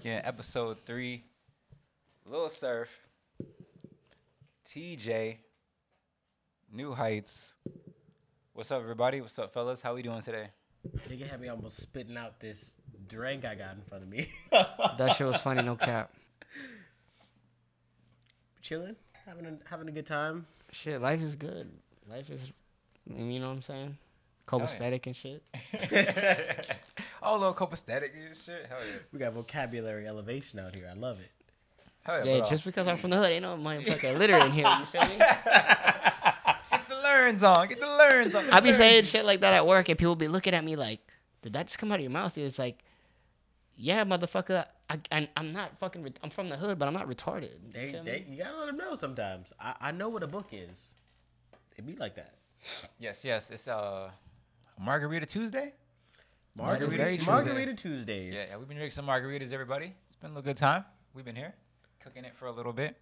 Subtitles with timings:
[0.00, 1.24] podcast, motherfucking episode three.
[2.26, 2.88] Lil Surf,
[4.66, 5.36] TJ,
[6.72, 7.54] New Heights.
[8.52, 9.20] What's up, everybody?
[9.20, 9.80] What's up, fellas?
[9.80, 10.48] How we doing today?
[11.08, 12.76] Nigga had me almost spitting out this
[13.08, 14.26] drink I got in front of me.
[14.98, 16.12] That shit was funny, no cap.
[18.60, 18.96] Chilling,
[19.26, 20.46] having a, having a good time.
[20.70, 21.70] Shit, life is good.
[22.08, 22.52] Life is,
[23.06, 23.96] you know what I'm saying?
[24.52, 24.58] yeah.
[24.58, 25.42] Copacetic and shit.
[27.22, 28.66] Oh, a little copacetic and shit.
[28.68, 28.98] Hell yeah.
[29.12, 30.88] We got vocabulary elevation out here.
[30.90, 31.30] I love it.
[32.02, 34.52] Hell Yeah, but, uh, just because I'm from the hood, ain't no motherfucking illiterate in
[34.52, 34.66] here.
[34.78, 35.18] You feel me?
[35.18, 37.68] Get the learns on.
[37.68, 38.44] Get the learns on.
[38.50, 41.00] I be saying shit like that at work, and people be looking at me like,
[41.42, 42.82] "Did that just come out of your mouth?" It's like,
[43.76, 44.64] yeah, motherfucker.
[44.88, 46.02] I, I I'm not fucking.
[46.02, 47.50] Re- I'm from the hood, but I'm not retarded.
[47.52, 49.52] You They, they, you gotta let them know sometimes.
[49.60, 50.94] I, I know what a book is.
[51.76, 52.34] It be like that.
[52.98, 53.50] Yes, yes.
[53.50, 54.10] It's uh,
[54.78, 55.72] Margarita Tuesday.
[56.54, 57.30] Margarita, Margarita Tuesday.
[57.30, 58.34] Margarita Tuesdays.
[58.34, 59.94] Yeah, yeah, we've been drinking some margaritas, everybody.
[60.06, 60.84] It's been a good time.
[61.14, 61.54] We've been here,
[62.00, 62.96] cooking it for a little bit.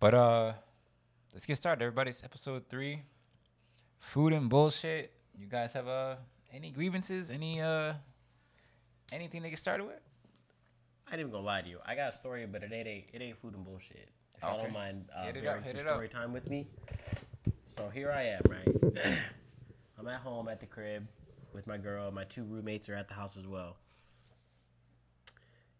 [0.00, 0.52] But uh
[1.32, 2.10] let's get started, everybody.
[2.10, 3.02] It's episode three.
[3.98, 5.12] Food and bullshit.
[5.38, 6.16] You guys have uh
[6.52, 7.30] any grievances?
[7.30, 7.94] Any uh
[9.12, 10.00] anything to get started with?
[11.08, 11.78] I ain't even gonna lie to you.
[11.84, 14.08] I got a story, but it ain't it ain't food and bullshit.
[14.36, 15.94] If y'all don't mind uh, bearing up, some it up.
[15.94, 16.68] story time with me.
[17.66, 18.94] So here I am, right?
[19.98, 21.08] I'm at home at the crib
[21.52, 22.10] with my girl.
[22.10, 23.76] My two roommates are at the house as well.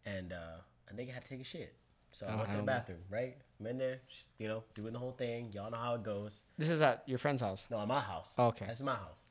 [0.06, 0.60] And uh,
[0.90, 1.74] a nigga had to take a shit.
[2.12, 3.36] So I Oh, went to the bathroom, right?
[3.60, 4.00] I'm in there,
[4.38, 5.50] you know, doing the whole thing.
[5.52, 6.42] Y'all know how it goes.
[6.56, 7.66] This is at your friend's house.
[7.70, 8.32] No, at my house.
[8.38, 8.64] Okay.
[8.66, 9.26] That's my house.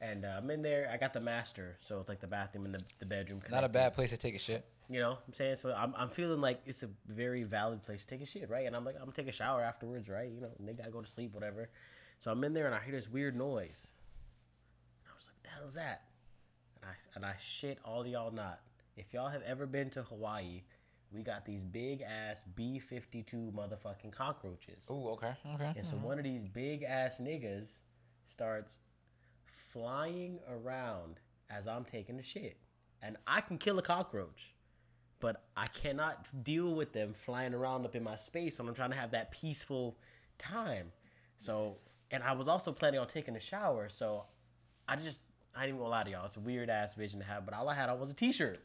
[0.00, 0.88] And uh, I'm in there.
[0.92, 3.40] I got the master, so it's like the bathroom and the, the bedroom.
[3.50, 4.64] Not a bad place to take a shit.
[4.90, 5.56] You know what I'm saying?
[5.56, 8.66] So I'm, I'm feeling like it's a very valid place to take a shit, right?
[8.66, 10.30] And I'm like, I'm gonna take a shower afterwards, right?
[10.30, 11.68] You know, nigga, I go to sleep, whatever.
[12.20, 13.92] So I'm in there and I hear this weird noise.
[15.04, 16.02] And I was like, what the hell is that?
[16.76, 18.60] And I, and I shit all y'all not.
[18.96, 20.62] If y'all have ever been to Hawaii,
[21.12, 24.82] we got these big ass B 52 motherfucking cockroaches.
[24.90, 25.32] Ooh, okay.
[25.54, 25.72] Okay.
[25.76, 26.06] And so mm-hmm.
[26.06, 27.80] one of these big ass niggas
[28.26, 28.80] starts
[29.46, 31.20] flying around
[31.50, 32.58] as I'm taking a shit.
[33.00, 34.52] And I can kill a cockroach,
[35.20, 38.90] but I cannot deal with them flying around up in my space when I'm trying
[38.90, 39.96] to have that peaceful
[40.36, 40.92] time.
[41.38, 41.76] So,
[42.10, 44.24] and I was also planning on taking a shower, so
[44.88, 45.20] I just,
[45.56, 46.24] I ain't even gonna lie to y'all.
[46.24, 48.32] It's a weird ass vision to have, but all I had on was a t
[48.32, 48.60] shirt.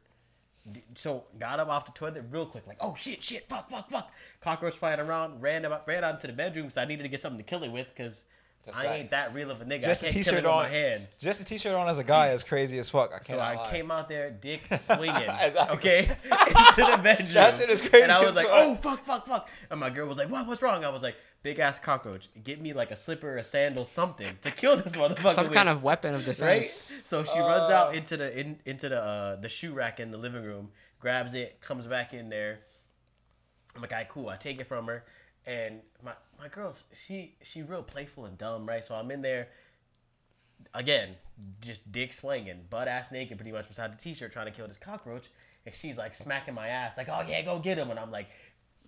[0.95, 4.11] So got up off the toilet real quick, like oh shit, shit, fuck, fuck, fuck.
[4.41, 7.19] Cockroach flying around, ran up, ran out into the bedroom, so I needed to get
[7.19, 8.23] something to kill it with, cause
[8.65, 9.83] That's I ain't that real of a nigga.
[9.83, 10.63] Just I a can't kill it t-shirt with on.
[10.63, 11.17] my hands.
[11.17, 13.09] Just a t-shirt on as a guy is crazy as fuck.
[13.09, 13.69] I can't So I lie.
[13.71, 15.75] came out there, dick swinging, Exactly.
[15.77, 17.27] okay, into the bedroom.
[17.33, 18.55] That shit is crazy And I was as like, fuck.
[18.57, 19.49] oh fuck, fuck, fuck.
[19.69, 20.47] And my girl was like, what?
[20.47, 20.85] What's wrong?
[20.85, 22.29] I was like, big ass cockroach.
[22.43, 25.35] Get me like a slipper, a sandal, something to kill this motherfucker.
[25.35, 26.41] Some with." kind of weapon of defense.
[26.41, 27.01] right?
[27.03, 27.73] So she runs Uh.
[27.73, 31.33] out into the in, into the uh, the shoe rack in the living room, grabs
[31.33, 32.59] it, comes back in there.
[33.75, 34.29] I'm like, alright, cool.
[34.29, 35.03] I take it from her,
[35.45, 38.83] and my my girl's she she real playful and dumb, right?
[38.83, 39.49] So I'm in there
[40.73, 41.15] again,
[41.61, 44.77] just dick swinging, butt ass naked, pretty much beside the t-shirt, trying to kill this
[44.77, 45.27] cockroach,
[45.65, 48.27] and she's like smacking my ass, like, oh yeah, go get him, and I'm like.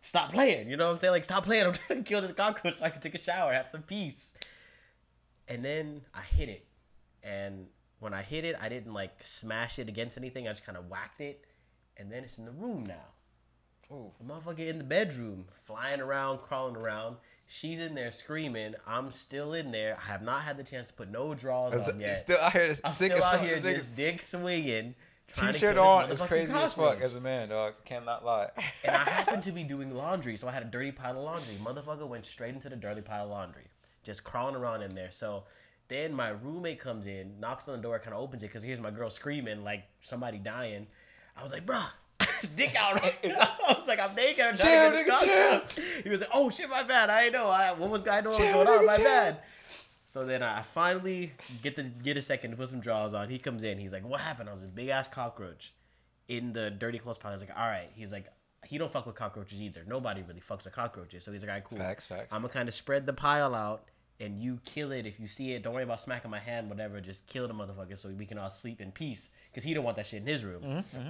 [0.05, 1.13] Stop playing, you know what I'm saying?
[1.13, 1.65] Like, stop playing.
[1.67, 4.35] I'm trying to kill this cockroach so I can take a shower, have some peace.
[5.47, 6.67] And then I hit it,
[7.23, 7.65] and
[7.99, 10.47] when I hit it, I didn't like smash it against anything.
[10.47, 11.43] I just kind of whacked it,
[11.97, 13.15] and then it's in the room now.
[13.91, 14.11] Ooh.
[14.19, 17.17] The motherfucker in the bedroom, flying around, crawling around.
[17.47, 18.75] She's in there screaming.
[18.85, 19.97] I'm still in there.
[19.97, 22.17] I have not had the chance to put no drawers on yet.
[22.17, 24.93] still out here I'm still out here This dick swinging,
[25.27, 27.73] T-shirt on is crazy as fuck as a man, dog.
[27.83, 28.49] Cannot lie.
[28.83, 31.55] and I happened to be doing laundry, so I had a dirty pile of laundry.
[31.61, 33.65] Motherfucker went straight into the dirty pile of laundry,
[34.03, 35.11] just crawling around in there.
[35.11, 35.43] So
[35.87, 38.79] then my roommate comes in, knocks on the door, kind of opens it because here's
[38.79, 40.87] my girl screaming like somebody dying.
[41.37, 41.85] I was like, bruh.
[42.55, 44.45] Dick out right I was like, I'm naked.
[44.45, 46.03] I'm Chill, nigga, cockroach.
[46.03, 47.09] He was like, oh shit, my bad.
[47.09, 47.49] I didn't know.
[47.49, 48.85] I, what was I know what was going on?
[48.85, 49.05] My chill.
[49.05, 49.39] bad.
[50.05, 53.29] So then I finally get to get a second to put some drawers on.
[53.29, 53.79] He comes in.
[53.79, 55.73] He's like, "What happened?" I was a big ass cockroach
[56.27, 57.31] in the dirty clothes pile.
[57.31, 58.27] I was like, "All right." He's like,
[58.67, 59.83] "He don't fuck with cockroaches either.
[59.87, 62.31] Nobody really fucks with cockroaches." So he's like, "All right, cool." Facts, facts.
[62.31, 63.85] I'm gonna kind of spread the pile out,
[64.19, 65.63] and you kill it if you see it.
[65.63, 67.01] Don't worry about smacking my hand, whatever.
[67.01, 69.29] Just kill the motherfucker so we can all sleep in peace.
[69.53, 70.61] Cause he don't want that shit in his room.
[70.61, 71.09] Mm-hmm,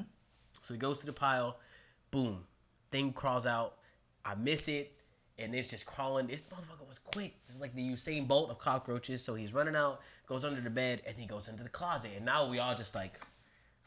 [0.62, 1.58] So he goes to the pile,
[2.12, 2.46] boom,
[2.92, 3.78] thing crawls out.
[4.24, 4.95] I miss it,
[5.38, 6.28] and it's just crawling.
[6.28, 7.36] This motherfucker was quick.
[7.46, 9.24] This is like the Usain Bolt of cockroaches.
[9.24, 12.12] So he's running out, goes under the bed, and he goes into the closet.
[12.16, 13.20] And now we all just like,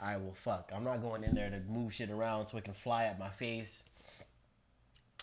[0.01, 0.71] all right, well, fuck.
[0.75, 3.31] I'm not going in there to move shit around so it can fly at my
[3.31, 3.85] face.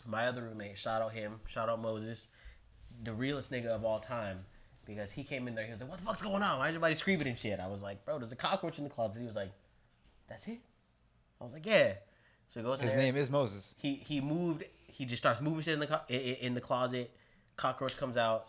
[0.07, 2.27] My other roommate, shout out him, shout out Moses,
[3.03, 4.45] the realest nigga of all time.
[4.85, 6.59] Because he came in there, he was like, "What the fuck's going on?
[6.59, 8.89] Why is everybody screaming and shit?" I was like, "Bro, there's a cockroach in the
[8.91, 9.51] closet." He was like,
[10.27, 10.59] "That's it."
[11.41, 11.93] I was like, yeah.
[12.47, 13.01] So he goes His there.
[13.01, 13.73] name is Moses.
[13.77, 14.63] He he moved.
[14.95, 17.11] He just starts moving shit in the co- in the closet.
[17.57, 18.47] Cockroach comes out.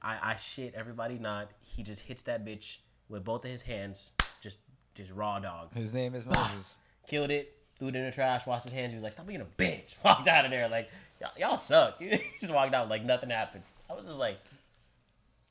[0.00, 1.50] I I shit everybody not.
[1.64, 2.78] He just hits that bitch
[3.08, 4.12] with both of his hands.
[4.40, 4.58] Just
[4.94, 5.74] just raw dog.
[5.74, 6.78] His name is Moses.
[7.08, 7.52] Killed it.
[7.78, 8.46] Threw it in the trash.
[8.46, 8.90] Washed his hands.
[8.90, 10.88] He was like, "Stop being a bitch." Walked out of there like,
[11.20, 11.98] y'all, y'all suck.
[12.02, 13.64] he just walked out like nothing happened.
[13.90, 14.38] I was just like,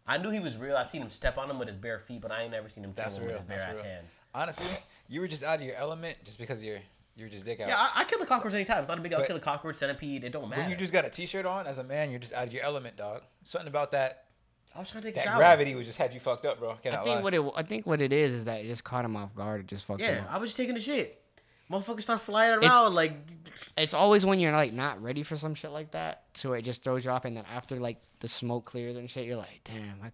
[0.05, 0.77] I knew he was real.
[0.77, 2.83] I seen him step on him with his bare feet, but I ain't never seen
[2.83, 3.93] him kill That's him with his bare That's ass real.
[3.93, 4.19] hands.
[4.33, 4.77] Honestly,
[5.09, 6.79] you were just out of your element just because you're
[7.17, 7.67] you're just dick out.
[7.67, 8.79] Yeah, I, I kill the cockroach anytime.
[8.79, 9.17] It's not a big deal.
[9.17, 10.23] I'll But- kill the cockroach, centipede.
[10.23, 10.61] It don't matter.
[10.61, 12.63] when you just got a t-shirt on as a man, you're just out of your
[12.63, 13.23] element, dog.
[13.43, 14.25] Something about that
[14.75, 15.37] I was trying to take a that shower.
[15.37, 16.69] gravity was just had you fucked up, bro.
[16.71, 17.21] I Cannot think lie.
[17.23, 19.61] what it I think what it is is that it just caught him off guard.
[19.61, 20.33] It just fucked him Yeah, up.
[20.33, 21.19] I was just taking the shit.
[21.71, 23.13] Motherfuckers start flying around It's- like.
[23.75, 26.83] It's always when you're like not ready for some shit like that, so it just
[26.83, 29.99] throws you off, and then after like the smoke clears and shit, you're like, damn,
[30.03, 30.11] I, I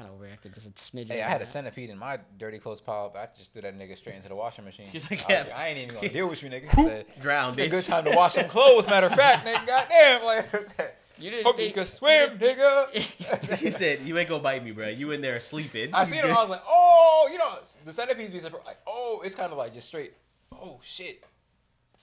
[0.00, 1.12] kind of overreacted just a smidgen.
[1.12, 1.48] Hey, I had a that.
[1.48, 4.34] centipede in my dirty clothes pile, but I just threw that nigga straight into the
[4.34, 4.86] washing machine.
[4.92, 5.46] He's like, I, yeah.
[5.56, 6.68] I ain't even gonna deal with you, nigga.
[6.78, 8.86] I said, Drown, It's a good time to wash some clothes.
[8.88, 11.88] Matter of fact, nigga, goddamn, like I said, You didn't hope you think- can you
[11.88, 13.56] swim, didn't- nigga.
[13.58, 14.88] he said, "You ain't gonna bite me, bro.
[14.88, 16.30] You in there sleeping." I seen him.
[16.30, 18.66] I was like, oh, you know, the centipedes be surprised.
[18.66, 20.14] Like, oh, it's kind of like just straight.
[20.52, 21.22] Oh shit,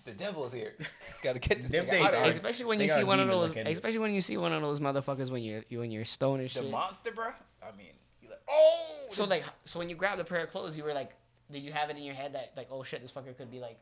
[0.08, 0.74] the devil is here.
[1.22, 3.28] Gotta get this Them nigga days out of are- especially when you see one of
[3.28, 6.42] those, especially when you see one of those motherfuckers when you're you when you're stoned
[6.42, 6.72] and The shit.
[6.72, 7.28] monster, bro.
[7.62, 7.88] I mean,
[8.22, 9.06] you like, oh.
[9.10, 11.12] So the- like, so when you grabbed the pair of clothes, you were like,
[11.52, 13.60] did you have it in your head that like, oh shit, this fucker could be
[13.60, 13.78] like,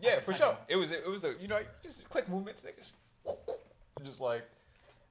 [0.00, 0.56] yeah, for sure.
[0.68, 2.92] It was, it was the, you know, just quick movements, niggas.
[4.04, 4.44] Just like,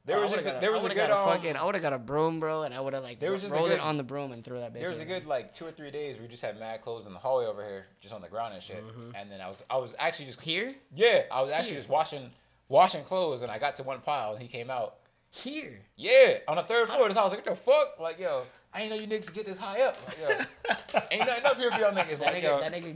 [0.09, 1.63] there Oh, was just, got there was I a good, got a um, fucking, I
[1.65, 3.71] would have got a broom, bro, and I would have like There was just rolled
[3.71, 4.81] it on the broom and threw that bitch.
[4.81, 7.13] There was a good like two or three days we just had mad clothes in
[7.13, 8.83] the hallway over here, just on the ground and shit.
[9.15, 11.79] And then I was I was actually just here, yeah, I was actually Here.
[11.79, 12.29] just washing
[12.67, 14.95] washing clothes, and I got to one pile, and he came out.
[15.31, 15.79] here.
[15.95, 17.03] Yeah, on the third floor.
[17.03, 17.31] of this house.
[17.31, 17.99] Like what the fuck?
[17.99, 19.97] Like yo, I ain't know you niggas get this high up.
[20.07, 22.19] Like yo, ain't nothing up here for y'all niggas.
[22.19, 22.95] That Like nigga, yo, that nigga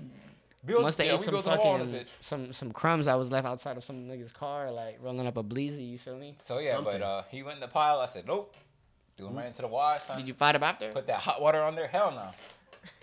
[0.65, 3.15] build, must have yeah, ate some built a wall in fucking some some crumbs I
[3.15, 5.89] was left outside of some nigga's car, like rolling up a bleezy.
[5.91, 6.35] You feel me?
[6.41, 6.93] So yeah, Something.
[6.93, 7.99] but uh, he went in the pile.
[7.99, 8.55] I said nope.
[9.17, 10.03] Threw him right into the wash.
[10.03, 10.17] Son.
[10.17, 10.91] Did you fight him after?
[10.91, 11.87] put that hot water on there?
[11.87, 12.29] Hell no.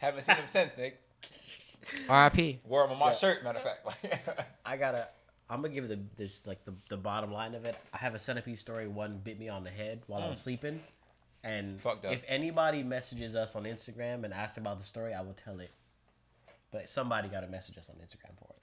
[0.01, 1.01] Haven't seen him since, Nick.
[2.09, 2.61] R.I.P.
[2.65, 3.13] Wore him on my Yeah.
[3.15, 3.45] shirt.
[3.45, 4.47] Matter of fact.
[4.67, 5.09] I gotta.
[5.49, 7.77] I'm gonna give the this like the, the bottom line of it.
[7.93, 8.87] I have a centipede story.
[8.87, 10.81] One bit me on the head while I was sleeping,
[11.43, 11.81] and Mm.
[11.81, 12.13] Fucked up.
[12.13, 15.71] if anybody messages us on Instagram and asks about the story, I will tell it.
[16.73, 18.63] But somebody got to message us on Instagram for it.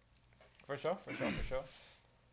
[0.66, 1.64] for sure, for sure, for sure.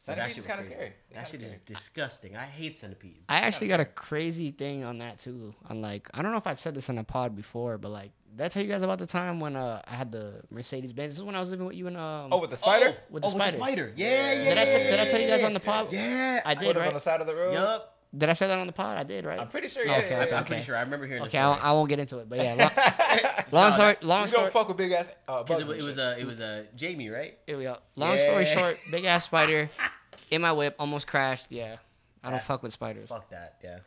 [0.06, 0.79] That Centipedes shit is was kind of scary.
[1.11, 2.37] They're That kinda shit is disgusting.
[2.37, 3.25] I hate centipedes.
[3.29, 5.55] I actually got a crazy thing on that too.
[5.71, 8.11] On like, I don't know if I said this in a pod before, but like,
[8.37, 11.12] did I tell you guys about the time when uh I had the Mercedes Benz?
[11.15, 12.29] This is when I was living with you and um.
[12.32, 12.94] Oh, with the spider?
[12.94, 13.93] Oh, With the oh, spider.
[13.97, 14.44] Yeah, yeah.
[14.44, 15.91] did I did I tell you guys on the pod?
[15.91, 16.41] Yeah.
[16.44, 17.55] I Put did him on the side of the road.
[17.55, 17.94] Yup.
[18.16, 18.96] Did I say that on the pod?
[18.96, 19.40] I did right.
[19.40, 19.84] I'm pretty sure.
[19.84, 20.38] Yeah, Okay, yeah, okay, yeah.
[20.38, 20.76] I'm pretty sure.
[20.76, 21.69] I remember hearing Okay, I, story.
[21.69, 23.44] I won't get into it, but yeah.
[23.50, 23.96] Long, long story.
[24.02, 24.43] Long You story.
[24.44, 25.12] don't fuck with big ass.
[25.26, 26.12] Uh, Because bugs it, was a.
[26.12, 27.38] uh, it was uh, Jamie, right?
[27.46, 27.76] Here we go.
[27.96, 29.69] Long story short, big ass spider
[30.31, 31.50] in my whip, almost crashed.
[31.50, 31.77] Yeah,
[32.22, 33.06] I don't That's- fuck with spiders.
[33.08, 33.56] Fuck that.
[33.65, 33.79] Yeah.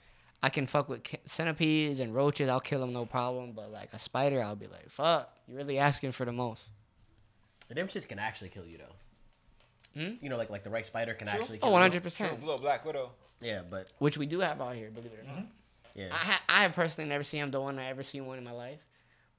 [0.44, 2.48] I can fuck with centipedes and roaches.
[2.50, 3.54] I'll kill them no problem.
[3.54, 5.34] But like a spider, I'll be like, fuck.
[5.48, 6.64] You're really asking for the most.
[7.70, 10.02] And them shits can actually kill you though.
[10.02, 10.14] Hmm?
[10.22, 11.40] You know, like like the right spider can True.
[11.40, 11.58] actually.
[11.58, 11.74] kill Oh, you.
[11.74, 12.40] 100 True, percent.
[12.42, 13.12] Blue Black Widow.
[13.42, 15.46] Yeah, but Which we do have out here, believe it or not.
[15.96, 17.52] yeah, I ha- I have personally never seen them.
[17.52, 18.86] The one I ever seen one in my life,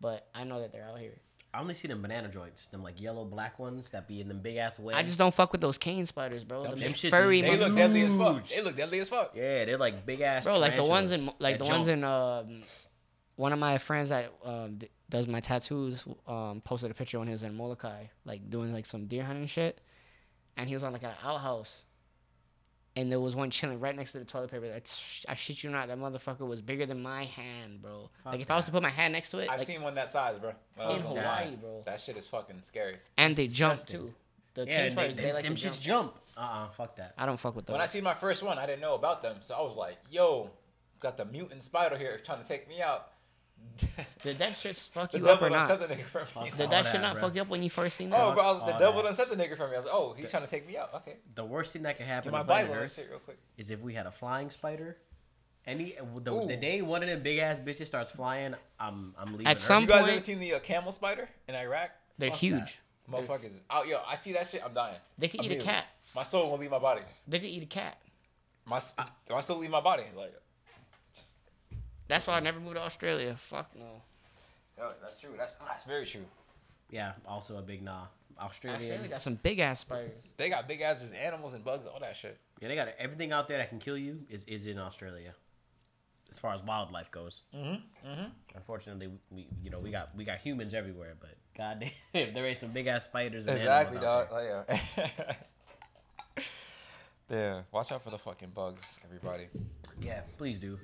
[0.00, 1.18] but I know that they're out here.
[1.52, 4.40] I only see them banana joints, them like yellow black ones that be in them
[4.40, 4.98] big ass webs.
[4.98, 6.62] I just don't fuck with those cane spiders, bro.
[6.62, 8.46] Them Them shits is- furry, They look deadly as fuck.
[8.46, 9.32] They look deadly as fuck.
[9.34, 10.44] Yeah, they're like big ass.
[10.44, 10.58] bro.
[10.58, 11.98] Like the ones in tarantulas like the that ones jump.
[11.98, 12.62] in um,
[13.36, 17.28] one of my friends that um d- does my tattoos um posted a picture when
[17.28, 19.80] he was in Molokai, like doing like some deer hunting shit,
[20.56, 21.82] and he was on like an outhouse.
[22.96, 24.66] And there was one chilling right next to the toilet paper.
[24.68, 28.10] That's I shit you not, that motherfucker was bigger than my hand, bro.
[28.24, 29.82] Fuck like if I was to put my hand next to it, I've like seen
[29.82, 30.52] one that size, bro.
[30.74, 31.60] When I was in Hawaii, that.
[31.60, 31.82] bro.
[31.84, 32.96] That shit is fucking scary.
[33.16, 34.14] And they jump too.
[34.54, 36.14] The Yeah, cane and they, spiders, they, like them to shits jump.
[36.14, 36.18] jump.
[36.36, 37.14] Uh uh fuck that.
[37.16, 37.74] I don't fuck with those.
[37.74, 39.98] When I seen my first one, I didn't know about them, so I was like,
[40.10, 40.50] "Yo,
[40.98, 43.12] got the mutant spider here trying to take me out."
[44.24, 45.68] Did that shit fuck you up or not?
[45.78, 46.50] the nigga from me.
[46.50, 47.22] Did that that, shit not bro.
[47.22, 48.18] fuck you up when you first seen that?
[48.20, 49.02] Oh, bro, was, the All devil that.
[49.04, 49.76] done set the nigga from me.
[49.76, 51.96] I was like, "Oh, he's trying to take me out." Okay, The worst thing that
[51.96, 53.38] could happen my Bible and Earth shit real quick.
[53.56, 54.96] is if we had a flying spider.
[55.66, 56.46] Any the, Ooh.
[56.46, 59.46] the day one of them big ass bitches starts flying, I'm I'm leaving.
[59.46, 59.60] At Earth.
[59.60, 61.90] some You guys point- ever seen the uh, camel spider in Iraq?
[62.16, 62.78] They're Fuck huge.
[63.10, 63.98] Motherfuckers out, yo.
[64.06, 64.62] I see that shit.
[64.64, 64.96] I'm dying.
[65.18, 65.84] They could eat a cat.
[66.16, 67.02] My soul won't leave my body.
[67.26, 67.98] They could eat a cat.
[68.66, 68.94] My s-
[69.30, 70.04] my soul leave my body.
[70.16, 70.34] Like,
[72.08, 73.34] That's why I never moved to Australia.
[73.38, 74.02] Fuck no.
[74.78, 75.30] yo, that's true.
[75.36, 76.24] That's that's very true.
[76.90, 78.06] yeah, also a big nah.
[78.40, 78.80] Australian.
[78.82, 80.12] Australia got some big ass spiders.
[80.36, 82.38] They got big asses, animals and bugs, all that shit.
[82.60, 85.34] Yeah, they got everything out there that can kill you is is in Australia.
[86.30, 87.42] as far as wildlife goes.
[87.54, 88.24] Mm-hmm.
[88.54, 92.58] Unfortunately, we you know we got we got humans everywhere, but goddamn, if there ain't
[92.58, 93.46] some big ass spiders.
[93.48, 94.32] And Exactly, animals dog.
[94.32, 95.16] out Like,
[96.38, 96.44] yeah.
[97.30, 97.62] yeah.
[97.72, 99.48] Watch out for the fucking bugs, everybody.
[100.00, 100.78] Yeah, please do.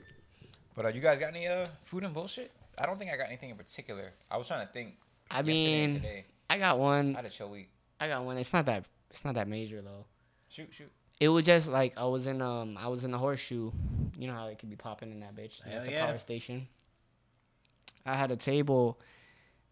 [0.75, 2.53] But uh, you guys got any uh food and bullshit?
[2.77, 4.13] I don't think I got anything in particular.
[4.31, 4.97] I was trying to think.
[5.31, 6.25] I yesterday and mean, today.
[6.51, 7.15] I got one.
[7.15, 7.71] I had a chill week.
[8.01, 8.37] I got one.
[8.39, 8.85] It's not that.
[9.11, 10.07] It's not that major though.
[10.49, 10.91] Shoot, shoot.
[11.21, 13.71] It was just like I was in um I was in the horseshoe.
[14.19, 15.63] You know how it could be popping in that bitch.
[15.63, 16.07] Hell That's a yeah.
[16.07, 16.69] power station.
[18.05, 19.01] I had a table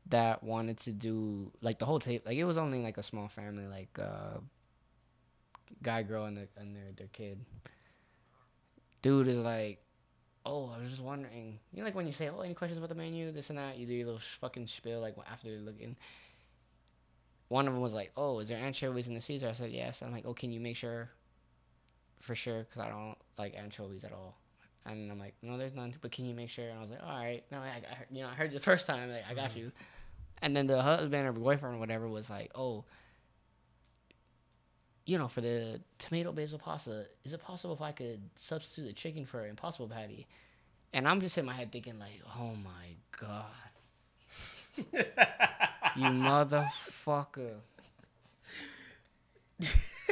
[0.09, 2.23] that wanted to do like the whole table.
[2.26, 4.38] Like it was only like a small family, like uh,
[5.82, 7.44] guy, girl, and, the, and their their kid.
[9.02, 9.82] Dude is like,
[10.44, 11.58] oh, I was just wondering.
[11.72, 13.78] You know, like when you say, oh, any questions about the menu, this and that.
[13.78, 15.96] You do your little sh- fucking spiel like after you're looking.
[17.49, 20.02] One of them was like, "Oh, is there anchovies in the Caesar?" I said, "Yes."
[20.02, 21.11] I'm like, "Oh, can you make sure
[22.22, 24.38] for sure because I don't like anchovies at all.
[24.87, 25.94] And I'm like, no, there's none.
[26.00, 26.68] But can you make sure?
[26.68, 27.44] And I was like, all right.
[27.50, 29.11] No, I, I heard- you know, I heard the first time.
[29.11, 29.58] Like, I got mm-hmm.
[29.58, 29.72] you.
[30.40, 32.84] And then the husband or boyfriend or whatever was like, oh,
[35.04, 38.92] you know, for the tomato basil pasta, is it possible if I could substitute the
[38.92, 40.26] chicken for an impossible patty?
[40.92, 43.47] And I'm just in my head thinking like, oh my god,
[45.97, 47.56] you motherfucker,
[49.61, 49.66] you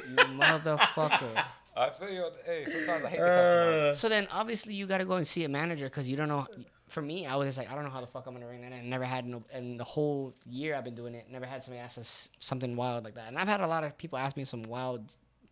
[0.39, 1.45] motherfucker.
[1.77, 2.29] I feel you.
[2.45, 3.95] Hey, sometimes I hate the Uh, customer.
[3.95, 6.47] So then, obviously, you got to go and see a manager because you don't know.
[6.91, 8.63] For me, I was just like, I don't know how the fuck I'm gonna ring
[8.63, 8.91] that in.
[8.91, 11.99] Never had no, and the whole year I've been doing it, never had somebody ask
[11.99, 13.29] us something wild like that.
[13.29, 15.11] And I've had a lot of people ask me some wild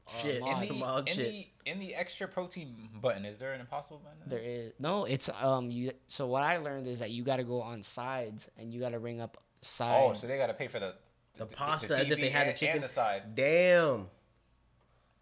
[0.09, 0.67] uh, Shit, mods.
[0.69, 1.31] Some wild in shit.
[1.65, 4.19] the in the extra protein button, is there an impossible button?
[4.27, 5.05] There is no.
[5.05, 5.71] It's um.
[5.71, 5.93] You.
[6.07, 8.91] So what I learned is that you got to go on sides and you got
[8.93, 10.05] to ring up sides.
[10.19, 10.95] Oh, so they gotta pay for the
[11.37, 12.77] The pasta as if they had the chicken.
[12.77, 13.35] and the side.
[13.35, 14.07] Damn.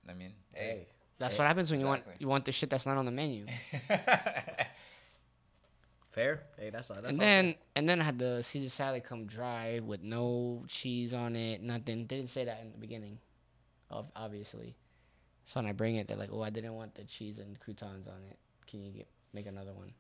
[0.09, 0.65] I mean, Hey.
[0.65, 0.87] hey.
[1.19, 3.11] that's hey, what happens when you want you want the shit that's not on the
[3.13, 3.47] menu.
[6.17, 6.43] Fair.
[6.59, 7.01] Hey, that's that's.
[7.03, 11.13] and all then and then I had the Caesar salad come dry with no cheese
[11.13, 12.07] on it, nothing.
[12.07, 13.19] They didn't say that in the beginning,
[13.91, 14.75] of obviously.
[15.45, 18.09] So when I bring it, they're like, "Oh, I didn't want the cheese and croutons
[18.09, 18.39] on it.
[18.67, 19.93] Can you get make another one?"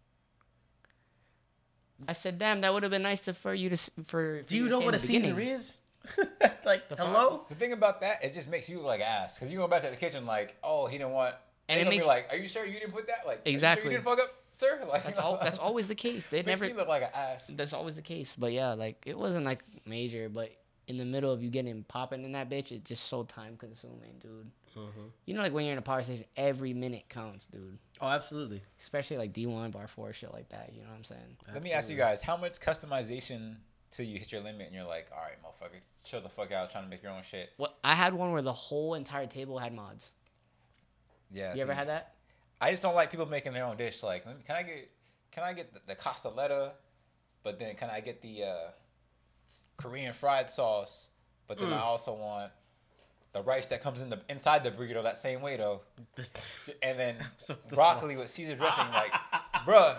[2.08, 4.56] I said, "Damn, that would have been nice to for you to for." for Do
[4.56, 5.76] you to know say what in a the Caesar is?
[6.64, 7.06] like, The fuck?
[7.06, 7.44] hello?
[7.48, 9.34] The thing about that, it just makes you look like ass.
[9.38, 11.34] Because you go back to the kitchen like, oh, he didn't want.
[11.68, 13.26] And And it it makes- be like, are you sure you didn't put that?
[13.26, 13.84] Like, are you sure Exactly.
[13.90, 14.80] you didn't fuck up, sir?
[14.88, 15.38] Like, That's all.
[15.42, 16.24] That's always the case.
[16.30, 16.72] They makes never.
[16.72, 17.50] me look like an ass.
[17.54, 18.36] That's always the case.
[18.38, 20.50] But yeah, like it wasn't like major, but
[20.86, 24.14] in the middle of you getting popping in that bitch, it's just so time consuming,
[24.20, 24.50] dude.
[24.76, 25.06] Mm-hmm.
[25.24, 27.78] You know, like when you're in a power station, every minute counts, dude.
[28.00, 28.62] Oh, absolutely.
[28.80, 30.70] Especially like D1, bar four, shit like that.
[30.72, 31.36] You know what I'm saying?
[31.52, 33.56] Let me ask you guys, how much customization
[33.90, 36.70] till you hit your limit and you're like, all right, motherfucker, chill the fuck out,
[36.70, 37.50] trying to make your own shit.
[37.56, 40.10] What I had one where the whole entire table had mods.
[41.32, 41.54] Yeah.
[41.54, 42.15] You ever had that?
[42.60, 44.02] I just don't like people making their own dish.
[44.02, 44.90] Like, can I get,
[45.30, 46.72] can I get the, the costoletta,
[47.42, 48.70] but then can I get the uh,
[49.76, 51.08] Korean fried sauce?
[51.48, 52.50] But then I also want
[53.32, 55.82] the rice that comes in the inside the burrito that same way though,
[56.82, 58.86] and then So broccoli with Caesar dressing.
[58.92, 59.12] Like,
[59.66, 59.96] bruh,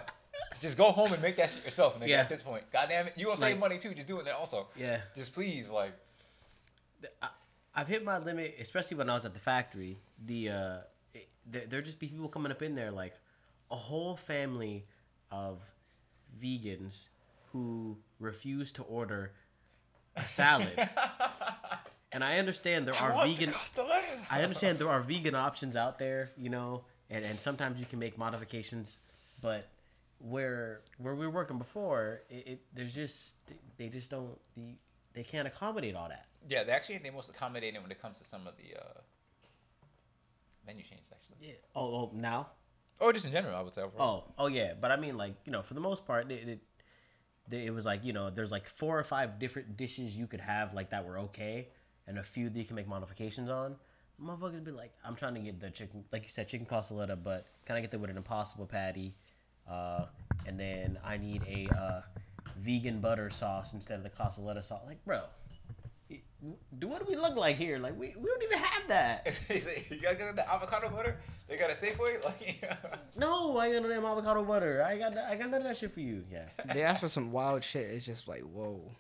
[0.60, 1.98] just go home and make that shit yourself.
[2.02, 2.20] Nigga, Yeah.
[2.22, 3.94] At this point, goddamn it, you gonna save Like- money too.
[3.94, 4.68] Just doing that also.
[4.76, 5.02] yeah.
[5.16, 5.94] Just please, like,
[7.22, 7.30] I,
[7.76, 10.00] I've hit my limit, especially when I was at the factory.
[10.26, 10.78] The uh,
[11.50, 13.14] there there just be people coming up in there like
[13.72, 14.86] a whole family
[15.32, 15.72] of
[16.42, 17.10] vegans
[17.52, 19.34] who refuse to order
[20.16, 20.90] a salad.
[22.12, 23.54] and I understand there I are want the vegan.
[24.30, 28.00] I understand there are vegan options out there, you know, and, and sometimes you can
[28.00, 29.00] make modifications,
[29.42, 29.68] but
[30.20, 33.36] where where we were working before, it, it there's just
[33.78, 34.76] they just don't they,
[35.14, 36.26] they can't accommodate all that.
[36.48, 39.02] Yeah, they actually they most accommodating when it comes to some of the uh,
[40.68, 41.54] menu changed actually, Yeah.
[41.76, 42.50] Oh, oh now.
[43.00, 43.56] or just in general.
[43.56, 43.82] I would say.
[43.82, 44.26] overall.
[44.38, 46.48] Oh, oh yeah, but I mean, like you know, for the most part, it,
[47.50, 50.42] it, it was like you know, there's like four or five different dishes you could
[50.42, 51.70] have like that were okay,
[52.06, 53.76] and a few that you can make modifications on.
[54.22, 57.46] Motherfuckers be like, I'm trying to get the chicken, like you said, chicken costoletta, but
[57.66, 59.14] can I get that with an impossible patty?
[59.70, 60.06] Uh,
[60.48, 62.02] and then I need a uh,
[62.58, 64.82] vegan butter sauce instead of the costoletta sauce.
[64.88, 65.22] Like, bro,
[66.78, 67.80] do what do we look like here?
[67.80, 69.28] Like, we, we don't even have that.
[69.48, 71.20] He said, you gotta get the avocado butter.
[71.48, 72.24] They got a Safeway.
[72.26, 72.64] Like,
[73.16, 74.84] No, I ain't got no damn avocado butter.
[74.84, 76.24] I got that, I got none of that shit for you.
[76.32, 76.46] Yeah.
[76.74, 77.90] They asked for some wild shit.
[77.90, 78.92] It's just like, whoa.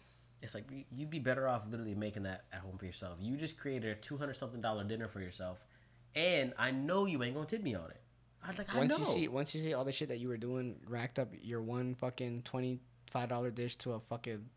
[0.42, 3.18] It's like you- you'd be better off literally making that at home for yourself.
[3.20, 5.66] You just created a two hundred something dollar dinner for yourself,
[6.16, 8.02] and I know you ain't gonna tip me on it.
[8.44, 9.00] I was like, I Once know.
[9.00, 11.62] you see, once you see all the shit that you were doing racked up your
[11.62, 12.80] one fucking twenty
[13.12, 14.48] five dollar dish to a fucking 40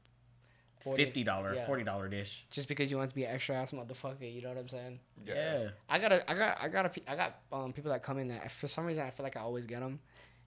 [0.81, 1.67] fifty dollar, yeah.
[1.67, 2.47] forty dollar dish.
[2.51, 4.33] just because you want to be an extra ass motherfucker.
[4.35, 5.01] You know what I'm saying?
[5.27, 5.69] Yeah.
[5.89, 8.19] I got a, I got, I got a, pe- I got um people that come
[8.19, 10.01] in that for some reason I feel like I always get them,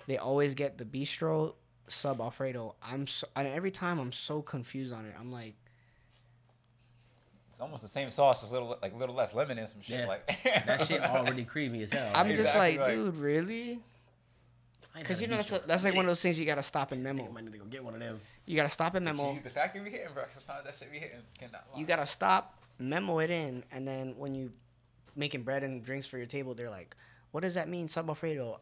[0.08, 1.54] they always get the bistro
[1.88, 2.75] sub Alfredo.
[2.82, 5.13] I'm so, and every time I'm so confused on it.
[5.20, 5.56] I'm like,
[7.50, 10.00] It's almost the same sauce, just little like little less lemon and some shit.
[10.00, 10.08] Yeah.
[10.08, 12.12] Like That shit already creamy as hell.
[12.16, 12.36] I'm right?
[12.36, 12.96] just like, right.
[12.96, 13.80] dude, really?
[14.94, 16.64] I ain't Because you know that's, a, that's like one of those things you gotta
[16.64, 17.32] stop and I memo.
[17.32, 18.20] might need to go get one of them.
[18.46, 19.34] You gotta stop and memo.
[19.34, 20.24] Cheese, the factory be hitting, bro.
[20.34, 21.20] Sometimes that shit be hitting.
[21.40, 21.80] Cannot lie.
[21.80, 24.52] You gotta stop, memo it in, and then when you
[25.16, 26.96] making bread and drinks for your table, they're like,
[27.32, 28.60] "What does that mean, sub Alfredo?"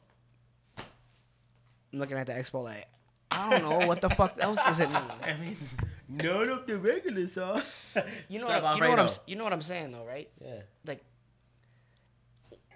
[1.93, 2.87] I'm looking at the expo like,
[3.29, 5.01] I don't know what the fuck else does it mean.
[5.21, 7.63] That means none of the regular sauce.
[8.29, 10.29] You know, what, you know what I'm you know what I'm saying though, right?
[10.41, 10.61] Yeah.
[10.85, 11.03] Like,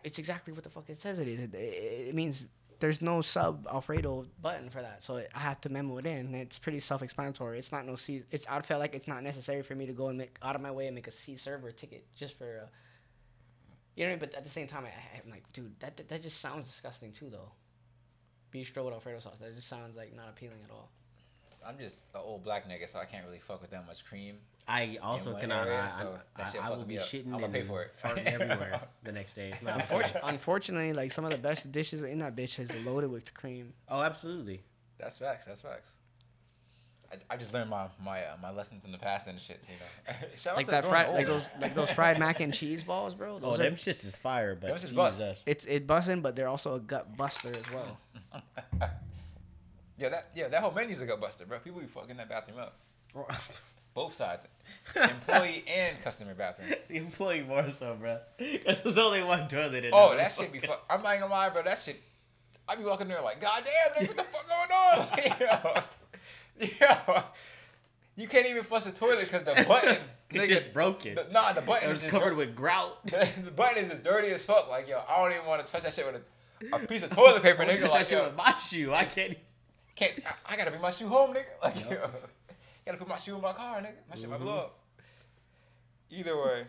[0.04, 1.40] it's exactly what the fuck it says it is.
[1.44, 2.48] It, it, it means
[2.79, 6.34] there's no sub Alfredo button for that, so I have to memo it in.
[6.36, 7.58] It's pretty self-explanatory.
[7.58, 8.24] It's not no C.
[8.32, 10.62] It's I feel like it's not necessary for me to go and make out of
[10.62, 12.46] my way and make a C server ticket just for.
[12.63, 12.67] Uh,
[13.96, 14.20] you know, what I mean?
[14.20, 17.12] but at the same time, I, I'm like, dude, that, that that just sounds disgusting
[17.12, 17.51] too, though.
[18.53, 19.38] Bistro with Alfredo sauce.
[19.39, 20.89] That just sounds like not appealing at all.
[21.65, 24.38] I'm just an old black nigga, so I can't really fuck with that much cream.
[24.67, 25.67] I also cannot.
[25.67, 27.03] area, I, so that I, shit I, I will be up.
[27.05, 27.91] shitting I'ma pay for it.
[28.01, 29.53] farting everywhere the next day.
[29.65, 33.74] Unfortunately, unfortunately, like some of the best dishes in that bitch is loaded with cream.
[33.89, 34.63] Oh, absolutely.
[34.98, 35.45] That's facts.
[35.45, 35.91] That's facts.
[37.12, 39.63] I, I just learned my my uh, my lessons in the past and shit.
[39.69, 39.75] You
[40.13, 42.81] know, Shout out like to that fried, like those, like those fried mac and cheese
[42.81, 43.36] balls, bro.
[43.36, 45.19] Oh, Those are, them shits is fire, but Them shits bust.
[45.19, 45.43] Jesus.
[45.45, 48.00] it's it bussin', but they're also a gut buster as well.
[49.98, 51.60] Yeah, that yeah that whole menu's a gut buster, bro.
[51.60, 52.79] People be fucking that bathroom up.
[53.96, 54.46] Both sides,
[54.96, 56.70] employee and customer bathroom.
[56.90, 58.20] the employee more so, bro.
[58.38, 60.86] Because there's only one toilet in Oh, that shit be fuck.
[60.90, 61.64] I'm not gonna lie, bro.
[61.64, 61.96] That shit.
[62.68, 66.76] I be walking there like, God damn, nigga, what the fuck going on?
[66.82, 67.24] yo, yo,
[68.17, 69.98] you can't even flush the toilet because the button,
[70.32, 71.15] It's just broken.
[71.15, 73.06] the- nah, the button is covered dir- with grout.
[73.06, 74.67] the button is as dirty as fuck.
[74.69, 76.22] Like, yo, I don't even want to touch that shit with
[76.74, 77.93] a, a piece of toilet paper, I touch nigga.
[77.93, 78.93] that shit yo, with my shoe.
[78.93, 79.38] I can't.
[79.96, 80.19] can't.
[80.26, 81.46] I, I gotta bring my shoe home, nigga.
[81.63, 82.10] Like, yo,
[82.86, 83.93] gotta put my shoe in my car, nigga.
[84.10, 84.80] My shit might blow up.
[86.12, 86.65] Either way.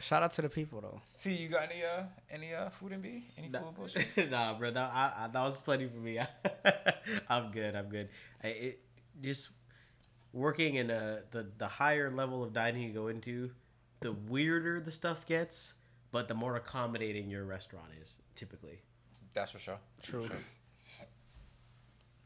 [0.00, 1.00] Shout out to the people though.
[1.16, 3.24] See, you got any uh any uh food and B?
[3.38, 4.30] Any Nah, food bullshit?
[4.30, 4.70] nah, bro.
[4.70, 6.18] Nah, I, I, that was plenty for me.
[7.28, 7.74] I'm good.
[7.76, 8.08] I'm good.
[8.42, 8.80] I, it,
[9.22, 9.50] just
[10.32, 13.52] working in a, the the higher level of dining you go into,
[14.00, 15.74] the weirder the stuff gets,
[16.10, 18.80] but the more accommodating your restaurant is typically.
[19.32, 19.78] That's for sure.
[20.02, 20.28] True.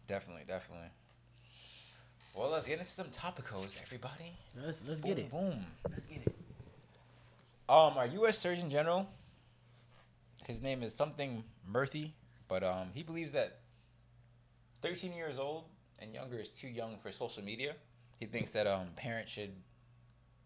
[0.07, 0.89] Definitely, definitely.
[2.41, 4.33] Well, let's get into some topicals, everybody.
[4.65, 5.31] Let's let's get it.
[5.31, 5.63] Boom.
[5.91, 6.35] Let's get it.
[7.69, 8.39] Um, our U.S.
[8.39, 9.07] Surgeon General,
[10.47, 12.13] his name is something Murthy,
[12.49, 13.59] but um, he believes that
[14.81, 15.65] 13 years old
[15.99, 17.75] and younger is too young for social media.
[18.19, 19.53] He thinks that um, parents should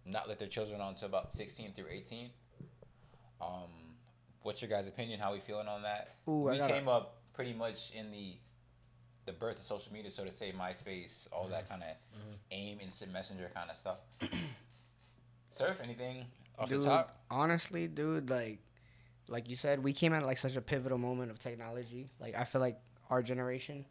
[0.04, 2.28] not let their children on until about 16 through 18.
[3.40, 3.70] Um,
[4.42, 5.20] what's your guys' opinion?
[5.20, 6.16] How we feeling on that?
[6.28, 8.35] Ooh, we came up pretty much in the
[9.26, 11.88] the birth of social media, so to say, MySpace, all that kind of
[12.50, 13.98] AIM, instant messenger kind of stuff.
[15.50, 16.26] Surf, anything
[16.58, 17.18] off dude, the top?
[17.30, 18.58] honestly, dude, like,
[19.28, 22.10] like you said, we came at like such a pivotal moment of technology.
[22.20, 22.78] Like, I feel like
[23.10, 23.84] our generation,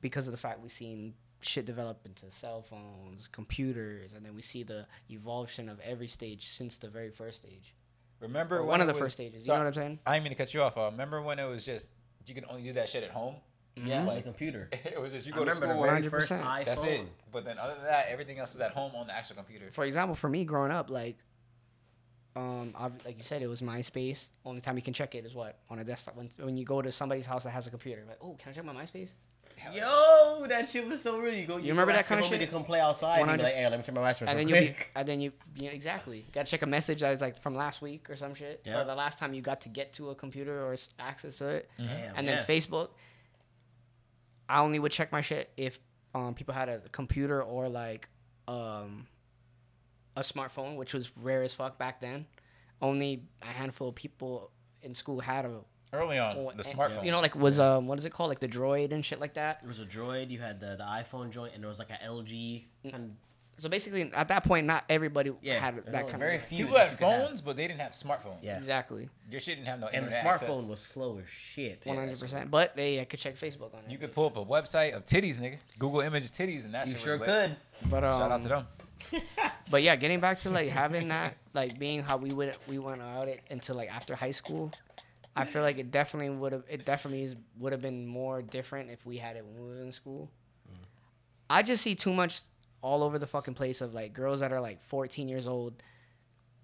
[0.00, 4.42] because of the fact we've seen shit develop into cell phones, computers, and then we
[4.42, 7.74] see the evolution of every stage since the very first stage.
[8.20, 9.46] Remember when one of the was- first stages.
[9.46, 9.98] You know what I'm saying?
[10.06, 10.78] I didn't mean to cut you off.
[10.78, 11.92] Uh, remember when it was just
[12.26, 13.34] you could only do that shit at home?
[13.76, 14.68] Yeah, like computer.
[14.84, 15.84] It was just you I go to remember the school.
[15.84, 16.10] very 100%.
[16.10, 16.64] first iPhone.
[16.66, 17.02] That's it.
[17.30, 19.70] But then other than that, everything else is at home on the actual computer.
[19.70, 21.16] For example, for me growing up, like,
[22.34, 24.26] um, I've, like you said, it was MySpace.
[24.44, 26.16] Only time you can check it is what on a desktop.
[26.16, 28.52] When, when you go to somebody's house that has a computer, like, oh, can I
[28.54, 29.10] check my MySpace?
[29.72, 31.32] Yo, that shit was so real.
[31.34, 31.56] You go.
[31.56, 32.40] You, remember that ask kinda shit?
[32.40, 34.36] To come play outside, and be 100 like, "Hey, let me check my MySpace and
[34.38, 37.00] then real you be, and then you, you know, exactly got to check a message
[37.00, 38.80] that's like from last week or some shit, Yeah.
[38.80, 41.46] or the last time you got to get to a computer or s- access to
[41.48, 41.70] it.
[41.78, 42.44] Damn, and then yeah.
[42.44, 42.88] Facebook,
[44.48, 45.78] I only would check my shit if
[46.14, 48.08] um, people had a computer or like
[48.48, 49.06] um,
[50.16, 52.26] a smartphone, which was rare as fuck back then.
[52.80, 54.50] Only a handful of people
[54.82, 55.60] in school had a
[55.94, 57.04] Early on, Oh, the and- smartphone.
[57.04, 59.34] You know, like was um, what is it called, like the Droid and shit like
[59.34, 59.60] that.
[59.60, 60.30] There was a Droid.
[60.30, 63.14] You had the, the iPhone joint, and there was like a LG kind
[63.62, 66.42] So basically, at that point, not everybody Yeah, had that only kind very of.
[66.42, 66.64] few.
[66.66, 67.26] people had you could have.
[67.28, 68.38] phones, but they didn't have smartphones.
[68.42, 68.56] Yeah.
[68.56, 70.64] Exactly, Your shit didn't have no And the smartphone access.
[70.64, 71.86] was slow as shit.
[71.86, 72.50] one hundred percent.
[72.50, 73.90] But they I could check Facebook on it.
[73.92, 75.60] You could pull up a website of titties, nigga.
[75.78, 77.56] Google images titties, and that You shit sure was could.
[77.88, 78.66] But um, Shout out to them.
[79.70, 83.00] But yeah, getting back to like having that, like being how we would we went
[83.00, 84.72] out it until like after high school.
[85.36, 88.90] I feel like it definitely would have it definitely is, would have been more different
[88.90, 90.30] if we had it when we were in school.
[91.48, 92.42] I just see too much
[92.82, 95.82] all over the fucking place of like girls that are like 14 years old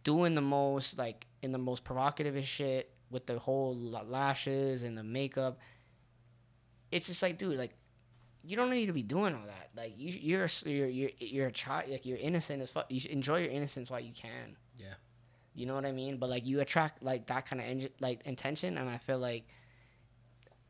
[0.05, 5.03] doing the most like in the most provocative shit with the whole lashes and the
[5.03, 5.59] makeup
[6.91, 7.75] it's just like, dude, like,
[8.43, 9.71] you don't need to be doing all that.
[9.77, 11.91] Like, you, you're, you're, you're, you're a child.
[11.91, 12.87] Like, you're innocent as fuck.
[12.89, 14.57] You should enjoy your innocence while you can.
[14.77, 14.95] Yeah.
[15.55, 16.19] You know what I mean?
[16.19, 19.45] But like, you attract like that kind of en- like intention, and I feel like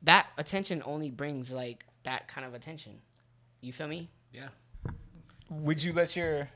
[0.02, 3.00] that attention only brings like that kind of attention.
[3.60, 4.10] You feel me?
[4.32, 4.48] Yeah.
[5.50, 6.48] Would you let your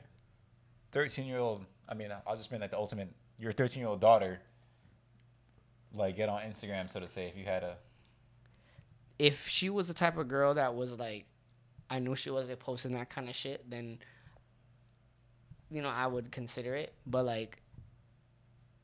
[0.91, 3.99] 13 year old, I mean, I'll just bring like the ultimate, your 13 year old
[4.01, 4.39] daughter,
[5.93, 7.77] like get on Instagram, so to say, if you had a.
[9.19, 11.25] if she was the type of girl that was like,
[11.89, 13.99] I knew she wasn't posting that kind of shit, then,
[15.69, 16.93] you know, I would consider it.
[17.05, 17.61] But like,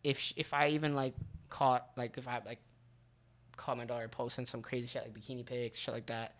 [0.03, 1.13] if sh- if I even like
[1.49, 2.59] caught like if I like
[3.57, 6.35] caught my daughter posting some crazy shit like bikini pics, shit like that.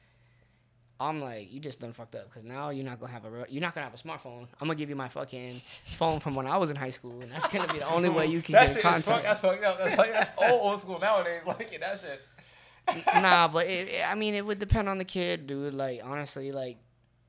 [1.02, 3.46] I'm like, you just done fucked up because now you're not gonna have a real,
[3.50, 4.48] you're not gonna have a smartphone.
[4.60, 7.32] I'm gonna give you my fucking phone from when I was in high school, and
[7.32, 9.06] that's gonna be the only way you can that get shit contact.
[9.06, 9.78] fuck, that's fucked up.
[9.80, 11.42] That's like that's old old school nowadays.
[11.46, 13.06] Like yeah, that shit.
[13.22, 15.74] nah, but it, it- I mean, it would depend on the kid, dude.
[15.74, 16.78] Like honestly, like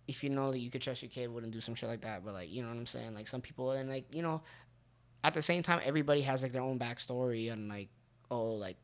[0.08, 2.24] if you know that you could trust your kid, wouldn't do some shit like that.
[2.24, 3.14] But like, you know what I'm saying?
[3.14, 4.42] Like some people, and like you know,
[5.22, 7.88] at the same time, everybody has like their own backstory and like,
[8.32, 8.76] oh, like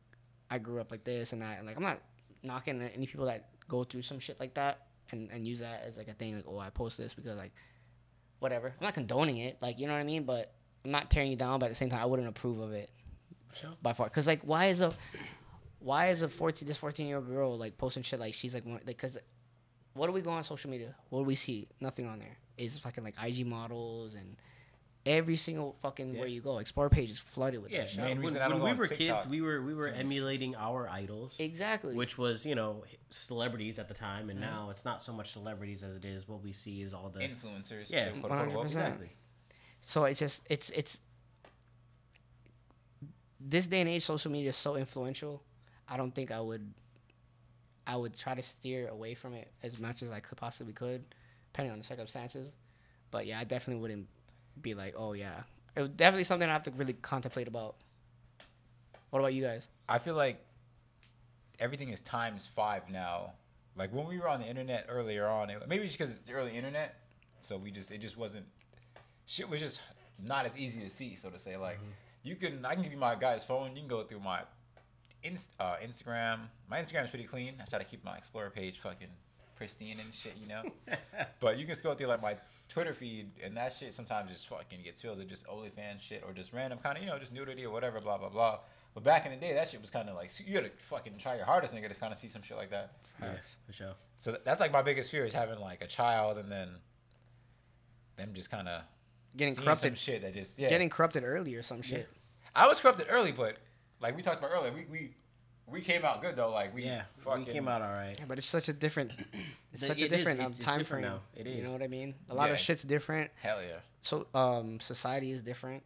[0.49, 1.99] I grew up like this and that, and like I'm not
[2.43, 5.97] knocking any people that go through some shit like that and and use that as
[5.97, 6.35] like a thing.
[6.35, 7.53] Like, oh, I post this because like
[8.39, 8.67] whatever.
[8.69, 10.23] I'm not condoning it, like you know what I mean.
[10.23, 10.53] But
[10.85, 11.59] I'm not tearing you down.
[11.59, 12.89] But at the same time, I wouldn't approve of it
[13.53, 13.71] Sure.
[13.81, 14.09] by far.
[14.09, 14.93] Cause like, why is a
[15.79, 18.65] why is a fourteen this fourteen year old girl like posting shit like she's like
[18.65, 19.01] one- like
[19.93, 20.93] what do we go on social media?
[21.09, 21.67] What do we see?
[21.81, 24.35] Nothing on there is fucking like IG models and
[25.07, 26.19] every single fucking Yeah.
[26.19, 27.99] where you go, explore page is flooded with Yeah, that shit.
[27.99, 29.87] main when, reason I when don't go we were TikTok kids, we were we were
[29.87, 31.95] is- emulating our idols, Exactly.
[31.95, 35.83] which was you know celebrities at the time, and now it's not so much celebrities
[35.83, 37.89] as it is what we see is all the Influencers.
[37.89, 38.65] Yeah, quote, unquote, 100%.
[38.65, 39.09] exactly.
[39.81, 40.99] So it's just it's it's
[43.39, 45.43] this day and age social media is so influential.
[45.87, 46.73] I don't think I would
[47.85, 51.05] I would try to steer away from it as much as I could possibly could,
[51.53, 52.51] depending on the circumstances.
[53.11, 54.07] But yeah, I definitely wouldn't
[54.61, 55.43] be like, oh yeah.
[55.75, 57.75] It was definitely something I have to really contemplate about.
[59.09, 59.67] What about you guys?
[59.87, 60.43] I feel like
[61.59, 63.33] everything is times five now.
[63.75, 66.57] Like when we were on the internet earlier on, it, maybe it's because it's early
[66.57, 66.95] internet,
[67.39, 68.45] so we just it just wasn't
[69.27, 69.81] shit was just
[70.21, 71.57] not as easy to see, so to say.
[71.57, 71.79] Like
[72.23, 74.41] you can I can give you my guy's phone, you can go through my
[75.23, 76.39] inst, uh, Instagram.
[76.69, 77.55] My Instagram is pretty clean.
[77.61, 79.09] I try to keep my Explorer page fucking
[79.55, 80.63] pristine and shit, you know.
[81.39, 82.37] but you can scroll through like my
[82.69, 86.33] Twitter feed, and that shit sometimes just fucking gets filled with just OnlyFans shit or
[86.33, 88.59] just random kind of you know just nudity or whatever, blah blah blah.
[88.93, 91.13] But back in the day, that shit was kind of like you had to fucking
[91.19, 92.93] try your hardest, nigga, to kind of see some shit like that.
[93.21, 93.33] Yeah,
[93.65, 93.93] for sure.
[94.17, 96.69] So th- that's like my biggest fear is having like a child and then
[98.17, 98.81] them just kind of
[99.35, 100.69] Getting some corrupted shit that just yeah.
[100.69, 102.09] getting corrupted early or some shit.
[102.55, 103.57] I was corrupted early, but
[104.01, 105.11] like we talked about earlier, we we
[105.69, 106.51] we came out good though.
[106.51, 108.15] Like we Yeah, fucking, we came out all right.
[108.17, 109.11] Yeah, but it's such a different
[109.73, 111.13] it's The- such a different um, it's- it's time different frame.
[111.15, 111.21] now.
[111.35, 112.15] It You know what I mean?
[112.29, 113.31] A lot of shit's different.
[113.41, 113.79] Hell yeah.
[114.01, 115.83] So um society is different.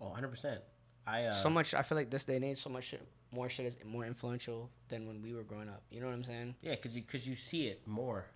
[0.00, 0.60] Oh, 100 percent.
[1.06, 1.72] I uh, so much.
[1.74, 4.70] I feel like this day and age, so much shit, more shit is more influential
[4.88, 5.82] than when we were growing up.
[5.90, 6.56] You know what I'm saying?
[6.62, 8.26] yeah, because you because you see it more.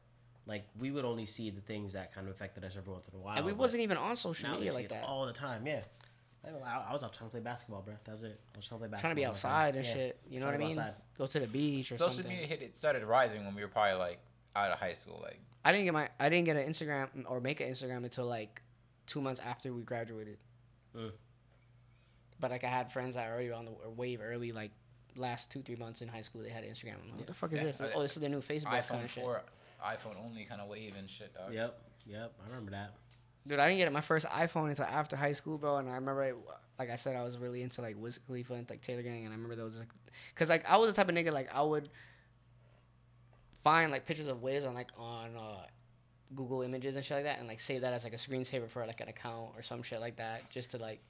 [0.46, 3.14] Like we would only see the things that kind of affected us every once in
[3.18, 3.36] a while.
[3.36, 5.04] and we wasn't even on social media like that.
[5.04, 5.66] all the time.
[5.66, 5.80] Yeah.
[6.44, 7.94] I, I was out trying to play basketball, bro.
[8.04, 8.40] That was it.
[8.54, 9.00] I was trying to play basketball.
[9.00, 9.50] Trying to be all the time.
[9.52, 9.92] outside and Yeah.
[9.92, 10.20] shit.
[10.28, 10.74] You know what I mean?
[10.76, 11.02] go outside.
[11.18, 11.98] Go to the beach or something.
[11.98, 12.32] Social something.
[12.32, 14.18] media hit it started rising when we were probably like
[14.56, 15.20] out of high school.
[15.22, 18.24] Like I didn't get my I didn't get an Instagram or make an Instagram until
[18.26, 18.62] like
[19.06, 20.38] two months after we graduated.
[20.96, 21.12] Mm.
[22.40, 24.70] But like I had friends that were already on the wave early, like
[25.16, 26.42] last two three months in high school.
[26.42, 26.94] They had Instagram.
[27.02, 27.64] I'm like, what the fuck is Yeah.
[27.64, 27.82] this?
[27.94, 29.22] Oh, this is the new Facebook kind iPhone of shit.
[29.22, 29.42] four,
[29.84, 31.34] iPhone only kind of wave and shit.
[31.34, 31.52] Dog.
[31.52, 31.78] Yep.
[32.06, 32.32] Yep.
[32.42, 32.94] I remember that.
[33.46, 35.76] Dude, I didn't get my first iPhone until after high school, bro.
[35.76, 36.36] And I remember, it,
[36.78, 39.24] like I said, I was really into like Wiz Khalifa and like Taylor Gang.
[39.24, 39.88] And I remember those, like,
[40.34, 41.88] cause like I was the type of nigga like I would
[43.64, 45.64] find like pictures of Wiz on like on uh,
[46.34, 48.86] Google Images and shit like that, and like save that as like a screensaver for
[48.86, 51.00] like an account or some shit like that, just to like,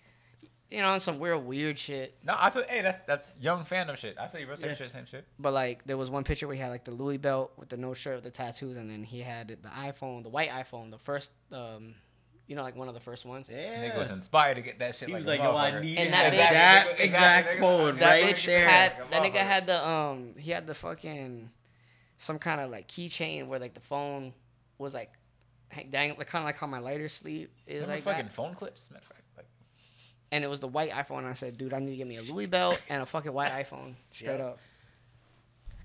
[0.71, 2.17] you know, some weird weird shit.
[2.25, 4.17] No, I feel hey, that's that's young fandom shit.
[4.19, 4.57] I feel you, bro.
[4.57, 4.75] Same Yeah.
[4.77, 5.25] shit, same shit.
[5.39, 7.77] But like there was one picture where he had like the Louis belt with the
[7.77, 10.99] no shirt with the tattoos, and then he had the iPhone, the white iPhone, the
[10.99, 11.95] first, um,
[12.51, 13.47] you know, like one of the first ones.
[13.49, 13.89] Yeah.
[13.89, 15.07] Nigga was inspired to get that shit.
[15.09, 17.61] He like was a like, yo, I need And that that, bitch- that exact nigga.
[17.61, 18.69] phone That right bitch there.
[18.69, 21.49] had Like that nigga had the um he had the fucking
[22.19, 24.35] some kind of like keychain where like the phone
[24.79, 25.13] was like
[25.69, 28.33] hang- dang like kind of like how my lighter sleeve is Remember like fucking that.
[28.35, 28.91] phone clips?
[28.91, 29.47] Matter of fact, like
[30.33, 31.25] and it was the white iPhone.
[31.27, 33.53] I said, dude, I need to get me a Louis belt and a fucking white
[33.53, 34.47] iPhone straight Yeah.
[34.47, 34.59] up.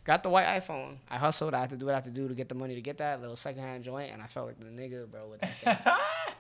[0.03, 0.97] Got the white iPhone.
[1.09, 1.55] I hustled.
[1.55, 2.99] I had to do what I had to do to get the money to get
[2.99, 5.27] that little secondhand joint, and I felt like the nigga, bro.
[5.29, 5.75] With that thing.
[5.83, 5.95] When
[6.27, 6.34] you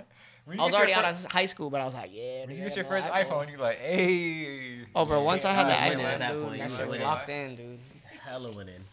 [0.47, 2.41] I was already out fir- of high school, but I was like, yeah.
[2.45, 4.85] When you get I your know first iPhone, you're like, hey.
[4.95, 6.59] Oh, bro, once I had the iPhone, at that dude, point.
[6.59, 7.79] that shit was was locked in, dude.
[8.23, 8.83] Hella winning.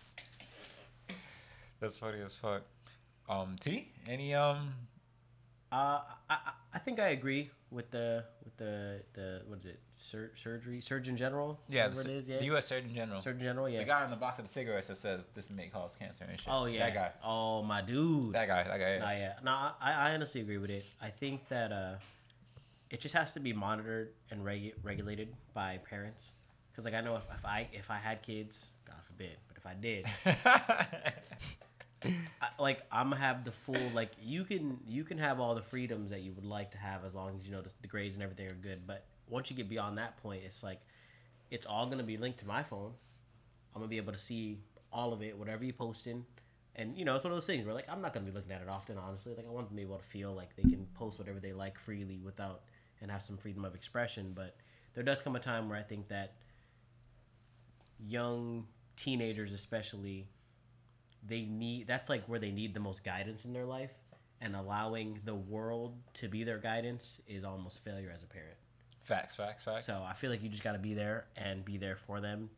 [1.81, 2.63] That's funny as fuck.
[3.29, 4.73] Um, T, any um,
[5.71, 9.81] Uh, I, I- I think I agree with the with the the what is it
[10.03, 12.67] Sur- surgery surgeon general yeah, the, is yeah the U.S.
[12.67, 15.21] Surgeon General, surgeon general yeah the guy on the box of the cigarettes that says
[15.35, 16.49] this may cause cancer and shit.
[16.51, 18.99] oh yeah that guy, oh my dude that guy, that guy.
[18.99, 19.33] Nah, yeah.
[19.45, 20.85] No, I, I honestly agree with it.
[21.01, 21.95] I think that uh,
[22.91, 26.33] it just has to be monitored and regu- regulated by parents.
[26.71, 29.67] Because like I know if, if I if I had kids, God forbid, but if
[29.67, 30.07] I did,
[32.41, 35.63] I, like I'm gonna have the full like you can you can have all the
[35.63, 38.17] freedoms that you would like to have as long as you know the, the grades
[38.17, 38.87] and everything are good.
[38.87, 40.81] But once you get beyond that point, it's like
[41.51, 42.93] it's all gonna be linked to my phone.
[43.75, 44.59] I'm gonna be able to see
[44.93, 46.27] all of it, whatever you're posting.
[46.77, 48.53] And you know, it's one of those things where like I'm not gonna be looking
[48.53, 49.35] at it often, honestly.
[49.35, 51.55] Like I want them to be able to feel like they can post whatever they
[51.55, 52.61] like freely without
[53.01, 54.33] and have some freedom of expression.
[54.35, 54.55] But
[54.95, 56.35] there does come a time where I think that
[58.07, 58.67] young
[58.97, 60.29] teenagers especially
[61.27, 63.95] they need that's like where they need the most guidance in their life
[64.43, 68.57] and allowing the world to be their guidance is almost failure as a parent.
[69.05, 69.87] Facts, facts, facts.
[69.87, 72.51] So I feel like you just got to be there and be there for them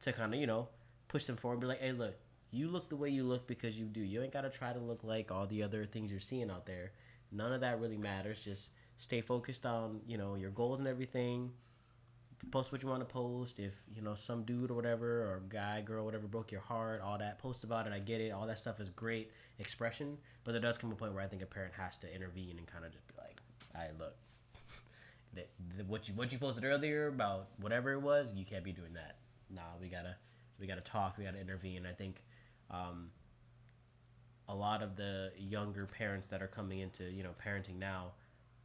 [0.00, 0.68] to kind of, you know,
[1.08, 1.60] push them forward.
[1.60, 2.14] Be like, hey, look,
[2.50, 4.00] you look the way you look because you do.
[4.00, 6.66] You ain't got to try to look like all the other things you're seeing out
[6.66, 6.92] there.
[7.30, 8.44] None of that really matters.
[8.44, 11.52] Just stay focused on, you know, your goals and everything.
[12.50, 13.58] Post what you want to post.
[13.58, 17.16] If, you know, some dude or whatever, or guy, girl, whatever, broke your heart, all
[17.18, 17.92] that, post about it.
[17.92, 18.30] I get it.
[18.30, 20.18] All that stuff is great expression.
[20.44, 22.66] But there does come a point where I think a parent has to intervene and
[22.66, 23.40] kind of just be like,
[23.74, 24.16] right, look,
[25.34, 28.72] that, that what you what you posted earlier about whatever it was, you can't be
[28.72, 29.16] doing that.
[29.50, 30.16] Nah, we gotta
[30.58, 31.16] we gotta talk.
[31.18, 31.86] We gotta intervene.
[31.86, 32.22] I think
[32.70, 33.10] um,
[34.48, 38.12] a lot of the younger parents that are coming into you know parenting now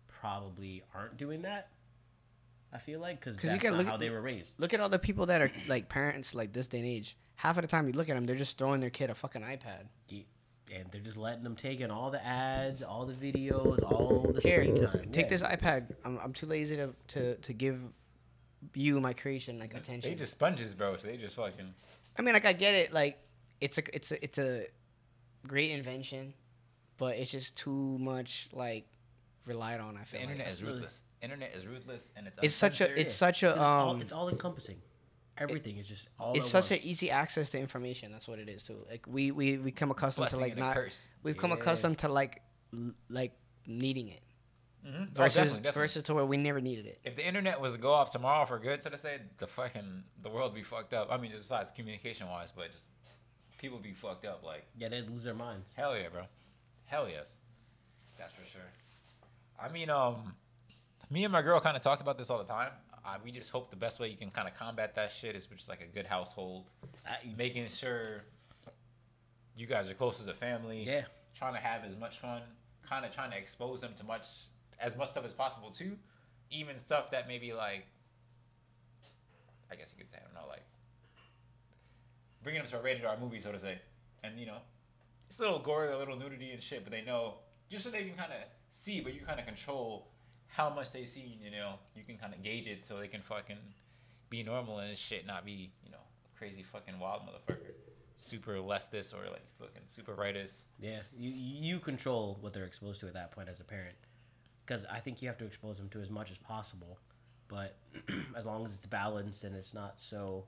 [0.07, 1.69] probably aren't doing that.
[2.73, 4.59] I feel like because you that's can not look how at- they were raised.
[4.59, 7.17] Look at all the people that are like parents like this day and age.
[7.35, 9.43] Half of the time you look at them, they're just throwing their kid a fucking
[9.43, 9.87] iPad.
[10.69, 14.31] You- And they're just letting them take in all the ads, all the videos, all
[14.33, 15.11] the Here, screen time.
[15.11, 15.29] take Yeah.
[15.29, 15.95] this iPad.
[16.03, 17.81] I'm, I'm too lazy to, to, to give
[18.73, 20.09] you my creation like attention.
[20.09, 20.97] they just sponges, bro.
[20.97, 21.73] So they just fucking.
[22.17, 22.91] I mean, like I get it.
[22.93, 23.17] Like
[23.61, 24.65] it's a it's a it's a
[25.45, 26.33] great invention,
[26.97, 28.85] but it's just too much like
[29.45, 29.95] relied on.
[29.95, 30.53] I The feel internet like.
[30.53, 31.03] is ruthless.
[31.21, 34.11] Internet is ruthless, and it's It's such a it's such a it's all um it's
[34.11, 34.81] all encompassing.
[35.39, 36.33] Everything is just all.
[36.35, 38.11] it's at such an easy access to information.
[38.11, 38.77] That's what it is too.
[38.89, 41.07] Like we we we come accustomed blessing to like not curse.
[41.23, 42.41] we've come accustomed to like
[42.73, 43.33] l- like
[43.65, 44.21] needing it
[44.85, 44.93] Mhm.
[44.93, 45.71] Oh, versus definitely, definitely.
[45.81, 46.99] versus to where we never needed it.
[47.03, 50.03] If the internet was to go off tomorrow for good, so to say, the fucking
[50.21, 51.11] the world be fucked up.
[51.11, 52.85] I mean, just besides communication wise, but just
[53.57, 54.43] people be fucked up.
[54.43, 55.69] Like Yeah, they lose their minds.
[55.75, 56.23] hell yeah, bro.
[56.85, 57.37] Hell yes,
[58.17, 58.61] that's for sure.
[59.59, 60.35] I mean, um,
[61.09, 62.71] me and my girl kind of talked about this all the time.
[63.07, 65.45] Uh, we just hope the best way you can kind of combat that shit is
[65.45, 66.65] just like a good household,
[67.07, 68.23] I, making sure
[69.55, 70.83] you guys are close as a family.
[70.83, 71.03] Yeah.
[71.33, 72.41] Trying to have as much fun,
[72.85, 74.25] kind of trying to expose them to much
[74.77, 75.97] as much stuff as possible too,
[76.51, 77.85] even stuff that maybe like,
[79.71, 80.65] I guess you could say I don't know like,
[82.43, 83.79] bringing them to a rated R movie so to say,
[84.21, 84.57] and you know,
[85.29, 87.35] it's a little gory, a little nudity and shit, but they know
[87.69, 88.39] just so they can kind of
[88.69, 90.09] see, but you kind of control
[90.47, 91.37] how much they see.
[91.43, 93.57] You know, you can kind of gauge it so they can fucking
[94.29, 95.97] be normal and shit, not be you know
[96.37, 97.71] crazy fucking wild motherfucker,
[98.17, 100.61] super leftist or like fucking super rightist.
[100.79, 103.95] yeah, you you control what they're exposed to at that point as a parent,
[104.65, 106.99] because I think you have to expose them to as much as possible,
[107.47, 107.77] but
[108.37, 110.45] as long as it's balanced and it's not so,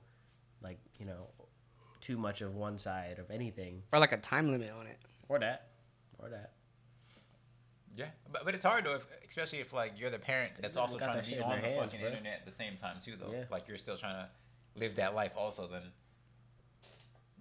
[0.62, 1.28] like you know,
[2.00, 4.98] too much of one side of anything Or like a time limit on it.
[5.28, 5.68] or that,
[6.18, 6.52] or that.
[7.96, 10.98] Yeah, but, but it's hard though, if, especially if like you're the parent that's also
[10.98, 12.08] trying that to be on the hands, fucking bro.
[12.08, 13.32] internet at the same time too, though.
[13.32, 13.44] Yeah.
[13.50, 14.28] Like you're still trying to
[14.78, 15.66] live that life also.
[15.66, 15.82] Then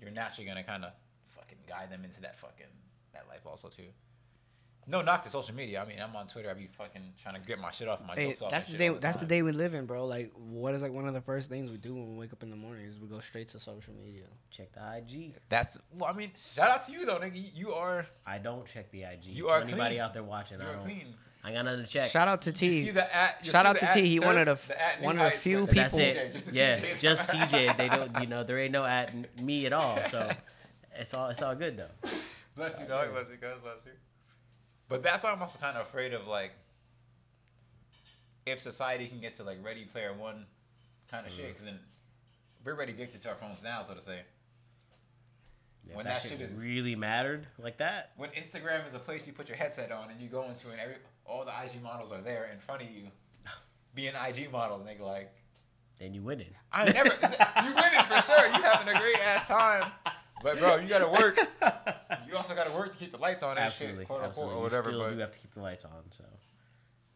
[0.01, 0.91] you're naturally gonna kind of
[1.27, 2.65] fucking guide them into that fucking
[3.13, 3.83] that life also too.
[4.89, 5.81] No knock to social media.
[5.83, 6.49] I mean, I'm on Twitter.
[6.49, 8.49] I be fucking trying to get my shit off my Hey, off.
[8.49, 8.89] that's the day.
[8.89, 10.05] all That's the day we live in, bro.
[10.05, 12.41] Like, what is like one of the first things we do when we wake up
[12.41, 14.23] in the morning is we go straight to social media.
[14.49, 15.35] Check the IG.
[15.47, 16.09] That's well.
[16.09, 17.35] I mean, shout out to you though, nigga.
[17.35, 19.25] You- You are I don't check the IG.
[19.27, 19.99] You To are anybody clean.
[20.01, 20.59] out there watching.
[20.59, 20.83] you I are don't.
[20.85, 21.13] clean.
[21.43, 22.09] I got nothing to check.
[22.09, 22.81] Shout out to You T.
[22.85, 23.45] see the at.
[23.45, 24.01] you Shout see out the to at T.
[24.07, 24.55] He surf, one of the
[24.99, 26.31] the one of the few the- That's people- it.
[26.33, 26.99] Just yeah, TJ.
[26.99, 27.77] just TJ.
[27.77, 28.11] They don't.
[28.21, 29.99] You know, there ain't no at me at all.
[30.09, 30.29] So
[30.95, 31.29] it's all.
[31.29, 32.09] It's all good though.
[32.55, 33.11] Bless you, dog.
[33.13, 33.53] Bless you, guys.
[33.63, 33.91] Bless you.
[34.89, 36.51] But that's why I'm also kind of afraid of like
[38.45, 40.45] if society can get to like Ready Player One
[41.09, 41.37] kind of mm.
[41.37, 41.79] shit, because then
[42.65, 44.19] we're already addicted to our phones now, so to say.
[45.87, 48.11] Yeah, When that, that shit shit is- really mattered like that.
[48.17, 50.79] When Instagram is a place you put your headset on and you go into and
[50.79, 53.03] every all the IG models are there in front of you,
[53.95, 55.01] being IG models, nigga.
[55.01, 55.31] Like
[55.99, 56.49] Then you winning.
[56.71, 57.09] I never,
[57.63, 58.47] you winning for sure.
[58.47, 59.91] You having a great ass time.
[60.43, 61.37] But bro, you gotta work.
[62.27, 64.55] You also gotta work to keep the lights on and absolutely, shit, quote unquote, absolutely.
[64.59, 64.89] or whatever.
[64.91, 65.91] You still but do have to keep the lights on.
[66.11, 66.23] So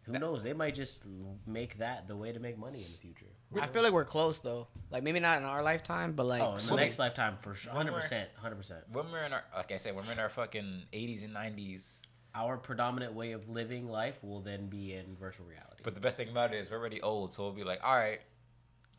[0.08, 0.42] who knows?
[0.44, 1.06] They might just
[1.46, 3.28] make that the way to make money in the future.
[3.62, 4.68] I feel like we're close though.
[4.90, 7.54] Like maybe not in our lifetime, but like Oh, in the some- next lifetime for
[7.54, 8.82] sure, Hundred percent, hundred percent.
[8.92, 12.00] when we're in our, like I said, when we're in our fucking 80s and 90s.
[12.36, 15.84] Our predominant way of living life will then be in virtual reality.
[15.84, 17.96] But the best thing about it is we're already old, so we'll be like, all
[17.96, 18.22] right,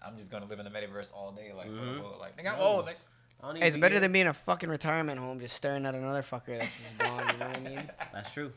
[0.07, 2.21] I'm just gonna live in the metaverse all day, like, quote Mhm.
[2.21, 2.87] like, nigga, I'm old.
[2.87, 3.13] Like, I don't even
[3.57, 6.99] it's better than being a fucking retirement home just staring at another fucker that's just
[6.99, 7.25] gone.
[7.33, 7.91] You know what I mean?
[8.13, 8.53] That's true.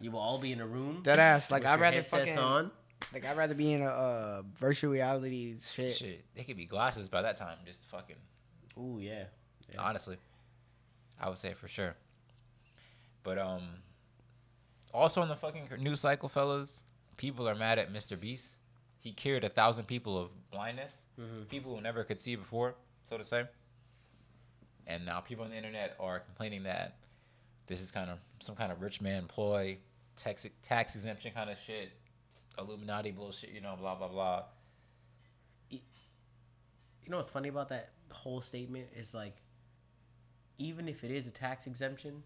[0.00, 1.00] You will all be in a room.
[1.02, 1.50] Dead ass.
[1.50, 2.70] Like I'd rather fucking on.
[3.12, 5.92] like I'd rather be in a uh, virtual reality shit.
[5.92, 7.58] shit, they could be glasses by that time.
[7.64, 8.16] Just fucking,
[8.78, 9.24] Ooh yeah.
[9.72, 9.80] Yeah.
[9.80, 10.16] honestly,
[11.20, 11.94] I would say for sure.
[13.22, 13.62] But um,
[14.92, 16.84] also in the fucking news cycle, fellas,
[17.16, 18.18] people are mad at Mr.
[18.20, 18.56] Beast.
[18.98, 21.48] He cured a thousand people of blindness, Mhm.
[21.48, 23.44] people who never could see before, so to say.
[24.86, 26.96] And now people on the internet are complaining that
[27.66, 29.78] this is kind of some kind of rich man ploy,
[30.16, 31.92] tax tax exemption kind of shit,
[32.58, 34.42] Illuminati bullshit, you know, blah blah blah.
[35.70, 39.34] You know what's funny about that whole statement is like,
[40.58, 42.22] even if it is a tax exemption,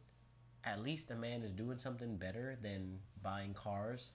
[0.64, 4.10] at least a man is doing something better than buying cars.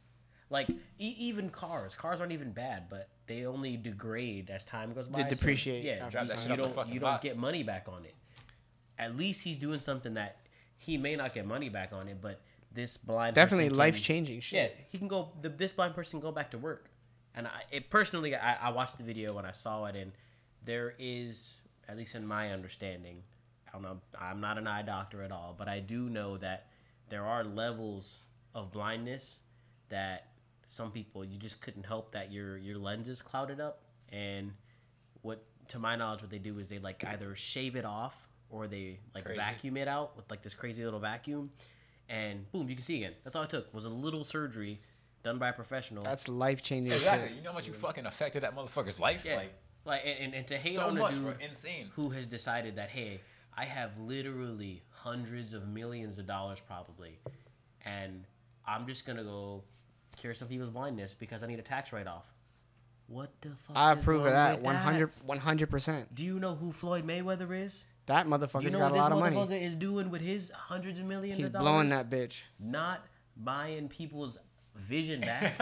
[0.49, 5.07] Like e- even cars, cars aren't even bad, but they only degrade as time goes
[5.07, 5.23] by.
[5.23, 7.21] so, depreciate yeah, after Drive that you shit off don't fucking you don't lot.
[7.21, 8.13] get money back on it.
[8.97, 10.37] At least he's doing something that
[10.77, 14.41] he may not get money back on it, but this blind Definitely life changing yeah,
[14.41, 14.77] shit.
[14.89, 15.29] he can go.
[15.41, 16.89] The, this blind person can go back to work,
[17.35, 20.11] and I it personally, I, I watched the video when I saw it, and
[20.65, 23.23] there is, at least in my understanding,
[23.67, 23.99] I don't know.
[24.19, 26.67] I'm not an eye doctor at all, but I do know that
[27.09, 28.23] there are levels
[28.55, 29.39] of blindness
[29.89, 30.27] that
[30.65, 34.53] some people you just couldn't help that your your lenses clouded up, and
[35.21, 38.67] what to my knowledge, what they do is they like either shave it off or
[38.67, 39.39] they like Crazy.
[39.39, 41.49] vacuum it out with like this crazy little vacuum,
[42.07, 43.13] and boom, you can see again.
[43.23, 44.79] That's all it took was a little surgery
[45.23, 46.03] done by a professional.
[46.03, 47.29] That's life changing Exactly.
[47.29, 47.37] shit.
[47.37, 49.23] You know how much you fucking affected that motherfucker's life?
[49.25, 49.53] yeah, Like
[49.85, 51.33] like, and, and, and to hate so on a dude bro.
[51.49, 51.89] Insane.
[51.93, 53.19] who has decided that hey,
[53.57, 57.19] I have literally hundreds of millions of dollars probably,
[57.85, 58.25] and
[58.65, 59.63] I'm just gonna go
[60.17, 62.33] cure some people's blindness because I need a tax write off.
[63.07, 63.75] What the fuck?
[63.75, 66.05] I approve of that with 100 100%.
[66.13, 67.85] Do you know who Floyd Mayweather is?
[68.07, 69.63] That Do motherfucker's you know got what a this lot of motherfucker money.
[69.63, 71.63] is doing with his hundreds of millions He's of dollars?
[71.69, 72.41] blowing that bitch.
[72.59, 73.05] Not
[73.37, 74.37] buying people's
[74.75, 75.53] vision back.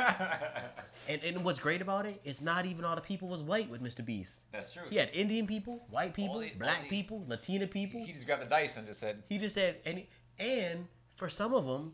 [1.08, 3.82] and and what's great about it, it's not even all the people was white with
[3.84, 4.04] Mr.
[4.04, 4.42] Beast.
[4.52, 4.84] That's true.
[4.90, 8.04] He had Indian people, white people, the- black the- people, Latina people.
[8.04, 10.04] He just grabbed the dice and just said, He just said, and
[10.40, 11.94] and for some of them,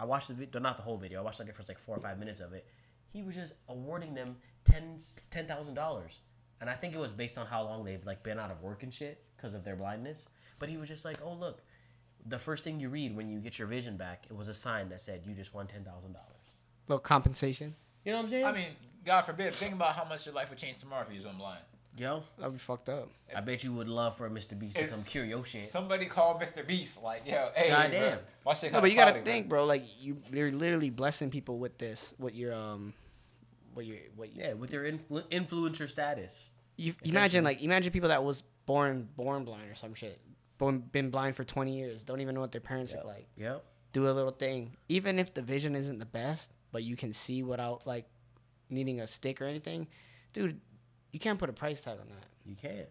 [0.00, 1.20] I watched the video, not the whole video.
[1.20, 2.66] I watched like the first like four or five minutes of it.
[3.12, 4.98] He was just awarding them ten
[5.30, 6.18] ten thousand dollars,
[6.60, 8.82] and I think it was based on how long they've like been out of work
[8.82, 10.28] and shit because of their blindness.
[10.58, 11.60] But he was just like, oh look,
[12.26, 14.88] the first thing you read when you get your vision back, it was a sign
[14.88, 16.26] that said you just won ten thousand dollars.
[16.88, 17.74] Little compensation.
[18.04, 18.44] You know what I'm saying?
[18.46, 18.66] I mean,
[19.04, 21.36] God forbid, think about how much your life would change tomorrow if you was on
[21.36, 21.60] blind.
[21.98, 23.08] yo, That'd be fucked up.
[23.36, 24.56] I bet you would love for Mr.
[24.58, 25.66] Beast to come cure your shit.
[25.66, 26.64] Somebody call Mr.
[26.66, 28.18] Beast, like, yo, hey, Goddamn.
[28.18, 29.64] bro, my shit No, but you gotta cloudy, think, bro.
[29.64, 32.14] Like you, you're literally blessing people with this.
[32.18, 32.92] What your um,
[33.74, 36.50] what your what you, Yeah, with your influ- influencer status.
[36.76, 40.20] you imagine like imagine people that was born born blind or some shit,
[40.58, 43.26] born, been blind for 20 years, don't even know what their parents look like.
[43.36, 43.64] Yep.
[43.92, 47.42] Do a little thing, even if the vision isn't the best, but you can see
[47.42, 48.06] without like
[48.68, 49.86] needing a stick or anything,
[50.32, 50.60] dude.
[51.12, 52.26] You can't put a price tag on that.
[52.44, 52.88] You can't.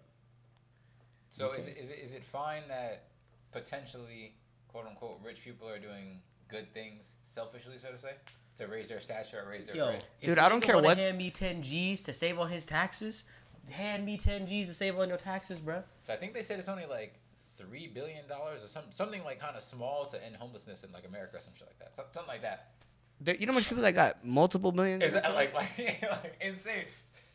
[1.29, 3.03] So is it, is it is it fine that
[3.51, 4.33] potentially,
[4.67, 8.11] quote unquote, rich people are doing good things selfishly, so to say,
[8.57, 10.05] to raise their stature or raise their Yo, bread?
[10.21, 12.49] if Dude, I don't nigga care wanna what- Hand me ten G's to save on
[12.49, 13.25] his taxes.
[13.71, 15.83] Hand me ten G's to save on your taxes, bro.
[16.01, 17.19] So I think they said it's only like
[17.57, 21.05] three billion dollars or some something like kind of small to end homelessness in like
[21.07, 22.71] America or some shit like that, Some- something like that.
[23.21, 25.03] There, you know how much people that got multiple millions?
[25.03, 25.69] Is that like like,
[26.01, 26.83] like insane?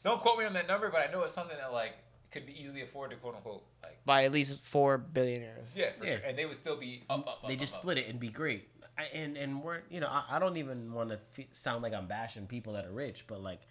[0.04, 1.92] Don't quote me on that number, but I know it's something that like
[2.30, 3.64] could be easily afforded, quote unquote.
[3.82, 5.66] Like by at least four billionaires.
[5.74, 6.16] yeah, for Yeah.
[6.18, 7.48] sure, and they would still be up, up, up.
[7.48, 7.80] They just up.
[7.80, 8.68] split it and be great.
[8.98, 11.94] I, and and we're you know I, I don't even want to f- sound like
[11.94, 13.62] I'm bashing people that are rich, but like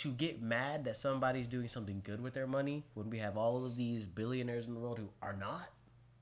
[0.00, 3.64] to get mad that somebody's doing something good with their money when we have all
[3.64, 5.68] of these billionaires in the world who are not.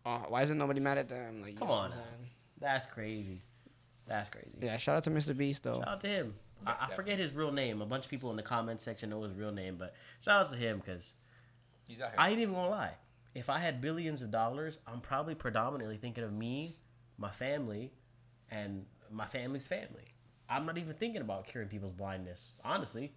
[0.05, 1.43] Uh, why isn't nobody mad at them?
[1.43, 2.05] Like, Come on what I'm now.
[2.05, 2.29] saying?
[2.61, 3.43] That's crazy.
[4.07, 4.51] That's crazy.
[4.61, 5.37] Yeah, shout out to Mr.
[5.37, 5.79] Beast though.
[5.79, 6.35] Shout out to him.
[6.66, 7.81] I, I forget his real name.
[7.83, 10.51] A bunch of people in the comment section know his real name, but shout out
[10.53, 11.14] to him because
[11.89, 12.16] He's out here.
[12.18, 12.95] I ain't even gonna lie.
[13.35, 16.77] If I had billions of dollars, I'm probably predominantly thinking of me,
[17.18, 17.93] my family,
[18.51, 20.14] and my family's family.
[20.49, 22.53] I'm not even thinking about curing people's blindness.
[22.64, 23.12] Honestly,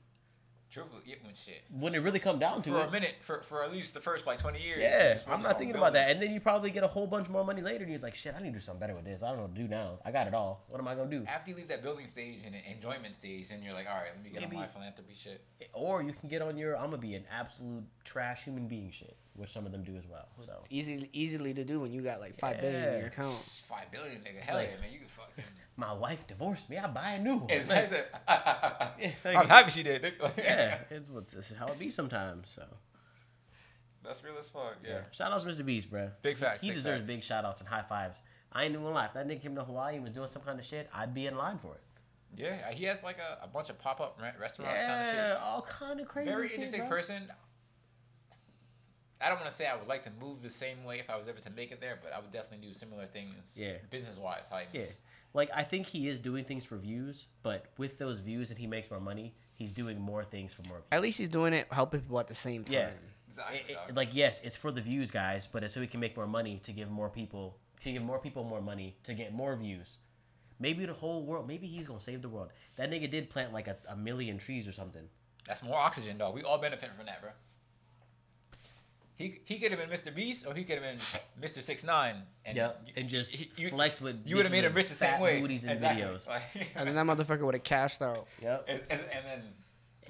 [0.69, 1.63] Truthfully, yeah, when shit.
[1.71, 3.93] When it really come down to For it, for a minute, for, for at least
[3.93, 4.79] the first like 20 years.
[4.81, 6.11] Yeah, I'm not on thinking about that.
[6.11, 8.35] And then you probably get a whole bunch more money later, and you're like, shit,
[8.37, 9.23] I need to do something better with this.
[9.23, 9.99] I don't know what to do now.
[10.03, 10.65] I got it all.
[10.67, 11.23] What am I gonna do?
[11.25, 14.23] After you leave that building stage and enjoyment stage, then you're like, all right, let
[14.23, 15.41] me get Maybe- on my philanthropy shit.
[15.73, 19.15] Or you can get on your I'm gonna be an absolute trash human being shit,
[19.35, 20.27] which some of them do as well.
[20.39, 23.63] So Easy, easily to do when you got like five billion in your account.
[23.69, 24.41] Five billion, nigga.
[24.41, 24.91] Hell like- yeah, man.
[24.91, 25.43] You can fucking.
[25.77, 26.77] My wife divorced me.
[26.77, 27.49] I buy a new one.
[27.49, 28.01] It's Like, nice.
[28.99, 30.13] Yeah, I'm happy she did.
[30.37, 32.49] yeah, it's, is how it be sometimes.
[32.49, 32.63] So
[34.03, 34.77] That's real as fuck.
[34.83, 34.89] Yeah.
[34.89, 35.65] yeah, shout outs Mr.
[35.65, 36.09] Beast, bro.
[36.23, 37.07] Big facts, He big deserves facts.
[37.11, 38.21] big shout outs and high fives.
[38.51, 39.05] I ain't even gonna lie.
[39.05, 41.27] If that nigga came to Hawaii and was doing some kind of shit, I'd be
[41.27, 41.81] in line for it.
[42.35, 42.71] Yeah.
[42.71, 45.15] He has like a, a bunch of pop up restaurants kind of shit.
[45.15, 46.29] Yeah, all kind of crazy.
[46.29, 46.89] very shit, interesting bro.
[46.89, 47.23] person.
[49.19, 51.17] I don't want to say I would like to move the same way if I
[51.17, 53.55] was ever to make it there, but I would definitely do similar things.
[53.57, 53.73] Yeah.
[53.89, 55.01] Business wise, how he Yeah, moves.
[55.33, 58.67] Like I think he is doing things for views, but with those views and he
[58.67, 60.87] makes more money, he's doing more things for more people.
[60.91, 62.73] At least he's doing it helping people at the same time.
[62.73, 62.89] Yeah.
[63.29, 63.57] Exactly.
[63.73, 66.15] It- it- like yes, it's for the views, guys, but it's so he can make
[66.15, 69.55] more money to give more people to give more people more money to get more
[69.55, 69.97] views.
[70.59, 71.47] Maybe the whole world.
[71.47, 72.51] Maybe he's gonna save the world.
[72.77, 75.07] That nigga did plant like a, a million trees or something.
[75.45, 76.33] That's more oxygen, dog.
[76.33, 77.29] We all benefit from that, bro.
[79.17, 80.13] He, he could have been Mr.
[80.13, 80.97] Beast or he could have been
[81.41, 81.61] Mr.
[81.63, 82.21] Six Nine.
[82.45, 84.21] And Yep, you- and just he- you- flex with.
[84.27, 85.41] You would have made him rich the same fat way.
[85.41, 86.03] Booties in Exactly.
[86.03, 86.27] videos.
[86.27, 86.41] Like,
[86.75, 88.27] And then that motherfucker would have cashed out.
[88.41, 88.65] Yep.
[88.67, 89.43] and, and- and then,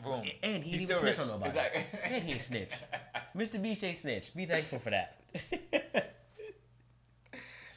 [0.04, 0.24] boom.
[0.44, 1.20] And he He's didn't even still snitch rich.
[1.20, 1.50] on nobody.
[1.52, 1.84] Exactly.
[2.04, 2.70] And he ain't snitch.
[3.36, 3.62] Mr.
[3.64, 4.36] Beast ain't snitch.
[4.36, 5.22] Be thankful for that.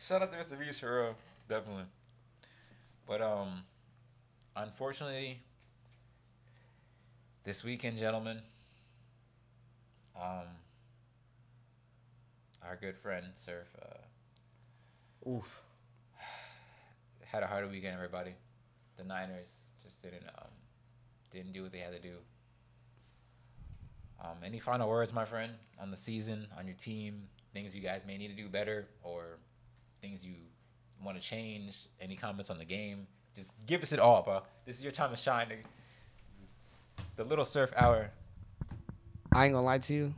[0.02, 0.58] Shout out to Mr.
[0.58, 1.16] Beast for real,
[1.48, 1.84] definitely.
[3.06, 3.62] But um,
[4.56, 5.40] unfortunately,
[7.44, 8.42] this weekend, gentlemen,
[10.20, 10.46] um,
[12.66, 15.62] our good friend Surf uh, Oof.
[17.24, 17.94] had a harder weekend.
[17.94, 18.34] Everybody,
[18.96, 20.48] the Niners just didn't um,
[21.30, 22.16] didn't do what they had to do.
[24.22, 28.04] Um, any final words, my friend, on the season, on your team, things you guys
[28.06, 29.38] may need to do better, or
[30.02, 30.34] things you
[31.02, 31.86] want to change?
[32.00, 33.06] Any comments on the game?
[33.34, 34.42] Just give us it all, bro.
[34.66, 35.48] This is your time to shine.
[37.16, 38.10] The little surf hour.
[39.32, 40.14] I ain't gonna lie to you.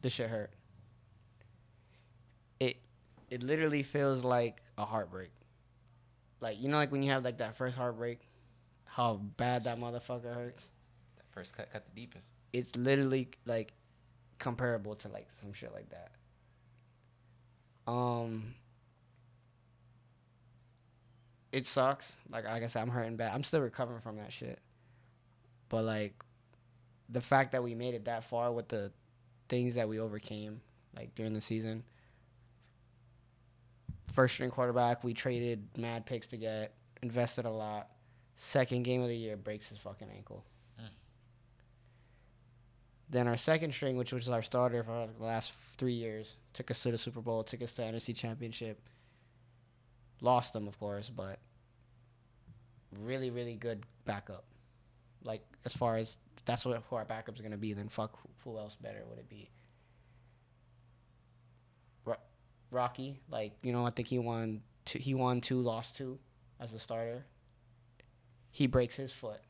[0.00, 0.50] This shit hurt.
[3.30, 5.30] It it literally feels like a heartbreak.
[6.40, 8.20] Like you know, like when you have like that first heartbreak,
[8.84, 10.68] how bad that motherfucker hurts.
[11.16, 12.32] That first cut, cut the deepest.
[12.52, 13.72] It's literally like
[14.38, 16.10] comparable to like some shit like that.
[17.90, 18.54] Um,
[21.52, 22.16] it sucks.
[22.30, 23.32] Like like I said, I'm hurting bad.
[23.34, 24.58] I'm still recovering from that shit.
[25.68, 26.14] But like,
[27.08, 28.92] the fact that we made it that far with the
[29.48, 30.60] things that we overcame,
[30.96, 31.84] like during the season.
[34.12, 37.88] First string quarterback, we traded mad picks to get, invested a lot.
[38.36, 40.44] Second game of the year breaks his fucking ankle.
[40.78, 40.86] Hmm.
[43.08, 46.82] Then our second string, which was our starter for the last three years, took us
[46.82, 48.80] to the Super Bowl, took us to NFC Championship.
[50.20, 51.38] Lost them, of course, but
[52.98, 54.44] really, really good backup.
[55.22, 58.76] Like as far as that's what who our backups gonna be, then fuck who else
[58.76, 59.50] better would it be?
[62.70, 64.62] Rocky, like you know, I think he won.
[64.84, 66.18] Two, he won two, lost two,
[66.58, 67.24] as a starter.
[68.50, 69.40] He breaks his foot.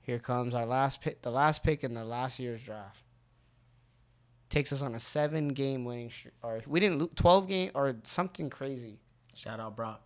[0.00, 3.02] Here comes our last pick, the last pick in the last year's draft.
[4.48, 7.96] Takes us on a seven game winning streak, or we didn't lose twelve game or
[8.04, 9.00] something crazy.
[9.34, 10.00] Shout out Brock.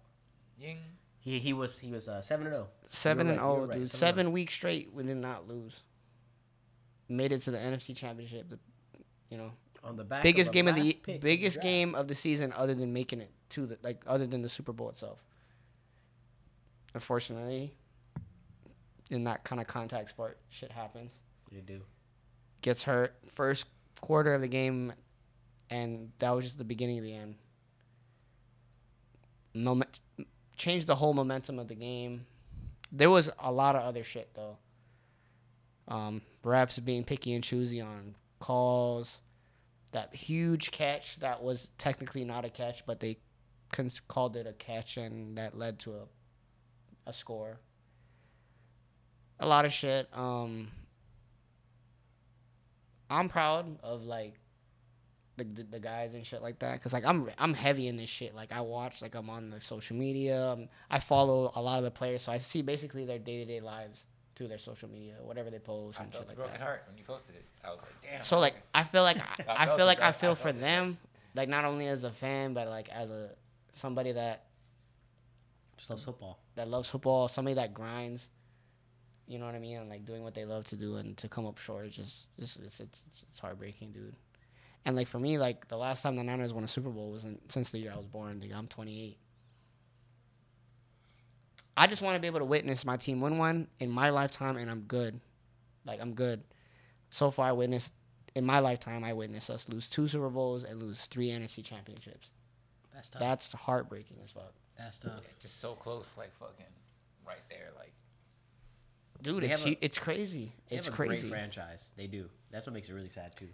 [0.59, 0.79] Ying.
[1.19, 2.69] He he was he was uh, seven and zero.
[2.89, 3.91] Seven You're and right, you're oh, right, dude.
[3.91, 5.81] seven Seven weeks straight, we did not lose.
[7.09, 8.49] Made it to the NFC Championship.
[8.49, 8.59] The,
[9.29, 9.53] you know,
[9.83, 10.22] on the back.
[10.22, 13.31] biggest of game of the pick biggest game of the season, other than making it
[13.51, 15.22] to the like other than the Super Bowl itself.
[16.95, 17.72] Unfortunately,
[19.11, 21.12] in that kind of contact sport, shit happens.
[21.51, 21.83] You do.
[22.62, 23.66] Gets hurt first
[24.01, 24.93] quarter of the game,
[25.70, 27.37] and that was just the beginning of the end.
[29.55, 30.01] Moment
[30.57, 32.26] changed the whole momentum of the game.
[32.93, 34.59] There was a lot of other shit though.
[35.89, 39.20] Um, refs being picky and choosy on calls.
[39.93, 43.18] That huge catch that was technically not a catch, but they
[43.72, 46.05] cons- called it a catch, and that led to a
[47.07, 47.61] a score.
[49.41, 50.09] A lot of shit.
[50.12, 50.68] Um,
[53.09, 54.34] I'm proud of like
[55.36, 58.11] the, the, the guys and shit like that because like I'm I'm heavy in this
[58.11, 58.34] shit.
[58.34, 60.53] Like I watch like I'm on the social media.
[60.53, 63.45] Um, I follow a lot of the players, so I see basically their day to
[63.45, 64.05] day lives
[64.41, 66.62] through their social media, whatever they post I and felt shit a like broken that.
[66.62, 67.45] heart when you posted it.
[67.62, 68.22] I was like, damn.
[68.22, 69.18] So like I feel like
[69.49, 70.07] I, I I felt feel like bro.
[70.07, 70.61] I I feel felt for it, bro.
[70.62, 70.99] them,
[71.34, 73.28] like not only as a fan but like as a
[73.72, 74.47] somebody that
[75.76, 76.38] Just loves football.
[76.55, 78.28] that loves football, somebody that grinds.
[79.28, 81.28] you know what I mean, and like doing what they love to do, and to
[81.28, 84.16] come up short, it's just, it's, it's, it's, it's heartbreaking, dude.
[84.86, 87.53] And like for me, like the last time the Niners won a Super Bowl wasn't
[87.53, 88.41] since the year I was born.
[88.41, 89.18] Like I'm 28.
[91.81, 94.57] I just want to be able to witness my team win one in my lifetime,
[94.57, 95.18] and I'm good.
[95.87, 96.43] Like I'm good.
[97.11, 97.95] So far, I witnessed
[98.35, 102.28] in my lifetime, I witnessed us lose two Super Bowls and lose three NFC championships.
[102.95, 103.20] That's tough.
[103.20, 104.53] That's heartbreaking as fuck.
[104.78, 105.22] That's tough.
[105.41, 106.66] Just so close, like fucking
[107.26, 107.93] right there, like
[109.22, 110.53] Dude, They it's have a- it's crazy.
[110.68, 111.28] They It's have a crazy.
[111.28, 111.91] great franchise.
[111.97, 112.28] They do.
[112.51, 113.49] That's what makes it really sad too.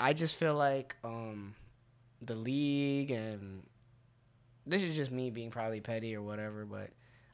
[0.00, 1.54] I just feel like um,
[2.22, 3.62] the league and
[4.66, 6.90] this is just me being probably petty or whatever, but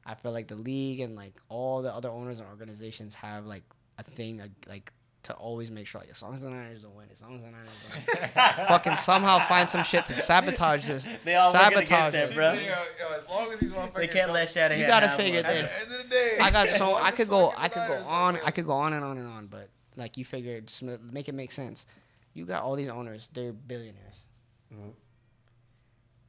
[0.06, 3.64] I feel like the league and like all the other owners and organizations have like
[3.98, 4.92] a thing like
[5.24, 7.40] to always make sure like as long as the Niners don't win, as long as
[7.40, 8.28] the Niners don't win,
[8.68, 11.08] fucking somehow find some shit to sabotage this.
[11.24, 12.34] They all sabotage that, this.
[12.34, 12.50] bro.
[12.50, 14.80] as long as these They can't let Shanahan.
[14.80, 15.50] You gotta have figure one.
[15.50, 15.72] this.
[15.72, 18.50] end of the day, I got so I could go I could go on I
[18.50, 21.52] could go on and on and on, but like you figured, just make it make
[21.52, 21.86] sense.
[22.34, 24.24] You got all these owners; they're billionaires.
[24.72, 24.92] Mhm.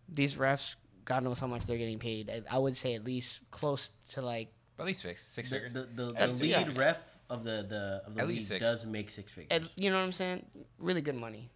[0.07, 2.29] These refs, God knows how much they're getting paid.
[2.29, 4.49] I- I would say at least close to like
[4.79, 5.73] At least six, six The, figures.
[5.73, 6.71] the, the, the That's- lead yeah.
[6.75, 9.47] ref of the the of the At league least does make six figures.
[9.51, 10.45] at, you know what I'm saying?
[10.79, 11.49] Really good money.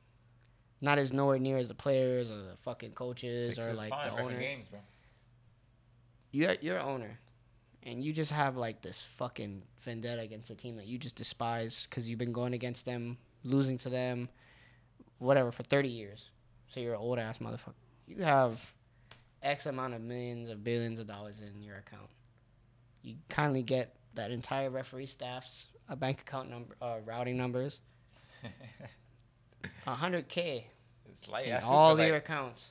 [0.82, 4.10] Not as nowhere near as the players or the fucking coaches Six or like fine,
[4.10, 4.40] the reffing owners.
[4.40, 4.80] games, bro.
[6.32, 7.20] you're you're an owner,
[7.84, 11.86] and you just have like this fucking vendetta against a team that you just despise
[11.90, 14.30] because you've been going against them, losing to them,
[15.18, 16.30] whatever for thirty years.
[16.68, 17.74] So you're an old ass motherfucker.
[18.08, 18.74] You have
[19.42, 22.10] X amount of millions of billions of dollars in your account.
[23.02, 27.80] You kindly get that entire referee staff's uh, bank account number, uh, routing numbers,
[29.86, 30.68] hundred k
[31.10, 32.68] It's like in all your like, accounts.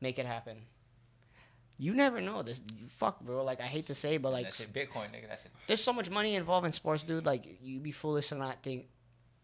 [0.00, 0.62] Make it happen.
[1.78, 2.62] You never know this.
[2.88, 3.44] Fuck, bro.
[3.44, 5.28] Like I hate to say, but like Bitcoin, nigga.
[5.28, 5.52] That shit.
[5.66, 7.26] there's so much money involved in sports, dude.
[7.26, 8.86] Like you'd be foolish to not think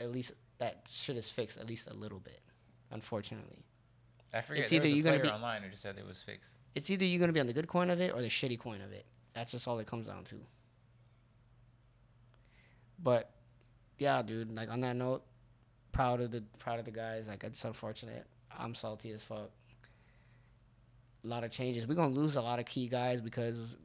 [0.01, 2.41] at least that shit is fixed at least a little bit.
[2.91, 3.65] Unfortunately,
[4.33, 4.65] I forget.
[4.65, 6.51] It's either was a you gonna player be- online who just said it was fixed.
[6.75, 8.81] it's either you're gonna be on the good coin of it or the shitty coin
[8.81, 9.05] of it.
[9.35, 10.37] That's just all it comes down to.
[13.03, 13.31] But
[13.99, 14.55] yeah, dude.
[14.55, 15.23] Like on that note,
[15.93, 17.29] proud of the proud of the guys.
[17.29, 18.27] Like it's unfortunate.
[18.57, 19.51] I'm salty as fuck.
[21.25, 21.87] A lot of changes.
[21.87, 23.77] We're gonna lose a lot of key guys because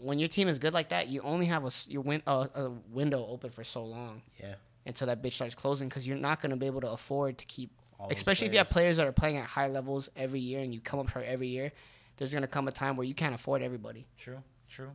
[0.00, 2.48] when your team is good like that, you only have a s- your win a,
[2.54, 4.54] a window open for so long yeah.
[4.86, 7.70] until that bitch starts closing because you're not gonna be able to afford to keep.
[8.04, 10.74] All Especially if you have players that are playing at high levels every year and
[10.74, 11.72] you come up short every year,
[12.16, 14.06] there's gonna come a time where you can't afford everybody.
[14.18, 14.42] True.
[14.68, 14.90] True.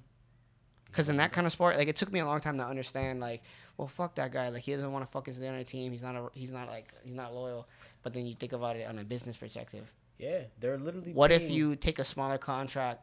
[0.86, 3.20] Because in that kind of sport, like it took me a long time to understand,
[3.20, 3.44] like,
[3.78, 4.50] well, fuck that guy.
[4.50, 5.92] Like he doesn't want to fuck his other team.
[5.92, 7.68] He's not a, he's not like he's not loyal.
[8.04, 9.92] But then you think about it on a business perspective.
[10.18, 11.14] Yeah, they're literally.
[11.14, 13.02] What if you take a smaller contract?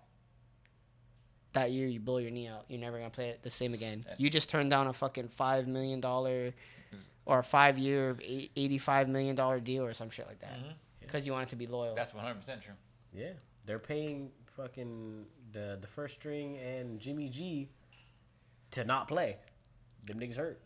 [1.54, 2.66] That year you blow your knee out.
[2.68, 4.04] You're never gonna play it the same again.
[4.18, 6.52] You just turned down a fucking five million dollar,
[7.24, 10.70] or a five year eighty five million dollar deal or some shit like that, mm-hmm.
[11.00, 11.94] because you want it to be loyal.
[11.94, 12.74] That's one hundred percent true.
[13.12, 13.32] Yeah,
[13.64, 17.68] they're paying fucking the the first string and Jimmy G
[18.72, 19.36] to not play.
[20.06, 20.60] Them niggas hurt,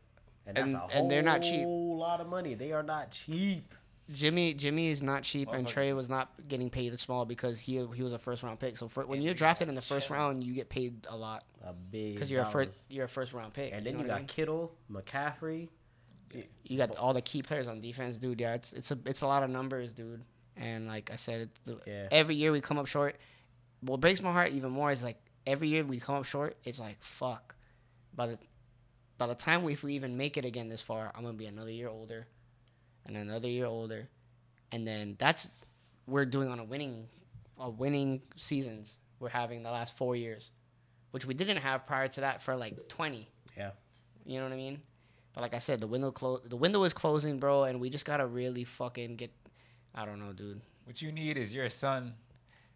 [0.46, 1.64] and that's And- a whole and they're not cheap.
[1.66, 2.54] lot of money.
[2.54, 3.74] They are not cheap.
[4.12, 8.02] Jimmy Jimmy is not cheap, and Trey was not getting paid small because he he
[8.02, 8.76] was a first round pick.
[8.76, 10.20] So for, when you're drafted in the first chilling.
[10.20, 13.32] round, you get paid a lot A big because you're a first you're a first
[13.32, 13.72] round pick.
[13.72, 14.26] And you then know you what I got mean?
[14.26, 15.68] Kittle, McCaffrey.
[16.64, 18.40] You got all the key players on defense, dude.
[18.40, 20.22] Yeah, it's it's a it's a lot of numbers, dude.
[20.56, 22.08] And like I said, it's Yeah.
[22.10, 23.16] every year we come up short.
[23.80, 25.16] What breaks my heart even more is like
[25.46, 26.56] every year we come up short.
[26.64, 27.54] It's like fuck.
[28.14, 28.38] By the
[29.18, 31.46] by the time we, if we even make it again this far, I'm gonna be
[31.46, 32.26] another year older,
[33.06, 34.08] and another year older,
[34.72, 35.50] and then that's
[36.06, 37.06] we're doing on a winning,
[37.58, 40.50] a winning seasons we're having the last four years,
[41.10, 43.28] which we didn't have prior to that for like 20.
[43.56, 43.70] Yeah.
[44.24, 44.80] You know what I mean?
[45.40, 46.42] But like I said, the window close.
[46.44, 49.30] The window is closing, bro, and we just gotta really fucking get.
[49.94, 50.60] I don't know, dude.
[50.84, 52.12] What you need is your son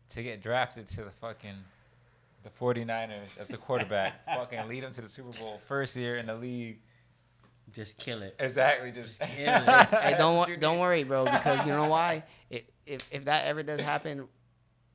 [0.08, 1.56] to get drafted to the fucking
[2.42, 4.24] the 49ers as the quarterback.
[4.34, 6.78] fucking lead him to the Super Bowl first year in the league.
[7.70, 8.34] Just kill it.
[8.38, 8.92] Exactly.
[8.92, 9.64] Just kill it.
[9.90, 12.22] Hey, don't wo- don't worry, bro, because you know why?
[12.48, 14.26] If if if that ever does happen,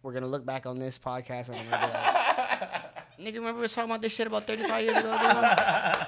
[0.01, 2.89] we're gonna look back on this podcast and I'm gonna be like,
[3.19, 5.98] nigga, remember we was talking about this shit about 35 years ago, dude?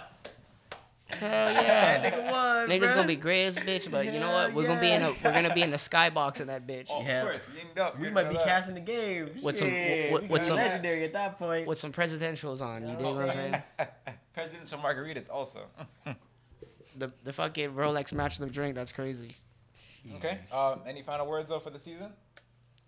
[1.21, 2.09] Hell yeah.
[2.11, 2.95] Nigga won, Niggas bruh.
[2.95, 4.53] gonna be gray as a bitch, but you know what?
[4.53, 6.87] We're gonna be in a we're gonna be in the skybox in that bitch.
[6.91, 7.21] Oh, Yeah.
[7.23, 7.99] Of course, yinked up.
[7.99, 8.49] We might be brother.
[8.49, 9.29] casting the game.
[9.43, 11.67] With some- Shit, with- with some- legendary at that point.
[11.67, 13.63] With some presidentials on, you dig Oh, what I'm saying?
[14.33, 15.61] Presidential margaritas also.
[16.97, 19.31] The the fucking Rolex match the drink, that's crazy.
[20.15, 20.39] okay.
[20.51, 22.11] Um, any final words though for the season?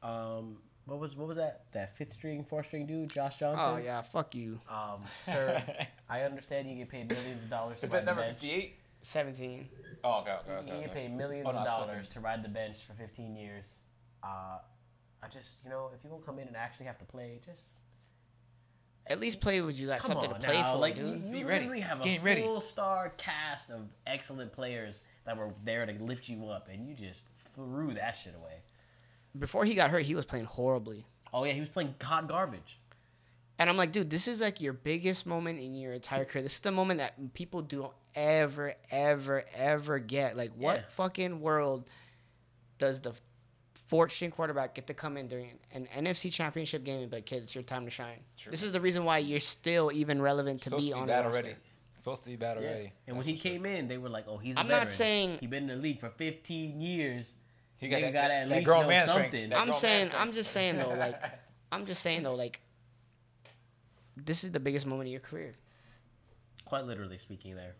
[0.01, 3.65] Um, what was what was that that fifth string, fourth string dude, Josh Johnson?
[3.67, 4.59] Oh yeah, fuck you.
[4.69, 5.61] Um, sir,
[6.09, 8.39] I understand you get paid millions of dollars to Is ride that the number bench.
[8.39, 8.75] 58?
[9.01, 9.67] Seventeen.
[10.03, 10.75] Oh, okay, okay, okay.
[10.75, 10.99] You get okay.
[11.07, 12.11] paid millions Oh, no, of it's dollars 14.
[12.13, 13.77] to ride the bench for 15 years.
[14.23, 14.57] Uh,
[15.21, 17.73] I just, you know, if you're gonna come in and actually have to play, just
[19.07, 20.73] At least play what you got come something on to play now.
[20.73, 21.05] for, like dude.
[21.23, 21.59] you, Be ready.
[21.61, 22.41] literally have a Game ready.
[22.41, 26.93] full star cast of excellent players that were there to lift you up, and you
[26.93, 28.61] just threw that shit away.
[29.37, 31.05] Before he got hurt, he was playing horribly.
[31.33, 32.79] Oh yeah, he was playing hot garbage.
[33.59, 36.41] And I'm like, dude, this is like your biggest moment in your entire career.
[36.43, 40.35] This is the moment that people don't ever, ever, ever get.
[40.35, 40.83] Like, what Yeah.
[40.89, 41.89] fucking world
[42.77, 43.13] does the
[43.87, 47.25] fourth string quarterback get to come in during an NFC championship game and be like,
[47.25, 48.19] kids, it's your time to shine?
[48.37, 48.51] True.
[48.51, 51.07] This is the reason why you're still even relevant to Supposed be to be on
[51.07, 51.55] bad the already.
[51.95, 52.67] Supposed to be bad Yeah.
[52.67, 52.93] already.
[53.07, 55.49] And when he came in, they were like, "Oh, he's a I'm not saying- he's
[55.49, 57.33] been in the league for 15 years.
[57.83, 59.23] He Nigga got that, gotta at that least grown know man strength.
[59.25, 59.49] something.
[59.49, 60.25] That I'm grown saying, strength.
[60.27, 61.21] I'm just saying though, like,
[61.71, 62.61] I'm just saying though, like,
[64.15, 65.55] this is the biggest moment of your career.
[66.65, 67.75] Quite literally speaking, there.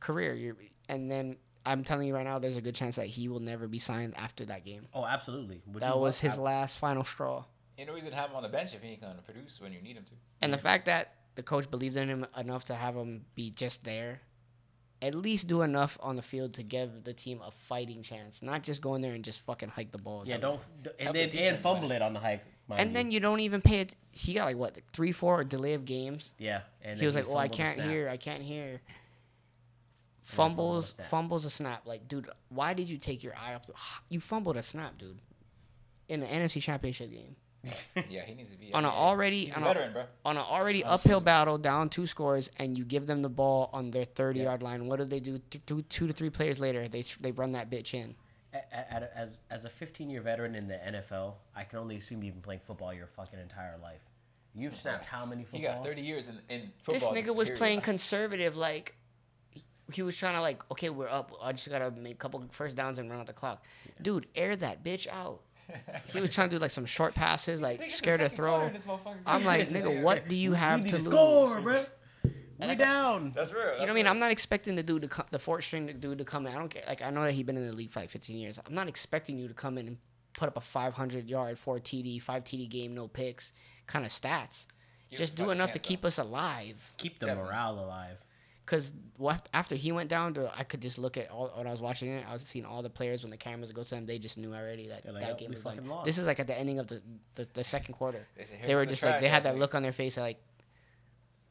[0.00, 0.56] Career, you're,
[0.88, 3.66] and then I'm telling you right now, there's a good chance that he will never
[3.66, 4.86] be signed after that game.
[4.94, 5.60] Oh, absolutely.
[5.66, 7.44] Would That you was want- his last final straw.
[7.76, 9.72] Ain't no reason to have him on the bench if he ain't gonna produce when
[9.72, 10.12] you need him to.
[10.40, 13.84] And the fact that the coach believes in him enough to have him be just
[13.84, 14.20] there,
[15.00, 18.62] at least do enough on the field to give the team a fighting chance, not
[18.62, 20.24] just go in there and just fucking hike the ball.
[20.26, 20.60] Yeah, That- don't
[20.98, 22.44] and then and fumble it on the hike.
[22.70, 22.94] And you.
[22.94, 23.96] then you don't even pay it.
[24.12, 26.32] He got like what like three, four delay of games.
[26.38, 28.08] yeah, and he was like, "Oh, I can't hear.
[28.10, 28.82] I can't hear."
[30.20, 31.86] Fumbles, fumbles a snap.
[31.86, 33.72] Like, dude, why did you take your eye off the?
[34.10, 35.20] You fumbled a snap, dude,
[36.08, 37.36] in the NFC Championship game
[38.10, 40.04] Yeah, he needs to be on an already on a a, veteran, bro.
[40.24, 41.24] on an already That's uphill easy.
[41.24, 44.46] battle, down two scores, and you give them the ball on their thirty Yeah.
[44.46, 44.86] yard line.
[44.86, 45.38] What do they do?
[45.50, 48.14] Two, two, two to three players later, they they run that bitch in.
[48.54, 51.96] A- a- at- As as a 15 year veteran in the NFL, I can only
[51.96, 54.00] assume you've been playing football your fucking entire life.
[54.54, 55.78] You've snapped how many He footballs?
[55.80, 57.58] got 30 years in, in This nigga was period.
[57.58, 58.94] playing conservative, like
[59.50, 59.62] he-
[59.92, 61.30] he was trying to like, okay, we're up.
[61.42, 63.62] I just gotta make a couple first downs and run out the clock.
[64.00, 65.40] Dude, air that bitch out.
[66.12, 68.66] He was trying to do like some short passes, like Nigga, the scared to throw.
[68.66, 71.12] in this motherfucker I'm like, nigga, what do you have we need to to lose?
[71.14, 71.84] score, bro.
[72.24, 73.32] We I got- down.
[73.36, 73.62] That's real.
[73.62, 74.06] You know what I mean?
[74.06, 76.54] I'm not expecting the dude to come, the fourth string dude to come in.
[76.54, 76.82] I don't care.
[76.88, 78.58] Like I know that he's been in the league for like 15 years.
[78.66, 79.96] I'm not expecting you to come in and
[80.36, 83.52] put up a 500 yard, four TD, five TD game, no picks,
[83.86, 84.66] kind of stats.
[85.10, 86.94] Give Just do enough to chance, keep us alive.
[86.98, 87.50] Keep the Definitely.
[87.50, 88.24] morale alive.
[88.68, 88.92] Cause
[89.54, 92.26] after he went down, I could just look at all when I was watching it.
[92.28, 94.04] I was seeing all the players when the cameras go to them.
[94.04, 95.76] They just knew already that like, that "Oh, game was done.
[95.76, 97.00] fucking lost." This is like at the ending of the
[97.34, 98.26] the, the second quarter.
[98.36, 100.18] They said, They were come the just like they had that look on their face
[100.18, 100.38] like,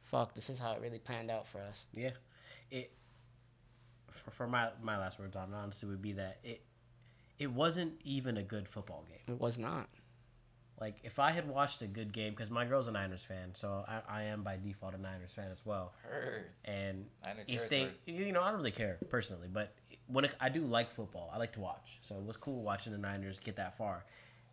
[0.04, 2.12] "Fuck, this is how it really planned out for us." Yeah,
[2.70, 2.92] it
[4.12, 6.62] for, for my my last words on it honestly would be that it
[7.40, 9.36] it wasn't even a good football game.
[9.36, 9.90] It was not.
[10.80, 13.84] Like if I had watched a good game, because my girl's a Niners fan, so
[13.88, 15.94] I, I am by default a Niners fan as well.
[16.04, 16.46] Heard.
[16.66, 19.74] And Niner if they, you know, I don't really care personally, but
[20.06, 21.98] when it, I do like football, I like to watch.
[22.02, 24.06] So it was cool watching the Niners get that far,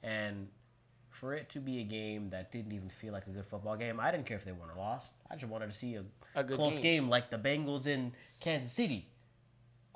[0.03, 0.49] and
[1.11, 4.01] for it to be a game that didn't even feel like a good football game,
[4.01, 5.12] I didn't care if they won or lost.
[5.31, 6.05] I just wanted to see a,
[6.35, 6.83] A good close game.
[7.03, 7.09] game.
[7.09, 9.07] like the Bengals in Kansas City.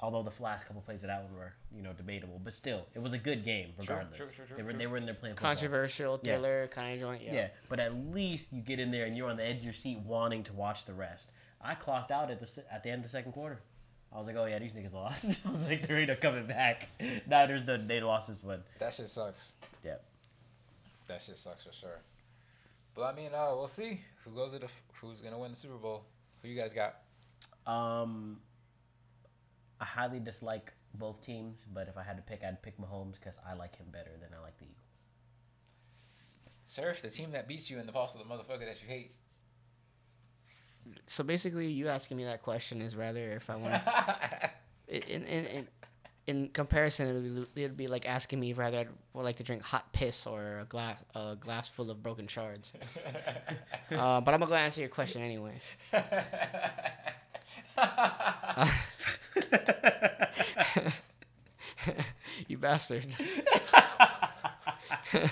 [0.01, 3.03] Although the last couple plays of that one were, you know, debatable, but still, it
[3.03, 4.17] was a good game regardless.
[4.17, 4.79] true, true, true, they were true.
[4.79, 5.51] they were in there playing football.
[5.51, 6.35] Controversial Yeah.
[6.35, 7.23] thriller kind of joint.
[7.23, 7.33] Yeah.
[7.35, 9.73] Yeah, but at least you get in there and you're on the edge of your
[9.73, 11.31] seat wanting to watch the rest.
[11.61, 13.61] I clocked out at the at the end of the second quarter.
[14.13, 15.41] I was like, oh yeah, these niggas lost.
[15.47, 16.89] I was like, they're ain't no coming back.
[17.27, 18.63] Niners done they lost this one.
[18.79, 19.55] That shit sucks.
[19.85, 19.97] Yeah.
[21.09, 21.99] That shit sucks for sure.
[22.95, 24.69] But I mean, uh, we'll see who goes to the
[25.01, 26.05] who's gonna win the Super Bowl.
[26.43, 26.99] Who you guys got?
[27.67, 28.39] Um,
[29.81, 33.39] I highly dislike both teams, but if I had to pick, I'd pick Mahomes because
[33.49, 34.79] I like him better than I like the Eagles.
[36.65, 39.13] Surf, the team that beats you in the boss of the motherfucker that you hate.
[41.07, 43.83] So basically, you asking me that question is rather if I want.
[44.89, 45.69] in, in in
[46.29, 49.37] in comparison, it would be, it'd be like asking me if rather I'd would like
[49.37, 52.73] to drink hot piss or a glass a glass full of broken shards.
[53.91, 55.63] uh, but I'm gonna go answer your question anyways.
[62.49, 63.07] you bastard.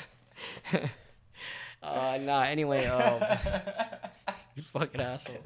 [1.82, 2.42] uh, nah.
[2.42, 3.22] Anyway, um,
[4.54, 5.36] you fucking asshole.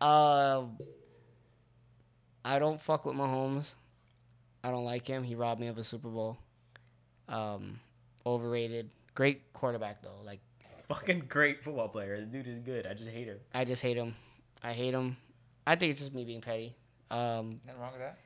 [0.00, 0.78] Um,
[2.44, 3.74] I don't fuck with Mahomes.
[4.62, 5.22] I don't like him.
[5.22, 6.38] He robbed me of a Super Bowl.
[7.28, 7.80] Um,
[8.24, 8.90] overrated.
[9.14, 10.20] Great quarterback though.
[10.24, 10.40] Like
[10.88, 12.20] Fucking great football player.
[12.20, 12.86] The dude is good.
[12.86, 13.38] I just hate him.
[13.52, 14.14] I just hate him.
[14.62, 15.16] I hate him.
[15.66, 16.76] I think it's just me being petty.
[17.10, 18.18] Um, Nothing wrong with that.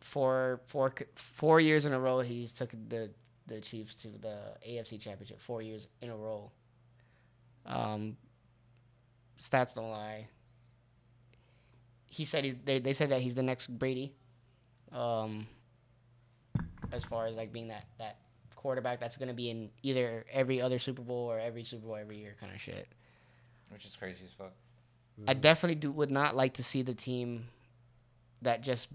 [0.00, 3.10] for four four years in a row, he's took the
[3.46, 4.36] the Chiefs to the
[4.68, 6.50] AFC Championship four years in a row.
[7.66, 8.16] Um,
[9.38, 10.28] stats don't lie.
[12.06, 14.12] He said he's, they they said that he's the next Brady.
[14.92, 15.46] Um,
[16.92, 18.18] as far as like being that that
[18.56, 22.18] quarterback that's gonna be in either every other Super Bowl or every Super Bowl every
[22.18, 22.88] year kind of shit.
[23.70, 24.52] Which is crazy as fuck.
[25.28, 27.48] I definitely do would not like to see the team
[28.42, 28.88] that just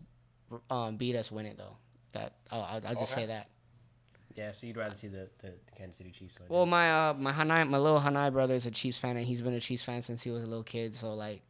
[0.70, 1.78] um, beat us win it though.
[2.14, 3.22] That I'll, I'll, I'll just Okay.
[3.22, 3.48] say that.
[4.36, 6.48] Yeah, so you'd rather see the, the Kansas City Chiefs win.
[6.50, 9.42] Well, my uh, my Hanai, my little Hanai brother is a Chiefs fan, and he's
[9.42, 10.94] been a Chiefs fan since he was a little kid.
[10.94, 11.42] So like,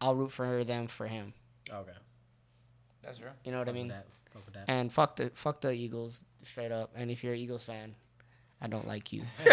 [0.00, 1.34] I'll root for them for him.
[1.70, 1.90] okay.
[3.02, 3.32] That's real.
[3.44, 3.88] You know what I Fuck with mean?
[3.88, 4.06] that.
[4.54, 4.64] That.
[4.68, 6.92] And fuck the fuck the Eagles straight up.
[6.96, 7.94] And if you're an Eagles fan,
[8.60, 9.22] I don't like you.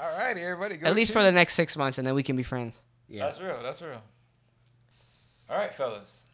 [0.00, 0.76] All right, everybody.
[0.76, 2.76] Go At least for the next six months, and then we can be friends.
[3.08, 3.24] Yeah.
[3.24, 3.60] That's real.
[3.62, 4.02] That's real.
[5.50, 6.24] All right, fellas.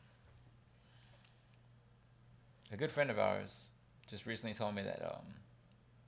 [2.72, 3.68] A good friend of ours
[4.10, 5.24] just recently told me that um,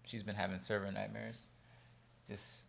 [0.05, 1.45] she's been having server nightmares.
[2.29, 2.65] Just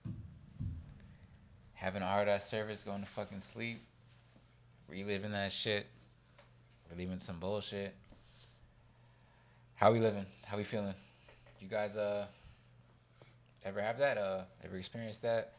[1.73, 3.81] having a hard ass service, going to fucking sleep,
[4.87, 5.87] reliving that shit,
[6.91, 7.93] reliving some bullshit.
[9.75, 10.27] How we living?
[10.45, 10.95] How we feeling?
[11.59, 12.27] You guys uh
[13.65, 14.17] ever have that?
[14.17, 15.53] Uh ever experienced that?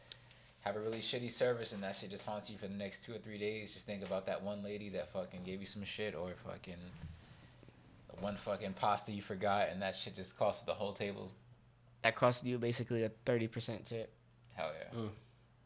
[0.61, 3.15] have a really shitty service and that shit just haunts you for the next two
[3.15, 3.73] or three days.
[3.73, 6.75] Just think about that one lady that fucking gave you some shit or fucking
[8.21, 11.31] one fucking pasta you forgot and that shit just costed the whole table.
[12.03, 14.13] That cost you basically a thirty percent tip
[14.55, 15.01] Hell yeah.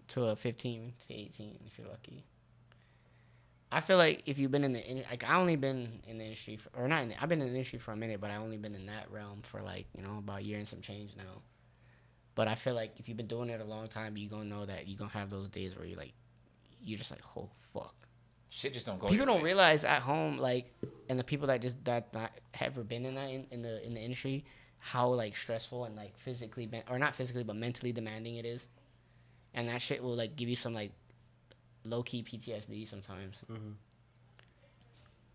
[0.08, 2.24] to a fifteen to eighteen if you're lucky.
[3.70, 6.24] I feel like if you've been in the in- like I only been in the
[6.24, 8.30] industry for, or not in the, I've been in the industry for a minute, but
[8.30, 10.82] I only been in that realm for like you know about a year and some
[10.82, 11.40] change now.
[12.34, 14.64] But I feel like if you've been doing it a long time, you're gonna know
[14.64, 16.14] that you're gonna have those days where you're like
[16.82, 17.94] you're just like oh fuck.
[18.48, 19.06] Shit just don't go.
[19.06, 19.44] people your don't way.
[19.50, 20.70] realize at home like
[21.08, 22.30] and the people that just that not
[22.60, 24.44] ever been in that in, in the in the industry
[24.78, 28.66] how like stressful and like physically men- or not physically but mentally demanding it is
[29.54, 30.90] and that shit will like give you some like
[31.84, 33.74] low-key ptsd sometimes Mhm.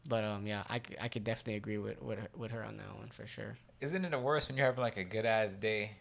[0.07, 2.95] but um yeah I, I could definitely agree with with her, with her on that
[2.97, 5.91] one for sure Isn't it the worst when you're having like a good ass day?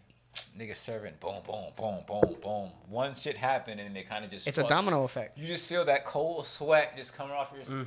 [0.59, 2.70] Nigga serving, boom, boom, boom, boom, boom.
[2.89, 4.47] One shit happened and they kind of just.
[4.47, 5.45] it's a domino effect You.
[5.45, 7.87] you just feel that cold sweat just coming off your s mm.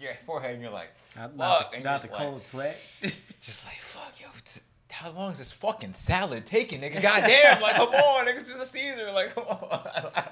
[0.00, 1.22] your forehead and you're like, fuck.
[1.22, 2.76] Not, not, the, and not the like- cold sweat.
[3.40, 4.26] Just like fuck, yo.
[4.44, 7.00] t- How long is this fucking salad taking, nigga?
[7.02, 10.24] Goddamn, like come on, nigga, it's just a Caesar, like come on.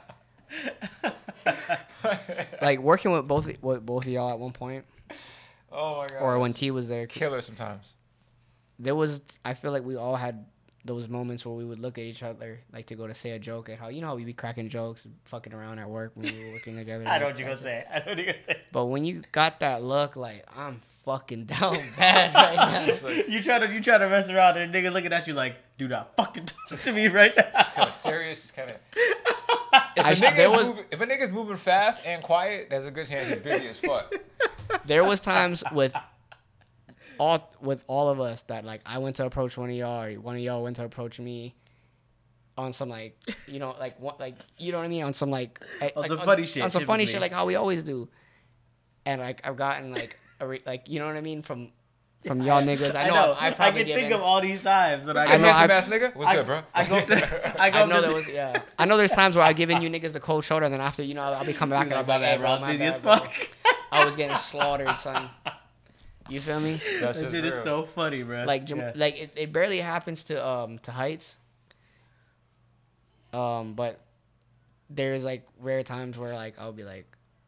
[2.62, 4.85] like working with both with both of y'all at one point
[5.73, 6.21] oh my god.
[6.21, 7.95] or when t was there killer sometimes.
[8.79, 10.47] there was I feel like we all had
[10.89, 13.39] those moments where we would look at each other like to go to say a
[13.39, 16.26] joke and how you know how we be cracking jokes, fucking around at work when
[16.34, 17.05] we were working together.
[17.07, 17.84] I know like what you're gonna say.
[17.89, 18.57] I know what you're gonna say.
[18.72, 22.95] But when you got that look, like I'm fucking down bad right now.
[23.09, 25.34] Like You try to you try to mess around and a nigga looking at you
[25.34, 27.62] like, do not fucking talk to me right just now.
[27.82, 28.76] kind of serious, just kind of.
[29.97, 32.86] If I a, sh- nigga was- moving, if a nigga's moving fast and quiet, there's
[32.86, 34.12] a good chance he's busy as fuck.
[34.84, 35.95] There was times with
[37.19, 40.12] all with all of us that like I went to approach one of y'all, or
[40.14, 41.55] one of y'all went to approach me
[42.57, 43.16] on some like
[43.47, 46.03] you know like what like you know what I mean on some like eh, On
[46.03, 47.12] like, some funny shit, on some funny typically.
[47.12, 48.09] shit like how we always do,
[49.07, 51.71] and like I've gotten like a re- like you know what I mean from
[52.27, 52.95] from y'all niggas.
[52.97, 55.07] I know I, I, probably can think given- of all these times.
[55.07, 56.16] And I, I know handsome I- ass nigga.
[56.16, 56.61] What's I, good, bro?
[56.75, 57.11] I go, up
[57.61, 58.61] I go I know there was yeah.
[58.79, 61.03] I know there's times where I giving you niggas the cold shoulder, and then after
[61.03, 62.59] you know I'll be coming back He's and I'll like, be like, hey, bro.
[62.59, 63.33] bro, I'm busy as fuck.
[63.93, 65.31] I was getting slaughtered, son.
[66.29, 66.81] You feel me?
[67.01, 68.45] That This shit is so funny, bro.
[68.45, 68.93] Like, Jam- Yeah.
[68.97, 71.37] like it, it barely happens to um to heights.
[73.33, 74.01] Um, but
[74.91, 77.07] there's like rare times where like I'll be like,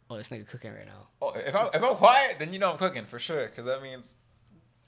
[0.09, 1.09] oh, this nigga cooking right now.
[1.23, 3.83] Oh, if I'm if I'm quiet, then you know I'm cooking for sure, because that
[3.83, 4.15] means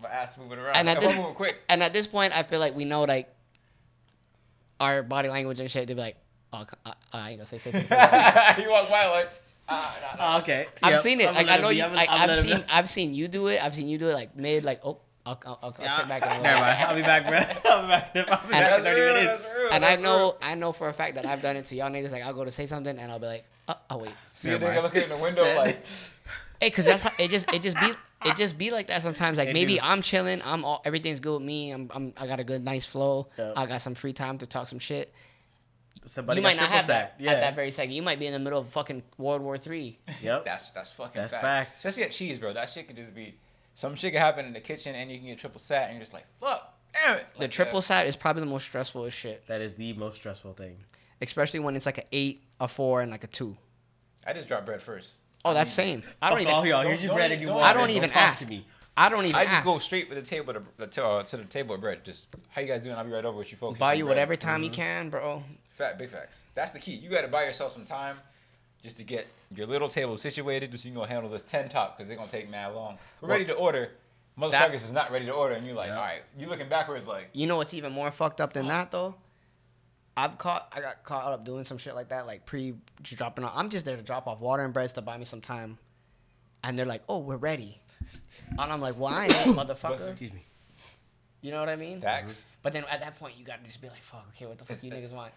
[0.00, 0.76] my ass moving around.
[0.76, 2.84] And at if this- I'm moving quick, And at this point, I feel like we
[2.84, 3.28] know like
[4.80, 5.86] our body language and shit.
[5.86, 6.16] They'd be like,
[6.52, 7.74] oh, I, I ain't gonna say shit.
[7.74, 9.32] you walk by like,
[9.68, 10.36] ah, nah, nah.
[10.36, 10.66] Oh, okay.
[10.82, 11.00] I've Yep.
[11.00, 11.28] seen it.
[11.28, 11.76] I'ma Like I know be.
[11.76, 11.84] you.
[11.84, 12.56] I'ma- I, I'ma I've seen.
[12.58, 12.64] be.
[12.70, 13.62] I've seen you do it.
[13.62, 14.64] I've seen you do it like mid.
[14.64, 16.82] Like oh, I'll, I'll, I'll, I'll sit back and Never I'll- mind.
[16.84, 17.38] I'll be back, bro.
[17.70, 18.10] I'll be back.
[18.16, 19.48] I'll be back in That's 30 real, minutes.
[19.50, 20.36] that's real, And I know, real.
[20.42, 22.10] I know for a fact that I've done it to y'all niggas.
[22.12, 24.58] Like I'll go to say something and I'll be like, oh, oh wait, See a
[24.58, 24.82] nigga mind.
[24.82, 25.84] looking in the window like,
[26.60, 27.92] hey, cause that's how it just it just be
[28.24, 29.38] it just be like that sometimes.
[29.38, 29.80] Like maybe.
[29.80, 31.70] I'm chilling, I'm all everything's good with me.
[31.72, 33.28] I'm, I'm I got a good nice flow.
[33.38, 33.54] Yep.
[33.56, 35.12] I got some free time to talk some shit.
[36.04, 37.14] Somebody you got might not triple have that.
[37.18, 37.32] Yeah.
[37.32, 37.92] at that very second.
[37.94, 39.98] You might be in the middle of fucking World War Three.
[40.22, 40.44] Yep.
[40.44, 41.42] that's that's fucking That's fact.
[41.44, 41.78] facts.
[41.84, 42.52] Especially at cheese, bro.
[42.52, 43.34] That shit could just be
[43.74, 46.02] some shit could happen in the kitchen and you can get triple sat and you're
[46.02, 47.26] just like, fuck, damn it.
[47.38, 47.80] The triple yeah.
[47.80, 50.76] side is probably the most stressful as shit, That is the most stressful thing.
[51.20, 53.56] especially when it's like an eight, a four, and like a two.
[54.26, 55.14] I just drop bread first.
[55.44, 56.02] Oh, that's same.
[56.20, 56.52] I don't even.
[56.52, 56.82] all y'all.
[56.82, 57.96] Here's your bread even- and you don't- want I don't it.
[57.96, 58.42] even talk ask.
[58.44, 58.66] to me.
[58.94, 59.64] I don't even I just ask.
[59.64, 62.04] go straight with the table to the to, uh, to the table of bread.
[62.04, 62.94] Just how you guys doing?
[62.94, 63.78] I'll be right over with you folks.
[63.78, 64.16] Buy you some bread.
[64.16, 65.42] whatever time you can, bro.
[65.82, 66.44] Fat big facts.
[66.54, 66.92] That's the key.
[66.92, 68.16] You got to buy yourself some time
[68.82, 71.96] just to get your little table situated, so you can go handle this ten top
[71.98, 72.98] because they're gonna take mad long.
[73.20, 73.90] We're ready to order.
[74.38, 75.96] Motherfuckers That- is not ready to order, and you're like, Yeah.
[75.96, 76.22] all right.
[76.38, 79.16] You looking backwards like, You know what's even more fucked up than that though?
[80.16, 83.52] I've caught I got caught up doing some shit like that, like pre dropping off.
[83.56, 85.78] I'm just there to drop off water and breads to buy me some time,
[86.62, 87.80] and they're like, "Oh, we're ready,"
[88.50, 90.44] and I'm like, "Well, I ain't, motherfucker." Excuse me.
[91.40, 92.00] You know what I mean?
[92.00, 92.46] facts.
[92.62, 94.80] But then at that point, you gotta just be like, "Fuck, okay, what the fuck
[94.82, 95.32] you niggas want?"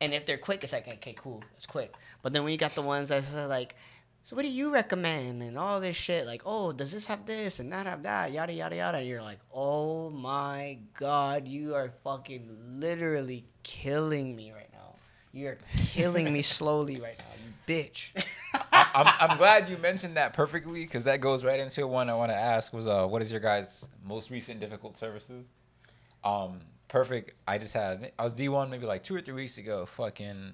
[0.00, 2.74] And if they're quick, it's like, "Okay, cool, it's quick." But then when you got
[2.74, 3.74] the ones that say like,
[4.22, 7.60] "So what do you recommend?" and all this shit, like, "Oh, does this have this
[7.60, 9.02] and that have that?" Yada yada yada.
[9.02, 14.96] You're like, "Oh my god, you are fucking literally killing me right now.
[15.32, 18.10] You're killing me slowly right now, you bitch."
[18.72, 22.30] I'm, I'm glad you mentioned that perfectly because that goes right into one I want
[22.30, 25.46] to ask was uh what is your guys' most recent difficult services?
[26.24, 27.32] Um, perfect.
[27.46, 29.86] I just had I was D one maybe like two or three weeks ago.
[29.86, 30.52] Fucking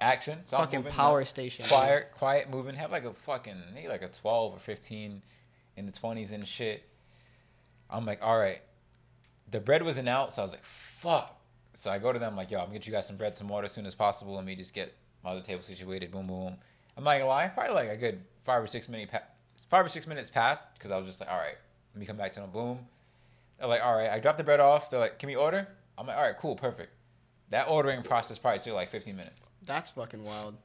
[0.00, 0.38] action.
[0.46, 1.64] So Fucking moving, power station.
[1.66, 2.74] Quiet, quiet moving.
[2.74, 5.22] Have like a fucking maybe like a twelve or fifteen
[5.76, 6.82] in the twenties and shit.
[7.90, 8.60] I'm like, all right.
[9.50, 11.38] The bread wasn't out, so I was like, fuck.
[11.74, 13.48] So I go to them like, yo, I'm gonna get you guys some bread, some
[13.48, 14.34] water as soon as possible.
[14.34, 16.10] Let me just get my other table situated.
[16.10, 16.56] Boom, boom.
[16.96, 19.22] I'm not gonna lie, probably like a good five or six minute, pa-
[19.68, 21.56] five or six minutes passed because I was just like, all right,
[21.94, 22.50] let me come back to them.
[22.50, 22.80] Boom.
[23.58, 24.90] They're like, all right, I dropped the bread off.
[24.90, 25.68] They're like, can we order?
[25.98, 26.90] I'm like, all right, cool, perfect.
[27.50, 29.40] That ordering process probably took like 15 minutes.
[29.64, 30.56] That's fucking wild.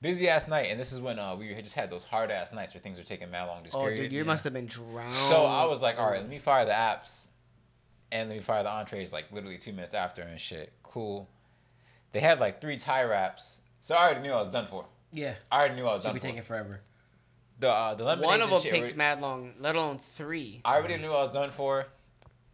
[0.00, 2.52] Busy ass night, and this is when uh, we had just had those hard ass
[2.52, 3.64] nights where things were taking mad long.
[3.64, 3.96] Just Oh, period.
[4.02, 5.12] dude, you must have been drowned.
[5.14, 7.26] So I was like, all right, let me fire the apps,
[8.12, 10.72] and let me fire the entrees like literally two minutes after and shit.
[10.84, 11.28] Cool.
[12.12, 14.84] They had like three Thai wraps, so I already knew I was done for.
[15.12, 15.34] Yeah.
[15.50, 16.26] I already knew I was Should done be for.
[16.26, 16.80] taking forever.
[17.58, 20.60] the uh, the lemonade One of them shit takes were- mad long, let alone three.
[20.64, 21.86] I already knew I was done for.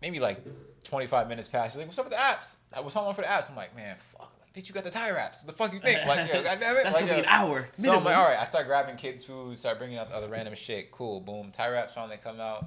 [0.04, 0.44] Maybe like
[0.84, 1.72] 25 minutes past.
[1.72, 3.48] She's like, "What's up with the apps?" I was home for the apps.
[3.48, 4.30] I'm like, "Man, fuck!
[4.38, 5.42] Like, bitch, you got the Thai wraps.
[5.42, 6.06] What the fuck you think?
[6.06, 6.82] Like, yo, goddamn it!
[6.84, 7.66] That's like, gonna be an hour.
[7.78, 8.38] So I'm like, all right.
[8.38, 10.90] I start grabbing kids' food, start bringing out the other random shit.
[10.90, 11.52] Cool, boom.
[11.52, 12.66] Thai wraps finally come out.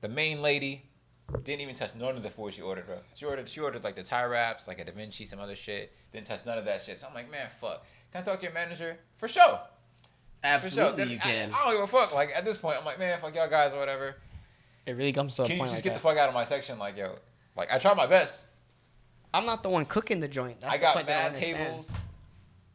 [0.00, 0.84] The main lady
[1.42, 2.98] didn't even touch none of the food she ordered, bro.
[3.16, 5.92] She ordered, she ordered like the Thai wraps, like a Da Vinci, some other shit.
[6.12, 6.98] Didn't touch none of that shit.
[6.98, 7.84] So I'm like, man, fuck.
[8.12, 8.96] Can I talk to your manager?
[9.16, 9.42] For sure.
[9.42, 9.60] For sure.
[10.44, 11.52] Absolutely, Then you I- can.
[11.52, 12.14] I, don't give a fuck.
[12.14, 14.14] Like at this point, I'm like, man, fuck y'all guys or whatever.
[14.86, 16.02] It really comes to a Can you point just like get that.
[16.02, 16.78] the fuck out of my section?
[16.78, 17.16] Like, yo,
[17.56, 18.48] like I tried my best.
[19.32, 20.60] I'm not the one cooking the joint.
[20.60, 21.56] That's I the got don't mad understand.
[21.58, 21.92] tables.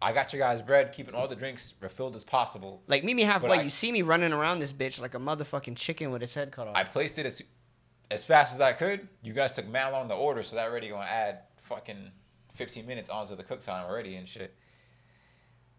[0.01, 2.83] I got your guys bread, keeping all the drinks refilled as possible.
[2.87, 3.49] Like meet me halfway.
[3.49, 6.33] But I- you see me running around this bitch like a motherfucking chicken with its
[6.35, 6.75] head cut off.
[6.75, 7.41] I placed it as
[8.11, 9.07] as fast as I could.
[9.23, 12.11] You guys took mad long to order, so that already gonna add fucking
[12.53, 14.53] 15 minutes onto the cook time already and shit.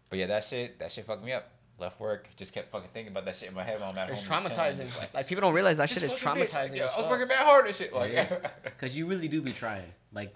[0.09, 1.49] But yeah, that shit, that shit fucked me up.
[1.79, 4.09] Left work, just kept fucking thinking about that shit in my head while I'm at
[4.09, 4.43] it's home.
[4.43, 5.13] just chilling, just traumatizing.
[5.13, 6.75] Like, people don't realize that shit is fucking bitch, traumatizing.
[6.77, 7.09] Yo, as I was fuck.
[7.11, 7.93] working mad hard and shit.
[7.93, 9.85] Like, Because you really do be trying.
[10.11, 10.33] Like,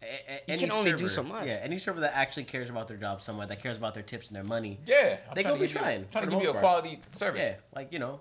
[0.00, 1.46] a- a- any can only do server- so much.
[1.48, 4.28] Yeah, any server that actually cares about their job somewhat, that cares about their tips
[4.28, 4.78] and their money.
[4.86, 6.62] yeah, I'm They trying gonna be give you- trying, trying to give you a most
[6.62, 6.82] part.
[6.82, 7.42] quality service.
[7.42, 8.20] Yeah, like you know,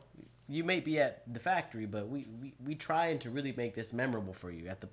[0.50, 3.94] you may be at the factory, but we we we trying to really make this
[3.94, 4.90] memorable for you at the.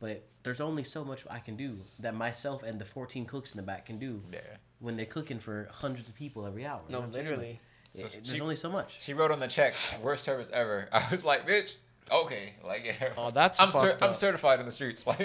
[0.00, 3.56] But there's only so much I can do that myself and the 14 cooks in
[3.56, 4.40] the back can do Yeah.
[4.80, 6.80] When they're cooking for hundreds of people every hour.
[6.88, 7.24] You no, know what I'm saying?
[7.26, 7.60] literally.
[7.94, 8.98] Like, So it- she- there's only so much.
[9.02, 10.88] She wrote on the check, worst service ever.
[10.92, 11.76] I was like, bitch,
[12.12, 13.08] okay, like, yeah.
[13.16, 15.18] Oh, that's I'm fucked I'm certified in the streets, like.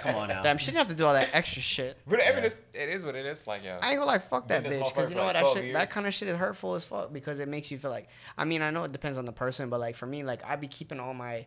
[0.00, 0.42] Come on now.
[0.42, 1.96] Damn, she didn't have to do all that extra shit.
[2.08, 3.46] But I mean, it's, it is what it is.
[3.46, 5.52] Like, yo, I ain't gonna like fuck that bitch because you know what like that
[5.52, 7.90] 12 shit that kind of shit is hurtful as fuck because it makes you feel
[7.92, 10.44] like I mean I know it depends on the person but like for me like
[10.44, 11.46] I'd be keeping all my